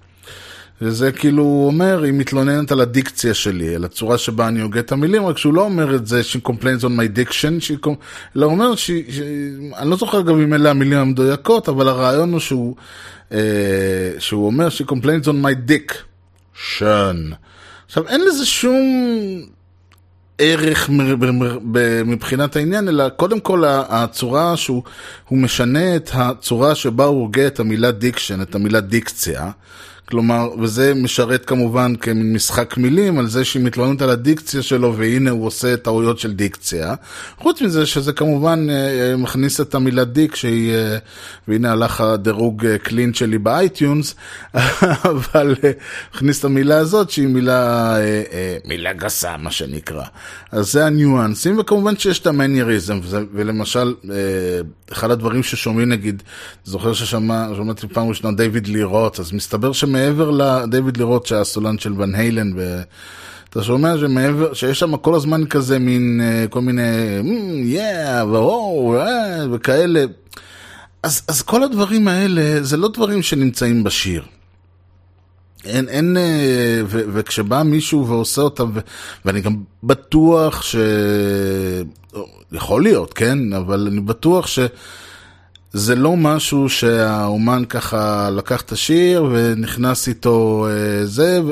וזה 0.81 1.13
כאילו, 1.13 1.43
הוא 1.43 1.67
אומר, 1.67 2.03
היא 2.03 2.13
מתלוננת 2.13 2.73
על 2.73 2.81
הדיקציה 2.81 3.35
שלי, 3.35 3.75
על 3.75 3.85
הצורה 3.85 4.19
שבה 4.19 4.49
אני 4.49 4.61
הוגה 4.61 4.81
את 4.81 4.93
המילים, 4.93 5.27
רק 5.27 5.39
שהוא 5.39 5.55
לא 5.55 5.61
אומר 5.61 5.97
את 5.97 6.07
זה, 6.07 6.21
she 6.21 6.49
complains 6.49 6.85
on 6.85 6.87
my 6.87 7.19
diction, 7.19 7.87
אלא 8.37 8.47
הוא 8.47 8.53
אומר, 8.53 8.75
ש... 8.75 8.91
ש... 8.91 9.21
אני 9.77 9.91
לא 9.91 9.97
זוכר 9.97 10.23
גם 10.23 10.41
אם 10.41 10.55
אלה 10.55 10.71
המילים 10.71 10.99
המדויקות, 10.99 11.69
אבל 11.69 11.89
הרעיון 11.89 12.33
הוא 12.33 12.41
שהוא, 12.41 12.77
אה, 13.33 13.39
שהוא 14.19 14.47
אומר, 14.47 14.69
she 14.69 14.91
complains 14.91 15.27
on 15.27 15.45
my 15.45 15.71
dick, 15.71 15.95
שן. 16.55 17.31
עכשיו, 17.87 18.09
אין 18.09 18.21
לזה 18.25 18.47
שום 18.47 18.77
ערך 20.39 20.91
מבחינת 22.05 22.57
העניין, 22.57 22.89
אלא 22.89 23.09
קודם 23.09 23.41
כל 23.41 23.65
הצורה 23.67 24.57
שהוא 24.57 24.83
משנה 25.31 25.97
את 25.97 26.11
הצורה 26.13 26.75
שבה 26.75 27.05
הוא 27.05 27.21
הוגה 27.21 27.47
את 27.47 27.61
המילה 27.61 27.91
diction, 27.91 28.43
את 28.43 28.55
המילה 28.55 28.81
דיקציה. 28.81 29.51
כלומר, 30.13 30.49
וזה 30.59 30.95
משרת 30.95 31.45
כמובן 31.45 31.97
כמין 31.97 32.33
משחק 32.33 32.77
מילים 32.77 33.19
על 33.19 33.27
זה 33.27 33.45
שהיא 33.45 33.63
מתלוננת 33.63 34.03
על 34.03 34.11
הדיקציה 34.11 34.63
שלו 34.63 34.97
והנה 34.97 35.31
הוא 35.31 35.47
עושה 35.47 35.77
טעויות 35.77 36.19
של 36.19 36.33
דיקציה. 36.33 36.95
חוץ 37.39 37.63
מזה 37.63 37.87
שזה 37.87 38.13
כמובן 38.13 38.67
מכניס 39.19 39.61
את 39.61 39.75
המילה 39.75 40.05
dick 40.05 40.35
שהיא, 40.35 40.73
והנה 41.49 41.73
הלך 41.73 42.01
הדירוג 42.01 42.67
clean 42.83 43.15
שלי 43.15 43.39
ב 43.39 43.48
iTunes, 43.48 44.15
אבל 45.11 45.55
מכניס 46.15 46.41
את 46.41 46.45
המילה 46.45 46.79
הזאת 46.79 47.11
שהיא 47.11 47.29
מילה, 47.29 47.97
מילה 48.65 48.93
גסה 48.93 49.37
מה 49.37 49.51
שנקרא. 49.51 50.05
אז 50.51 50.73
זה 50.73 50.87
הניואנסים 50.87 51.59
וכמובן 51.59 51.97
שיש 51.97 52.19
את 52.19 52.27
המנייריזם 52.27 53.01
ולמשל 53.35 53.95
אחד 54.93 55.11
הדברים 55.11 55.43
ששומעים 55.43 55.89
נגיד, 55.89 56.23
זוכר 56.65 56.93
ששמעתי 56.93 57.89
פעם 57.93 58.09
ראשונה 58.09 58.37
דיוויד 58.37 58.67
לירוט, 58.67 59.21
אז 59.21 59.33
מסתבר 59.33 59.73
שמ... 59.73 60.02
מעבר 60.03 60.31
לדיוויד 60.31 60.97
לירוט 60.97 61.27
שהיה 61.27 61.45
סולן 61.45 61.79
של 61.79 62.01
ון 62.01 62.15
היילן 62.15 62.53
ואתה 62.57 63.63
שומע 63.63 63.99
שמעבר, 63.99 64.55
שיש 64.55 64.79
שם 64.79 64.97
כל 64.97 65.15
הזמן 65.15 65.47
כזה 65.47 65.79
מין 65.79 66.21
כל 66.51 66.61
מיני 66.61 66.83
יא, 67.65 68.23
ואו, 68.23 68.95
וכאלה. 69.53 70.05
אז, 71.03 71.23
אז 71.29 71.43
כל 71.43 71.63
הדברים 71.63 72.09
האלה, 72.09 72.63
זה 72.63 72.77
לא 72.77 72.89
דברים 72.89 73.23
שנמצאים 73.23 73.85
בשיר. 73.85 74.23
אין, 75.65 75.89
אין, 75.89 76.17
אה, 76.17 76.81
ו, 76.87 77.03
וכשבא 77.13 77.63
מישהו 77.63 78.09
ועושה 78.09 78.43
אותם, 78.43 78.71
ו, 78.75 78.81
ואני 79.25 79.41
גם 79.41 79.57
בטוח 79.83 80.63
ש... 80.63 80.77
יכול 82.53 82.83
להיות, 82.83 83.13
כן? 83.13 83.53
אבל 83.53 83.89
אני 83.91 84.01
בטוח 84.01 84.47
שזה 85.73 85.95
לא 85.95 86.17
משהו 86.17 86.69
שהאומן 86.69 87.63
ככה 87.69 88.31
לקח 88.31 88.61
את 88.61 88.73
השיר 88.73 89.25
ונכנס 89.33 90.09
איתו 90.09 90.67
אה, 90.71 91.07
זה. 91.07 91.41
ו... 91.45 91.51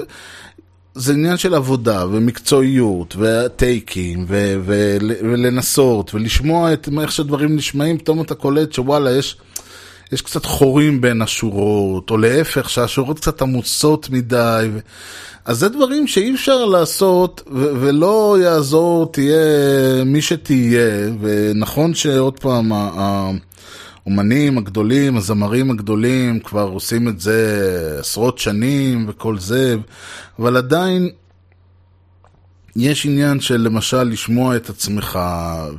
זה 0.94 1.12
עניין 1.12 1.36
של 1.36 1.54
עבודה 1.54 2.06
ומקצועיות 2.06 3.16
וטייקים 3.18 4.24
ו- 4.28 4.54
ו- 4.64 4.96
ולנסות 5.22 6.14
ולשמוע 6.14 6.72
את 6.72 6.88
איך 7.00 7.12
שהדברים 7.12 7.56
נשמעים, 7.56 7.98
פתאום 7.98 8.20
אתה 8.20 8.34
קולט 8.34 8.72
שוואלה, 8.72 9.10
יש, 9.10 9.36
יש 10.12 10.22
קצת 10.22 10.44
חורים 10.44 11.00
בין 11.00 11.22
השורות, 11.22 12.10
או 12.10 12.18
להפך, 12.18 12.70
שהשורות 12.70 13.18
קצת 13.18 13.42
עמוסות 13.42 14.10
מדי. 14.10 14.68
ו- 14.74 14.78
אז 15.44 15.58
זה 15.58 15.68
דברים 15.68 16.06
שאי 16.06 16.34
אפשר 16.34 16.64
לעשות 16.64 17.42
ו- 17.52 17.72
ולא 17.80 18.36
יעזור, 18.42 19.12
תהיה 19.12 20.04
מי 20.06 20.22
שתהיה, 20.22 21.10
ונכון 21.20 21.94
שעוד 21.94 22.38
פעם, 22.38 22.72
האומנים 24.06 24.58
הגדולים, 24.58 25.16
הזמרים 25.16 25.70
הגדולים, 25.70 26.40
כבר 26.40 26.62
עושים 26.72 27.08
את 27.08 27.20
זה 27.20 27.96
עשרות 28.00 28.38
שנים 28.38 29.06
וכל 29.08 29.38
זה, 29.38 29.76
אבל 30.38 30.56
עדיין 30.56 31.10
יש 32.76 33.06
עניין 33.06 33.40
של 33.40 33.56
למשל 33.56 34.02
לשמוע 34.02 34.56
את 34.56 34.70
עצמך 34.70 35.18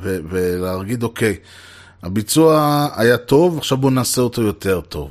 ו- 0.02 0.18
ולהגיד, 0.30 1.02
אוקיי, 1.02 1.36
הביצוע 2.02 2.88
היה 2.96 3.16
טוב, 3.16 3.58
עכשיו 3.58 3.78
בוא 3.78 3.90
נעשה 3.90 4.20
אותו 4.20 4.42
יותר 4.42 4.80
טוב. 4.80 5.10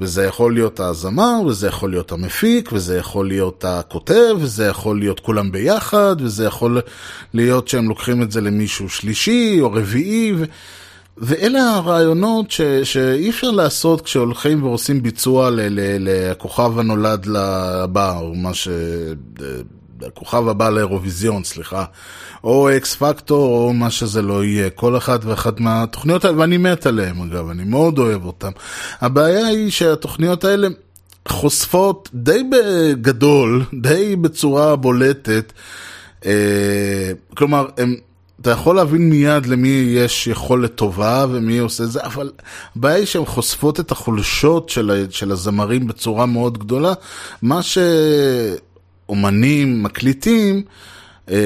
וזה 0.00 0.24
יכול 0.24 0.54
להיות 0.54 0.80
הזמר, 0.80 1.40
וזה 1.46 1.68
יכול 1.68 1.90
להיות 1.90 2.12
המפיק, 2.12 2.72
וזה 2.72 2.98
יכול 2.98 3.28
להיות 3.28 3.64
הכותב, 3.64 4.34
וזה 4.40 4.66
יכול 4.66 4.98
להיות 4.98 5.20
כולם 5.20 5.52
ביחד, 5.52 6.16
וזה 6.18 6.44
יכול 6.44 6.80
להיות 7.34 7.68
שהם 7.68 7.88
לוקחים 7.88 8.22
את 8.22 8.32
זה 8.32 8.40
למישהו 8.40 8.88
שלישי 8.88 9.58
או 9.60 9.72
רביעי. 9.72 10.32
ו... 10.36 10.44
ואלה 11.16 11.74
הרעיונות 11.74 12.50
ש, 12.50 12.60
שאי 12.62 13.30
אפשר 13.30 13.50
לעשות 13.50 14.00
כשהולכים 14.00 14.62
ועושים 14.62 15.02
ביצוע 15.02 15.50
ל, 15.50 15.60
ל, 15.60 15.80
לכוכב 16.00 16.78
הנולד 16.78 17.26
לבא, 17.26 18.18
או 18.18 18.34
מה 18.34 18.54
ש... 18.54 18.68
הכוכב 20.06 20.48
הבא 20.48 20.70
לאירוויזיון, 20.70 21.44
סליחה, 21.44 21.84
או 22.44 22.76
אקס 22.76 22.94
פקטור, 22.94 23.66
או 23.66 23.72
מה 23.72 23.90
שזה 23.90 24.22
לא 24.22 24.44
יהיה, 24.44 24.70
כל 24.70 24.96
אחת 24.96 25.24
ואחת 25.24 25.60
מהתוכניות 25.60 26.24
האלה, 26.24 26.38
ואני 26.38 26.56
מת 26.56 26.86
עליהן 26.86 27.20
אגב, 27.20 27.50
אני 27.50 27.64
מאוד 27.64 27.98
אוהב 27.98 28.24
אותן. 28.24 28.50
הבעיה 29.00 29.46
היא 29.46 29.70
שהתוכניות 29.70 30.44
האלה 30.44 30.68
חושפות 31.28 32.08
די 32.14 32.42
בגדול, 32.50 33.64
די 33.80 34.16
בצורה 34.16 34.76
בולטת, 34.76 35.52
אה, 36.26 37.12
כלומר, 37.34 37.66
הם... 37.78 37.96
אתה 38.42 38.50
יכול 38.50 38.76
להבין 38.76 39.10
מיד 39.10 39.46
למי 39.46 39.68
יש 39.68 40.26
יכולת 40.26 40.74
טובה 40.74 41.26
ומי 41.30 41.58
עושה 41.58 41.86
זה, 41.86 42.04
אבל 42.04 42.30
הבעיה 42.76 42.96
היא 42.96 43.06
שהן 43.06 43.24
חושפות 43.24 43.80
את 43.80 43.90
החולשות 43.90 44.68
של, 44.68 45.06
של 45.10 45.32
הזמרים 45.32 45.86
בצורה 45.86 46.26
מאוד 46.26 46.58
גדולה. 46.58 46.92
מה 47.42 47.60
שאומנים 49.08 49.82
מקליטים, 49.82 50.62
אה, 51.30 51.36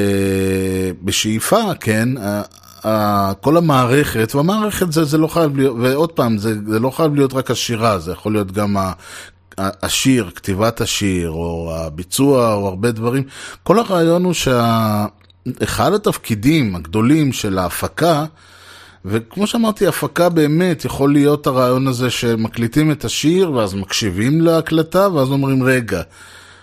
בשאיפה, 1.03 1.63
כן, 1.81 2.09
אה, 2.19 2.43
אה, 2.85 3.33
כל 3.41 3.57
המערכת, 3.57 4.35
והמערכת 4.35 4.93
זה, 4.93 5.05
זה 5.05 5.19
לא 5.19 5.27
חייב 5.27 5.57
להיות, 5.57 5.77
ועוד 5.81 6.13
פעם, 6.13 6.39
זה, 6.39 6.55
זה 6.67 6.81
לא 6.81 6.91
חייב 6.91 7.15
להיות 7.15 7.35
רק 7.35 7.51
השירה, 7.51 7.99
זה 7.99 8.13
יכול 8.13 8.33
להיות 8.33 8.53
גם 8.53 8.77
ה... 8.77 8.93
השיר, 9.59 10.31
כתיבת 10.35 10.81
השיר, 10.81 11.31
או 11.31 11.73
הביצוע, 11.75 12.55
או 12.55 12.69
הרבה 12.69 12.91
דברים. 12.91 13.23
כל 13.63 13.79
הרעיון 13.79 14.25
הוא 14.25 14.33
שה... 14.33 15.07
אחד 15.63 15.93
התפקידים 15.93 16.77
הגדולים 16.77 17.33
של 17.33 17.59
ההפקה, 17.59 18.25
וכמו 19.05 19.47
שאמרתי, 19.47 19.87
הפקה 19.87 20.29
באמת 20.29 20.85
יכול 20.85 21.13
להיות 21.13 21.47
הרעיון 21.47 21.89
הזה 21.89 22.11
שמקליטים 22.11 22.91
את 22.91 23.05
השיר, 23.05 23.53
ואז 23.53 23.75
מקשיבים 23.75 24.41
להקלטה, 24.41 25.09
ואז 25.15 25.29
אומרים, 25.29 25.63
רגע, 25.63 26.03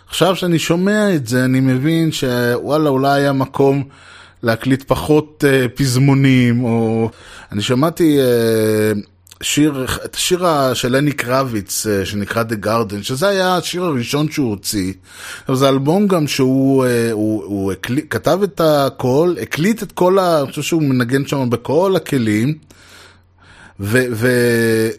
עכשיו 0.07 0.35
שאני 0.35 0.59
שומע 0.59 1.15
את 1.15 1.27
זה, 1.27 1.45
אני 1.45 1.59
מבין 1.59 2.11
שוואלה, 2.11 2.89
אולי 2.89 3.21
היה 3.21 3.33
מקום 3.33 3.83
להקליט 4.43 4.83
פחות 4.87 5.43
uh, 5.43 5.69
פזמונים, 5.77 6.63
או... 6.63 7.09
אני 7.51 7.61
שמעתי... 7.61 8.17
Uh, 8.19 9.12
שיר, 9.43 9.85
את 10.05 10.15
השיר 10.15 10.45
של 10.73 10.95
לני 10.95 11.11
קרביץ 11.11 11.87
אה, 11.87 12.05
שנקרא 12.05 12.43
The 12.43 12.65
Garden, 12.65 13.03
שזה 13.03 13.27
היה 13.27 13.57
השיר 13.57 13.83
הראשון 13.83 14.31
שהוא 14.31 14.49
הוציא. 14.49 14.93
זה 15.53 15.69
אלבום 15.69 16.07
גם 16.07 16.27
שהוא 16.27 16.85
אה, 16.85 17.11
הוא, 17.11 17.43
הוא 17.43 17.71
הקל... 17.71 17.95
כתב 18.09 18.39
את 18.43 18.61
הכל, 18.63 19.35
הקליט 19.41 19.83
את 19.83 19.91
כל 19.91 20.19
ה... 20.19 20.39
אני 20.41 20.49
חושב 20.49 20.61
שהוא 20.61 20.83
מנגן 20.83 21.27
שם 21.27 21.49
בכל 21.49 21.95
הכלים. 21.95 22.57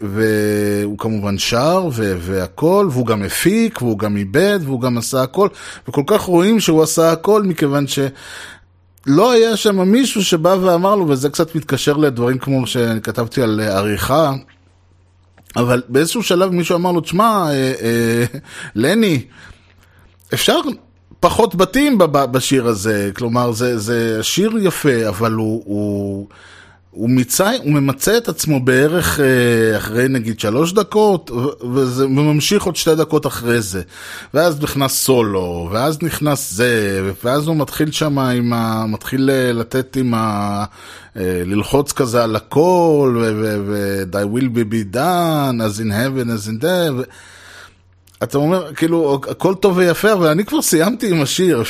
והוא 0.01 0.97
כמובן 0.97 1.37
שר 1.37 1.89
והכל, 1.95 2.87
והוא 2.91 3.05
גם 3.05 3.23
הפיק, 3.23 3.81
והוא 3.81 3.99
גם 3.99 4.17
איבד, 4.17 4.59
והוא 4.63 4.81
גם 4.81 4.97
עשה 4.97 5.23
הכל, 5.23 5.47
וכל 5.87 6.03
כך 6.07 6.21
רואים 6.21 6.59
שהוא 6.59 6.83
עשה 6.83 7.11
הכל 7.11 7.43
מכיוון 7.43 7.87
ש... 7.87 7.99
לא 9.05 9.31
היה 9.31 9.57
שם 9.57 9.81
מישהו 9.81 10.23
שבא 10.23 10.55
ואמר 10.61 10.95
לו, 10.95 11.09
וזה 11.09 11.29
קצת 11.29 11.55
מתקשר 11.55 11.97
לדברים 11.97 12.37
כמו 12.37 12.67
שאני 12.67 13.01
כתבתי 13.01 13.41
על 13.41 13.61
אה, 13.61 13.77
עריכה, 13.77 14.33
אבל 15.55 15.81
באיזשהו 15.89 16.23
שלב 16.23 16.51
מישהו 16.51 16.75
אמר 16.75 16.91
לו, 16.91 17.01
תשמע, 17.01 17.47
אה, 17.49 17.73
אה, 17.81 18.25
לני, 18.75 19.25
אפשר 20.33 20.59
פחות 21.19 21.55
בתים 21.55 21.97
בשיר 22.11 22.67
הזה, 22.67 23.11
כלומר, 23.15 23.51
זה, 23.51 23.77
זה 23.77 24.23
שיר 24.23 24.51
יפה, 24.61 25.07
אבל 25.07 25.31
הוא... 25.31 25.63
הוא 25.65 26.27
הוא, 26.95 27.09
מצא, 27.09 27.51
הוא 27.63 27.73
ממצה 27.73 28.17
את 28.17 28.29
עצמו 28.29 28.59
בערך 28.59 29.19
אה, 29.19 29.77
אחרי 29.77 30.07
נגיד 30.07 30.39
שלוש 30.39 30.73
דקות, 30.73 31.31
וזה 31.73 32.07
ממשיך 32.07 32.63
עוד 32.63 32.75
שתי 32.75 32.95
דקות 32.95 33.27
אחרי 33.27 33.61
זה. 33.61 33.81
ואז 34.33 34.61
נכנס 34.61 34.93
סולו, 34.93 35.69
ואז 35.71 35.97
נכנס 36.01 36.53
זה, 36.53 37.01
ואז 37.23 37.47
הוא 37.47 37.55
מתחיל 37.55 37.91
שם 37.91 38.19
עם 38.19 38.53
ה... 38.53 38.85
מתחיל 38.85 39.29
אה, 39.29 39.51
לתת 39.53 39.95
עם 39.95 40.13
ה... 40.13 40.65
אה, 41.17 41.41
ללחוץ 41.45 41.91
כזה 41.91 42.23
על 42.23 42.35
הכל, 42.35 43.23
ו-I 43.67 44.37
will 44.37 44.57
be 44.57 44.71
be 44.71 44.95
done, 44.95 45.61
as 45.61 45.79
in 45.79 45.91
heaven, 45.91 46.29
as 46.29 46.47
in 46.49 46.63
death. 46.63 47.09
אתה 48.23 48.37
אומר, 48.37 48.73
כאילו, 48.73 49.21
הכל 49.31 49.55
טוב 49.55 49.77
ויפה, 49.77 50.13
אבל 50.13 50.27
אני 50.27 50.45
כבר 50.45 50.61
סיימתי 50.61 51.11
עם 51.11 51.21
השיר. 51.21 51.63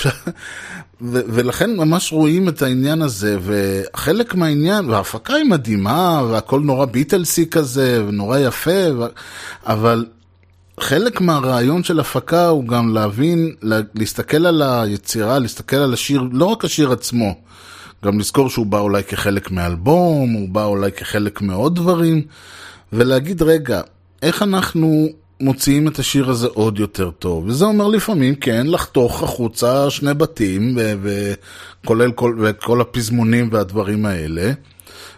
ולכן 1.02 1.76
ממש 1.76 2.12
רואים 2.12 2.50
את 2.50 2.62
העניין 2.62 3.02
הזה, 3.02 3.38
וחלק 3.41 4.36
מהעניין, 4.36 4.89
וההפקה 4.89 5.34
היא 5.34 5.46
מדהימה, 5.46 6.22
והכל 6.30 6.60
נורא 6.60 6.86
ביטלסי 6.86 7.50
כזה, 7.50 8.04
ונורא 8.08 8.38
יפה, 8.39 8.93
ו- 9.00 9.06
אבל 9.66 10.06
חלק 10.80 11.22
מהרעיון 11.22 11.84
של 11.84 12.00
הפקה 12.00 12.48
הוא 12.48 12.68
גם 12.68 12.93
להבין, 12.93 13.54
לה- 13.62 13.80
להסתכל 13.96 14.46
על 14.46 14.62
היצירה, 14.62 15.39
להסתכל 15.39 15.76
על 15.76 15.93
השיר, 15.93 16.24
לא 16.32 16.46
רק 16.46 16.66
השיר 16.66 16.91
עצמו, 16.91 17.36
גם 18.06 18.20
לזכור 18.20 18.50
שהוא 18.50 18.66
בא 18.66 18.80
אולי 18.80 19.04
כחלק 19.04 19.52
מאלבום, 19.52 20.32
הוא 20.32 20.50
בא 20.50 20.66
אולי 20.66 20.91
כחלק 20.91 21.41
מעוד 21.41 21.76
דברים, 21.76 22.22
ולהגיד, 22.93 23.41
רגע, 23.41 23.82
איך 24.22 24.41
אנחנו 24.41 25.08
מוציאים 25.40 25.88
את 25.88 26.00
השיר 26.00 26.30
הזה 26.30 26.48
עוד 26.48 26.80
יותר 26.80 27.12
טוב. 27.12 27.48
וזה 27.48 27.66
אומר 27.66 27.88
לפעמים, 27.88 28.36
כן, 28.36 28.68
לחתוך 28.68 29.24
החוצה 29.24 29.90
שני 29.90 30.14
בתים, 30.14 30.78
וכולל 31.02 32.12
כל, 32.12 32.36
וכל 32.42 32.82
הפזמונים 32.82 33.50
והדברים 33.52 34.06
האלה, 34.06 34.52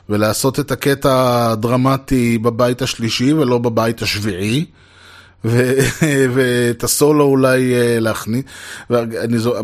ולעשות 0.10 0.60
את 0.60 0.72
הקטע 0.72 1.52
הדרמטי 1.52 2.38
בבית 2.38 2.82
השלישי 2.82 3.34
ולא 3.34 3.58
בבית 3.58 4.02
השביעי. 4.02 4.66
ואת 6.34 6.84
הסולו 6.84 7.24
אולי 7.24 7.74
אה, 7.74 8.00
להכניס, 8.00 8.44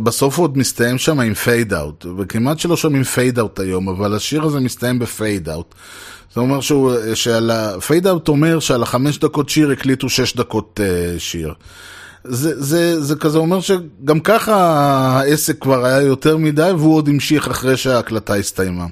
בסוף 0.03 0.37
הוא 0.37 0.43
עוד 0.43 0.57
מסתיים 0.57 0.97
שם 0.97 1.19
עם 1.19 1.33
fade 1.33 1.73
out, 1.73 2.05
וכמעט 2.17 2.59
שלא 2.59 2.77
שומעים 2.77 3.03
fade 3.03 3.39
out 3.39 3.59
היום, 3.59 3.89
אבל 3.89 4.15
השיר 4.15 4.43
הזה 4.43 4.59
מסתיים 4.59 4.99
ב 4.99 5.49
fade 5.49 5.62
out. 5.62 5.75
זה 6.35 6.41
אומר 6.41 6.61
שהוא, 6.61 6.93
שעל 7.13 7.51
ה 7.51 7.63
fade 7.63 8.07
out 8.07 8.27
אומר 8.27 8.59
שעל 8.59 8.83
החמש 8.83 9.19
דקות 9.19 9.49
שיר 9.49 9.71
הקליטו 9.71 10.09
שש 10.09 10.35
דקות 10.35 10.79
אה, 10.79 11.19
שיר. 11.19 11.53
זה, 12.23 12.61
זה, 12.61 13.01
זה 13.01 13.15
כזה 13.15 13.37
אומר 13.37 13.61
שגם 13.61 14.19
ככה 14.19 14.55
העסק 15.19 15.61
כבר 15.61 15.85
היה 15.85 16.01
יותר 16.01 16.37
מדי 16.37 16.71
והוא 16.77 16.95
עוד 16.95 17.07
המשיך 17.07 17.47
אחרי 17.47 17.77
שההקלטה 17.77 18.35
הסתיימה. 18.35 18.85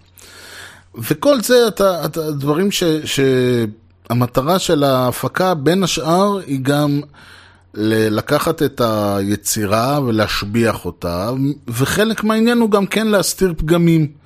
וכל 0.96 1.42
זה, 1.42 1.68
אתה, 1.68 2.06
אתה, 2.06 2.32
דברים 2.32 2.70
שהמטרה 3.06 4.60
של 4.60 4.84
ההפקה 4.84 5.54
בין 5.54 5.84
השאר 5.84 6.38
היא 6.38 6.60
גם 6.62 7.02
לקחת 7.74 8.64
את 8.64 8.82
היצירה 8.84 10.00
ולהשביח 10.06 10.86
אותה, 10.86 11.32
וחלק 11.68 12.24
מהעניין 12.24 12.58
הוא 12.58 12.72
גם 12.72 12.86
כן 12.86 13.08
להסתיר 13.08 13.54
פגמים. 13.58 14.21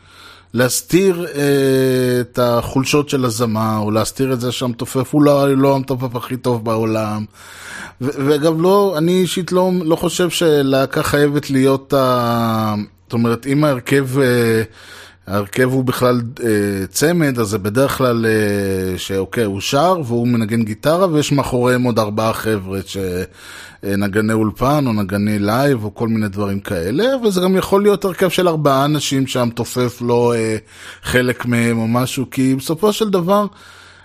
להסתיר 0.55 1.25
אה, 1.35 2.21
את 2.21 2.39
החולשות 2.39 3.09
של 3.09 3.25
הזמר, 3.25 3.77
או 3.77 3.91
להסתיר 3.91 4.33
את 4.33 4.41
זה 4.41 4.51
שהמתופף 4.51 5.13
הוא 5.13 5.23
לא, 5.23 5.57
לא 5.57 5.75
המתופף 5.75 6.15
הכי 6.15 6.37
טוב 6.37 6.65
בעולם. 6.65 7.25
ו- 8.01 8.09
ואגב, 8.27 8.61
לא, 8.61 8.95
אני 8.97 9.11
אישית 9.11 9.51
לא, 9.51 9.71
לא 9.83 9.95
חושב 9.95 10.29
שלהקה 10.29 11.03
חייבת 11.03 11.49
להיות, 11.49 11.93
ה... 11.93 12.75
זאת 13.03 13.13
אומרת, 13.13 13.47
אם 13.47 13.63
ההרכב... 13.63 14.19
אה, 14.19 14.63
ההרכב 15.27 15.69
הוא 15.71 15.83
בכלל 15.83 16.21
אה, 16.43 16.87
צמד, 16.87 17.39
אז 17.39 17.47
זה 17.47 17.57
בדרך 17.57 17.97
כלל 17.97 18.25
אה, 18.25 18.97
שאוקיי, 18.97 19.43
הוא 19.43 19.61
שר 19.61 20.01
והוא 20.05 20.27
מנגן 20.27 20.63
גיטרה 20.63 21.07
ויש 21.07 21.31
מאחוריהם 21.31 21.83
עוד 21.83 21.99
ארבעה 21.99 22.33
חבר'ה 22.33 22.79
שנגני 23.83 24.33
אולפן 24.33 24.87
או 24.87 24.93
נגני 24.93 25.39
live 25.39 25.83
או 25.83 25.95
כל 25.95 26.07
מיני 26.07 26.27
דברים 26.27 26.59
כאלה, 26.59 27.05
וזה 27.23 27.41
גם 27.41 27.55
יכול 27.55 27.81
להיות 27.81 28.05
הרכב 28.05 28.29
של 28.29 28.47
ארבעה 28.47 28.85
אנשים 28.85 29.27
שהמתופף 29.27 30.01
לא 30.01 30.33
אה, 30.35 30.57
חלק 31.03 31.45
מהם 31.45 31.77
או 31.77 31.87
משהו, 31.87 32.25
כי 32.31 32.55
בסופו 32.55 32.93
של 32.93 33.09
דבר... 33.09 33.45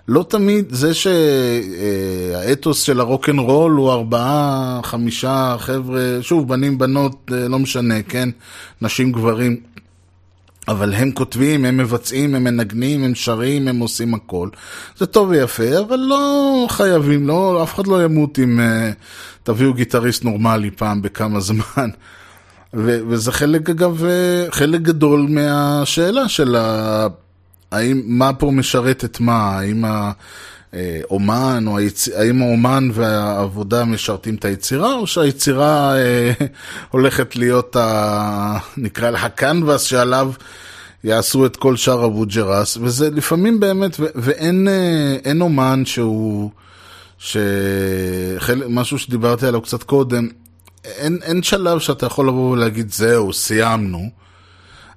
לא 0.09 0.25
תמיד 0.29 0.67
זה 0.71 0.91
שהאתוס 0.95 2.83
של 2.83 3.01
הרוקנרול 3.01 3.73
הוא 3.73 3.93
ארבעה, 3.93 4.81
חמישה 4.83 5.57
חבר'ה, 5.59 6.19
שוב, 6.21 6.49
בנים, 6.49 6.79
בנות, 6.79 7.31
אה, 7.33 7.49
לא 7.49 7.59
משנה, 7.59 8.03
כן? 8.03 8.29
נשים, 8.83 9.13
גברים. 9.13 9.57
אבל 10.69 10.95
הם 10.95 11.11
כותבים, 11.13 11.65
הם 11.65 11.77
מבצעים, 11.77 12.35
הם 12.35 12.45
מנגנים, 12.45 13.05
הם 13.05 13.15
שרים, 13.15 13.69
הם 13.69 13.79
עושים 13.79 14.15
הכל. 14.15 14.49
זה 14.97 15.07
טוב 15.07 15.29
ויפה, 15.29 15.79
אבל 15.79 15.97
לא 15.97 16.67
חייבים, 16.69 17.29
לא, 17.29 17.63
אף 17.63 17.75
אחד 17.75 17.87
לא 17.87 18.05
ימות 18.05 18.39
אם 18.39 18.61
uh, 18.61 18.95
תביאו 19.43 19.75
גיטריסט 19.75 20.25
נורמלי 20.25 20.71
פעם 20.71 21.03
בכמה 21.03 21.41
זמן. 21.51 21.91
ו- 22.75 23.01
וזה 23.09 23.33
חלק, 23.33 23.71
אגב, 23.71 24.05
אה, 24.05 24.47
חלק 24.51 24.81
גדול 24.81 25.27
מהשאלה 25.29 26.29
של 26.29 26.57
ה... 26.57 27.07
האם, 27.73 28.03
מה 28.05 28.33
פה 28.33 28.51
משרת 28.51 29.05
את 29.05 29.21
מה, 29.21 29.59
האם 29.59 29.85
האומן, 30.73 31.65
או 31.67 31.79
היצ... 31.79 32.09
האם 32.09 32.43
האומן 32.43 32.89
והעבודה 32.93 33.85
משרתים 33.85 34.35
את 34.35 34.45
היצירה, 34.45 34.95
או 34.95 35.07
שהיצירה 35.07 35.97
אה, 35.97 36.33
הולכת 36.91 37.37
להיות, 37.37 37.77
ה... 37.77 38.59
נקרא 38.77 39.11
לה, 39.11 39.19
הקנבס 39.19 39.83
שעליו 39.83 40.33
יעשו 41.05 41.47
את 41.47 41.57
כל 41.57 41.77
שאר 41.77 42.05
אבו 42.05 42.25
ג'רס, 42.27 42.77
וזה 42.77 43.11
לפעמים 43.11 43.61
באמת, 43.61 43.97
ו... 44.01 44.05
ואין 44.15 44.69
אה, 44.69 45.33
אומן 45.41 45.83
שהוא, 45.87 46.51
שחל... 47.19 48.63
משהו 48.69 48.99
שדיברתי 48.99 49.47
עליו 49.47 49.61
קצת 49.61 49.83
קודם, 49.83 50.29
אין, 50.85 51.19
אין 51.23 51.43
שלב 51.43 51.79
שאתה 51.79 52.07
יכול 52.07 52.29
לבוא 52.29 52.51
ולהגיד, 52.51 52.93
זהו, 52.93 53.33
סיימנו. 53.33 54.11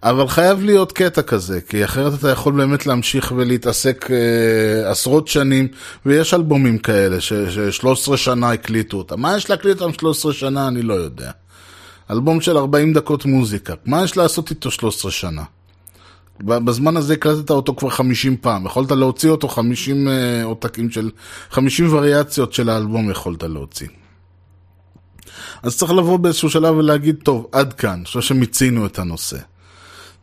אבל 0.04 0.28
חייב 0.28 0.64
להיות 0.64 0.91
קטע 0.91 1.22
כזה, 1.22 1.62
כי 1.62 1.86
אחרת 1.86 2.14
אתה 2.20 2.30
יכול 2.30 2.54
באמת 2.54 2.86
להמשיך 2.86 3.34
ולהתעסק 3.36 4.08
אה, 4.12 4.91
עשרות 4.91 5.28
שנים, 5.28 5.68
ויש 6.06 6.34
אלבומים 6.34 6.78
כאלה 6.78 7.22
ש-13 7.22 8.18
שנה 8.18 8.51
הקליטו 8.51 8.97
אותם. 8.97 9.22
מה 9.22 9.38
יש 9.38 9.49
להקליט 9.49 9.82
אותם 9.82 9.93
13 9.93 10.34
שנה? 10.34 10.68
אני 10.68 10.82
לא 10.82 10.93
יודע. 10.93 11.32
אלבום 12.12 12.41
של 12.41 12.58
40 12.58 12.93
דקות 12.93 13.26
מוזיקה, 13.26 13.74
מה 13.86 14.04
יש 14.04 14.18
לעשות 14.18 14.49
איתו 14.49 14.72
13 14.72 15.12
שנה? 15.12 15.43
בזמן 16.39 16.97
הזה 16.97 17.14
הקלטת 17.14 17.49
אותו 17.49 17.76
כבר 17.76 17.89
50 17.89 18.38
פעם, 18.38 18.66
יכולת 18.66 18.91
להוציא 18.91 19.30
אותו 19.30 19.47
50 19.47 20.08
אה, 20.08 20.43
עותקים 20.43 20.89
של, 20.89 21.10
50 21.49 21.93
וריאציות 21.93 22.54
של 22.54 22.70
האלבום 22.70 23.10
יכולת 23.12 23.43
להוציא. 23.43 23.88
אז 25.64 25.78
צריך 25.78 25.91
לבוא 25.91 26.18
באיזשהו 26.18 26.49
שלב 26.49 26.76
ולהגיד, 26.76 27.16
טוב, 27.24 27.47
עד 27.51 27.74
כאן, 27.74 27.89
אני 27.89 28.06
חושב 28.06 28.22
שמיצינו 28.22 28.86
את 28.86 28.99
הנושא. 28.99 29.53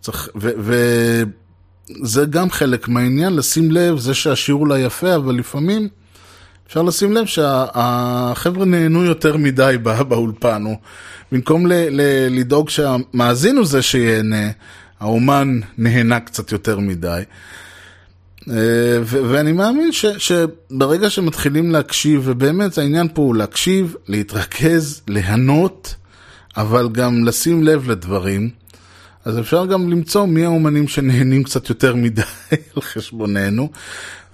צריך, 0.00 0.28
וזה 0.34 2.24
גם 2.30 2.50
חלק 2.50 2.88
מהעניין, 2.88 3.36
לשים 3.36 3.70
לב, 3.70 3.98
זה 3.98 4.14
שהשיר 4.14 4.54
אולי 4.54 4.78
יפה, 4.80 5.16
אבל 5.16 5.34
לפעמים 5.34 5.88
אפשר 6.66 6.82
לשים 6.82 7.12
לב 7.12 7.26
שהחבר'ה 7.26 8.64
נהנו 8.64 9.04
יותר 9.04 9.36
מדי 9.36 9.76
באולפן, 10.08 10.62
או 10.66 10.74
במקום 11.32 11.66
ל, 11.66 11.72
ל, 11.72 12.00
לדאוג 12.30 12.68
שהמאזין 12.70 13.56
הוא 13.56 13.66
זה 13.66 13.82
שיהנה, 13.82 14.50
האומן 15.00 15.60
נהנה 15.78 16.20
קצת 16.20 16.52
יותר 16.52 16.78
מדי. 16.78 17.22
אה, 18.50 18.54
ו- 19.02 19.30
ואני 19.30 19.52
מאמין 19.52 19.92
ש- 19.92 20.06
שברגע 20.06 21.10
שמתחילים 21.10 21.70
להקשיב, 21.70 22.22
ובאמת 22.24 22.78
העניין 22.78 23.08
פה 23.14 23.22
הוא 23.22 23.34
להקשיב, 23.34 23.96
להתרכז, 24.08 25.02
ליהנות, 25.08 25.94
אבל 26.56 26.88
גם 26.92 27.24
לשים 27.24 27.62
לב 27.64 27.90
לדברים, 27.90 28.50
אז 29.30 29.38
אפשר 29.38 29.66
גם 29.66 29.90
למצוא 29.90 30.26
מי 30.26 30.44
האומנים 30.44 30.88
שנהנים 30.88 31.42
קצת 31.42 31.68
יותר 31.68 31.94
מדי 31.94 32.22
על 32.76 32.82
חשבוננו, 32.82 33.68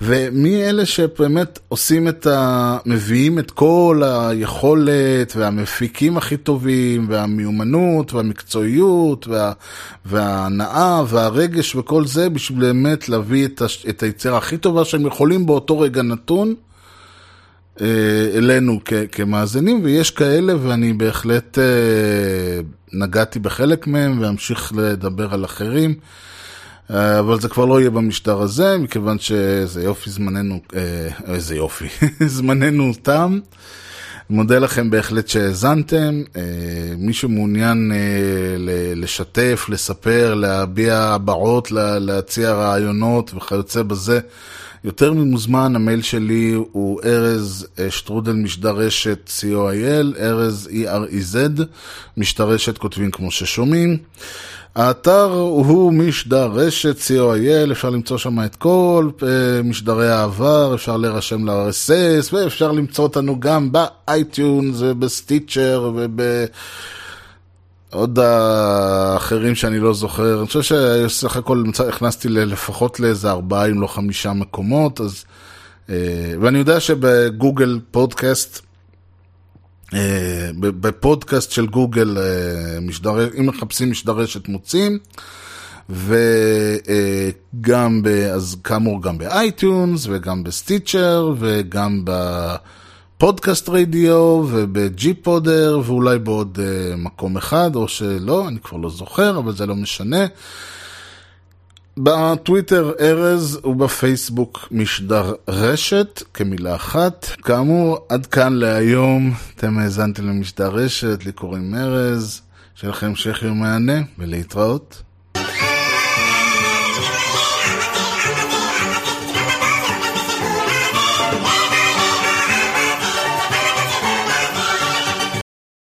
ומי 0.01 0.65
אלה 0.65 0.87
שבאמת 0.87 1.59
עושים 1.69 2.09
את 2.09 2.27
ה... 2.27 2.79
מביאים 2.87 3.39
את 3.39 3.51
כל 3.51 4.03
היכולת 4.05 5.37
והמפיקים 5.37 6.17
הכי 6.17 6.37
טובים, 6.37 7.07
והמיומנות 7.09 8.13
והמקצועיות 8.13 9.29
וה... 9.29 9.53
וההנאה 10.05 11.03
והרגש 11.09 11.75
וכל 11.75 12.07
זה, 12.07 12.29
בשביל 12.29 12.61
באמת 12.61 13.09
להביא 13.09 13.47
את, 13.47 13.63
ה... 13.63 13.67
את 13.89 14.03
היצירה 14.03 14.39
הכי 14.39 14.57
טובה 14.57 14.85
שהם 14.85 15.07
יכולים 15.07 15.47
באותו 15.47 15.79
רגע 15.79 16.03
נתון. 16.03 16.55
אה, 17.81 17.87
אלינו 18.35 18.81
כ- 18.85 18.93
כמאזינים, 19.13 19.81
ויש 19.85 20.11
כאלה, 20.11 20.55
ואני 20.63 20.93
בהחלט 20.93 21.59
אה, 21.59 21.65
נגעתי 22.93 23.39
בחלק 23.39 23.87
מהם, 23.87 24.21
ואמשיך 24.23 24.73
לדבר 24.77 25.35
על 25.35 25.45
אחרים. 25.45 25.95
אה, 26.91 27.19
אבל 27.19 27.41
זה 27.41 27.49
כבר 27.49 27.65
לא 27.65 27.81
יהיה 27.81 27.91
במשטר 27.91 28.43
הזה, 28.43 28.77
מכיוון 28.79 29.19
שזה 29.19 29.83
יופי 29.83 30.11
זמננו, 30.11 30.61
איזה 31.27 31.57
יופי, 31.57 31.87
זמננו 32.27 32.93
תם. 33.03 33.39
מודה 34.31 34.59
לכם 34.59 34.91
בהחלט 34.91 35.29
שהאזנתם. 35.29 36.23
מי 36.99 37.13
שמעוניין 37.13 37.93
לשתף, 38.97 39.67
לספר, 39.69 40.35
להביע 40.35 40.99
הבעות, 40.99 41.71
להציע 42.01 42.53
רעיונות 42.53 43.35
וכיוצא 43.35 43.83
בזה, 43.83 44.21
יותר 44.87 45.13
ממוזמן, 45.13 45.77
המייל 45.77 46.03
שלי 46.03 46.53
הוא 46.73 47.01
ארז 47.05 47.67
אה, 47.79 47.91
שטרודל 47.91 48.33
משדרשת 48.33 49.31
co.il, 49.41 50.21
ארז 50.21 50.69
E-R-E-Z, 50.73 51.63
משדרשת 52.17 52.79
כותבים 52.79 53.11
כמו 53.11 53.31
ששומעים. 53.31 53.97
האתר 54.75 55.31
הוא 55.33 55.93
משדרשת 55.93 56.97
co.il, 56.97 57.73
אפשר 57.73 57.91
למצוא 57.91 58.19
שם 58.19 58.45
את 58.45 58.57
כל 58.57 59.11
אה, 59.23 59.63
משדרי 59.63 60.09
העבר, 60.09 60.75
אפשר 60.75 60.97
להירשם 60.97 61.49
ל-RSS, 61.49 62.35
ואפשר 62.35 62.73
למצוא 62.73 63.05
אותנו 63.05 63.41
גם 63.41 63.73
ב 63.73 63.88
iTunes 63.88 64.77
וב 64.79 65.01
Stitcher 65.01 65.93
וב... 65.97 66.21
עוד 67.91 68.19
האחרים 68.19 69.55
שאני 69.55 69.79
לא 69.79 69.95
זוכר, 69.95 70.39
אני 70.39 70.47
חושב 70.47 70.63
שסך 70.63 71.37
הכל 71.37 71.65
הכנסתי 71.89 72.29
לפחות 72.29 73.01
לאיזה 73.01 73.31
ארבעה 73.31 73.71
אם 73.71 73.81
לא 73.81 73.87
חמישה 73.87 74.33
מקומות, 74.33 75.01
אז... 75.01 75.25
אה, 75.91 76.35
ואני 76.41 76.59
יודע 76.59 76.81
שבגוגל 76.81 77.81
פודקאסט, 77.91 78.61
אה, 79.95 80.51
בפודקאסט 80.61 81.51
של 81.51 81.67
גוגל, 81.67 82.19
אה, 82.19 82.81
משדר... 82.81 83.29
אם 83.41 83.47
מחפשים 83.47 83.91
משדרשת 83.91 84.49
מוצאים, 84.49 84.99
וגם, 85.91 88.03
ב... 88.03 88.09
אז 88.09 88.57
כאמור 88.65 89.03
גם 89.03 89.19
ב 89.19 89.30
iTunes, 89.30 90.07
וגם 90.11 90.45
ב 90.45 90.54
Stitcher, 90.54 91.35
וגם 91.39 92.03
ב... 92.05 92.11
פודקאסט 93.19 93.69
רדיו 93.69 94.47
ובג'י 94.51 95.15
פודר 95.15 95.81
ואולי 95.85 96.19
בעוד 96.19 96.59
uh, 96.59 96.97
מקום 96.97 97.37
אחד 97.37 97.77
או 97.77 97.89
שלא, 97.89 98.49
אני 98.49 98.61
כבר 98.61 98.79
לא 98.79 98.91
זוכר, 98.91 99.39
אבל 99.39 99.53
זה 99.53 99.67
לא 99.67 99.75
משנה. 99.75 100.27
בטוויטר 101.99 102.93
ארז 103.01 103.61
ובפייסבוק 103.65 104.69
משדר 104.71 105.35
רשת 105.49 106.23
כמילה 106.35 106.75
אחת. 106.75 107.27
כאמור, 107.43 108.07
עד 108.09 108.27
כאן 108.27 108.53
להיום, 108.53 109.33
אתם 109.57 109.79
האזנתם 109.79 110.29
למשדר 110.29 110.69
רשת, 110.69 111.25
לי 111.25 111.33
קוראים 111.33 111.75
ארז, 111.75 112.41
שיהיה 112.75 112.91
לכם 112.91 113.07
המשך 113.07 113.43
יום 113.43 113.61
מהנה 113.61 114.01
ולהתראות. 114.19 115.03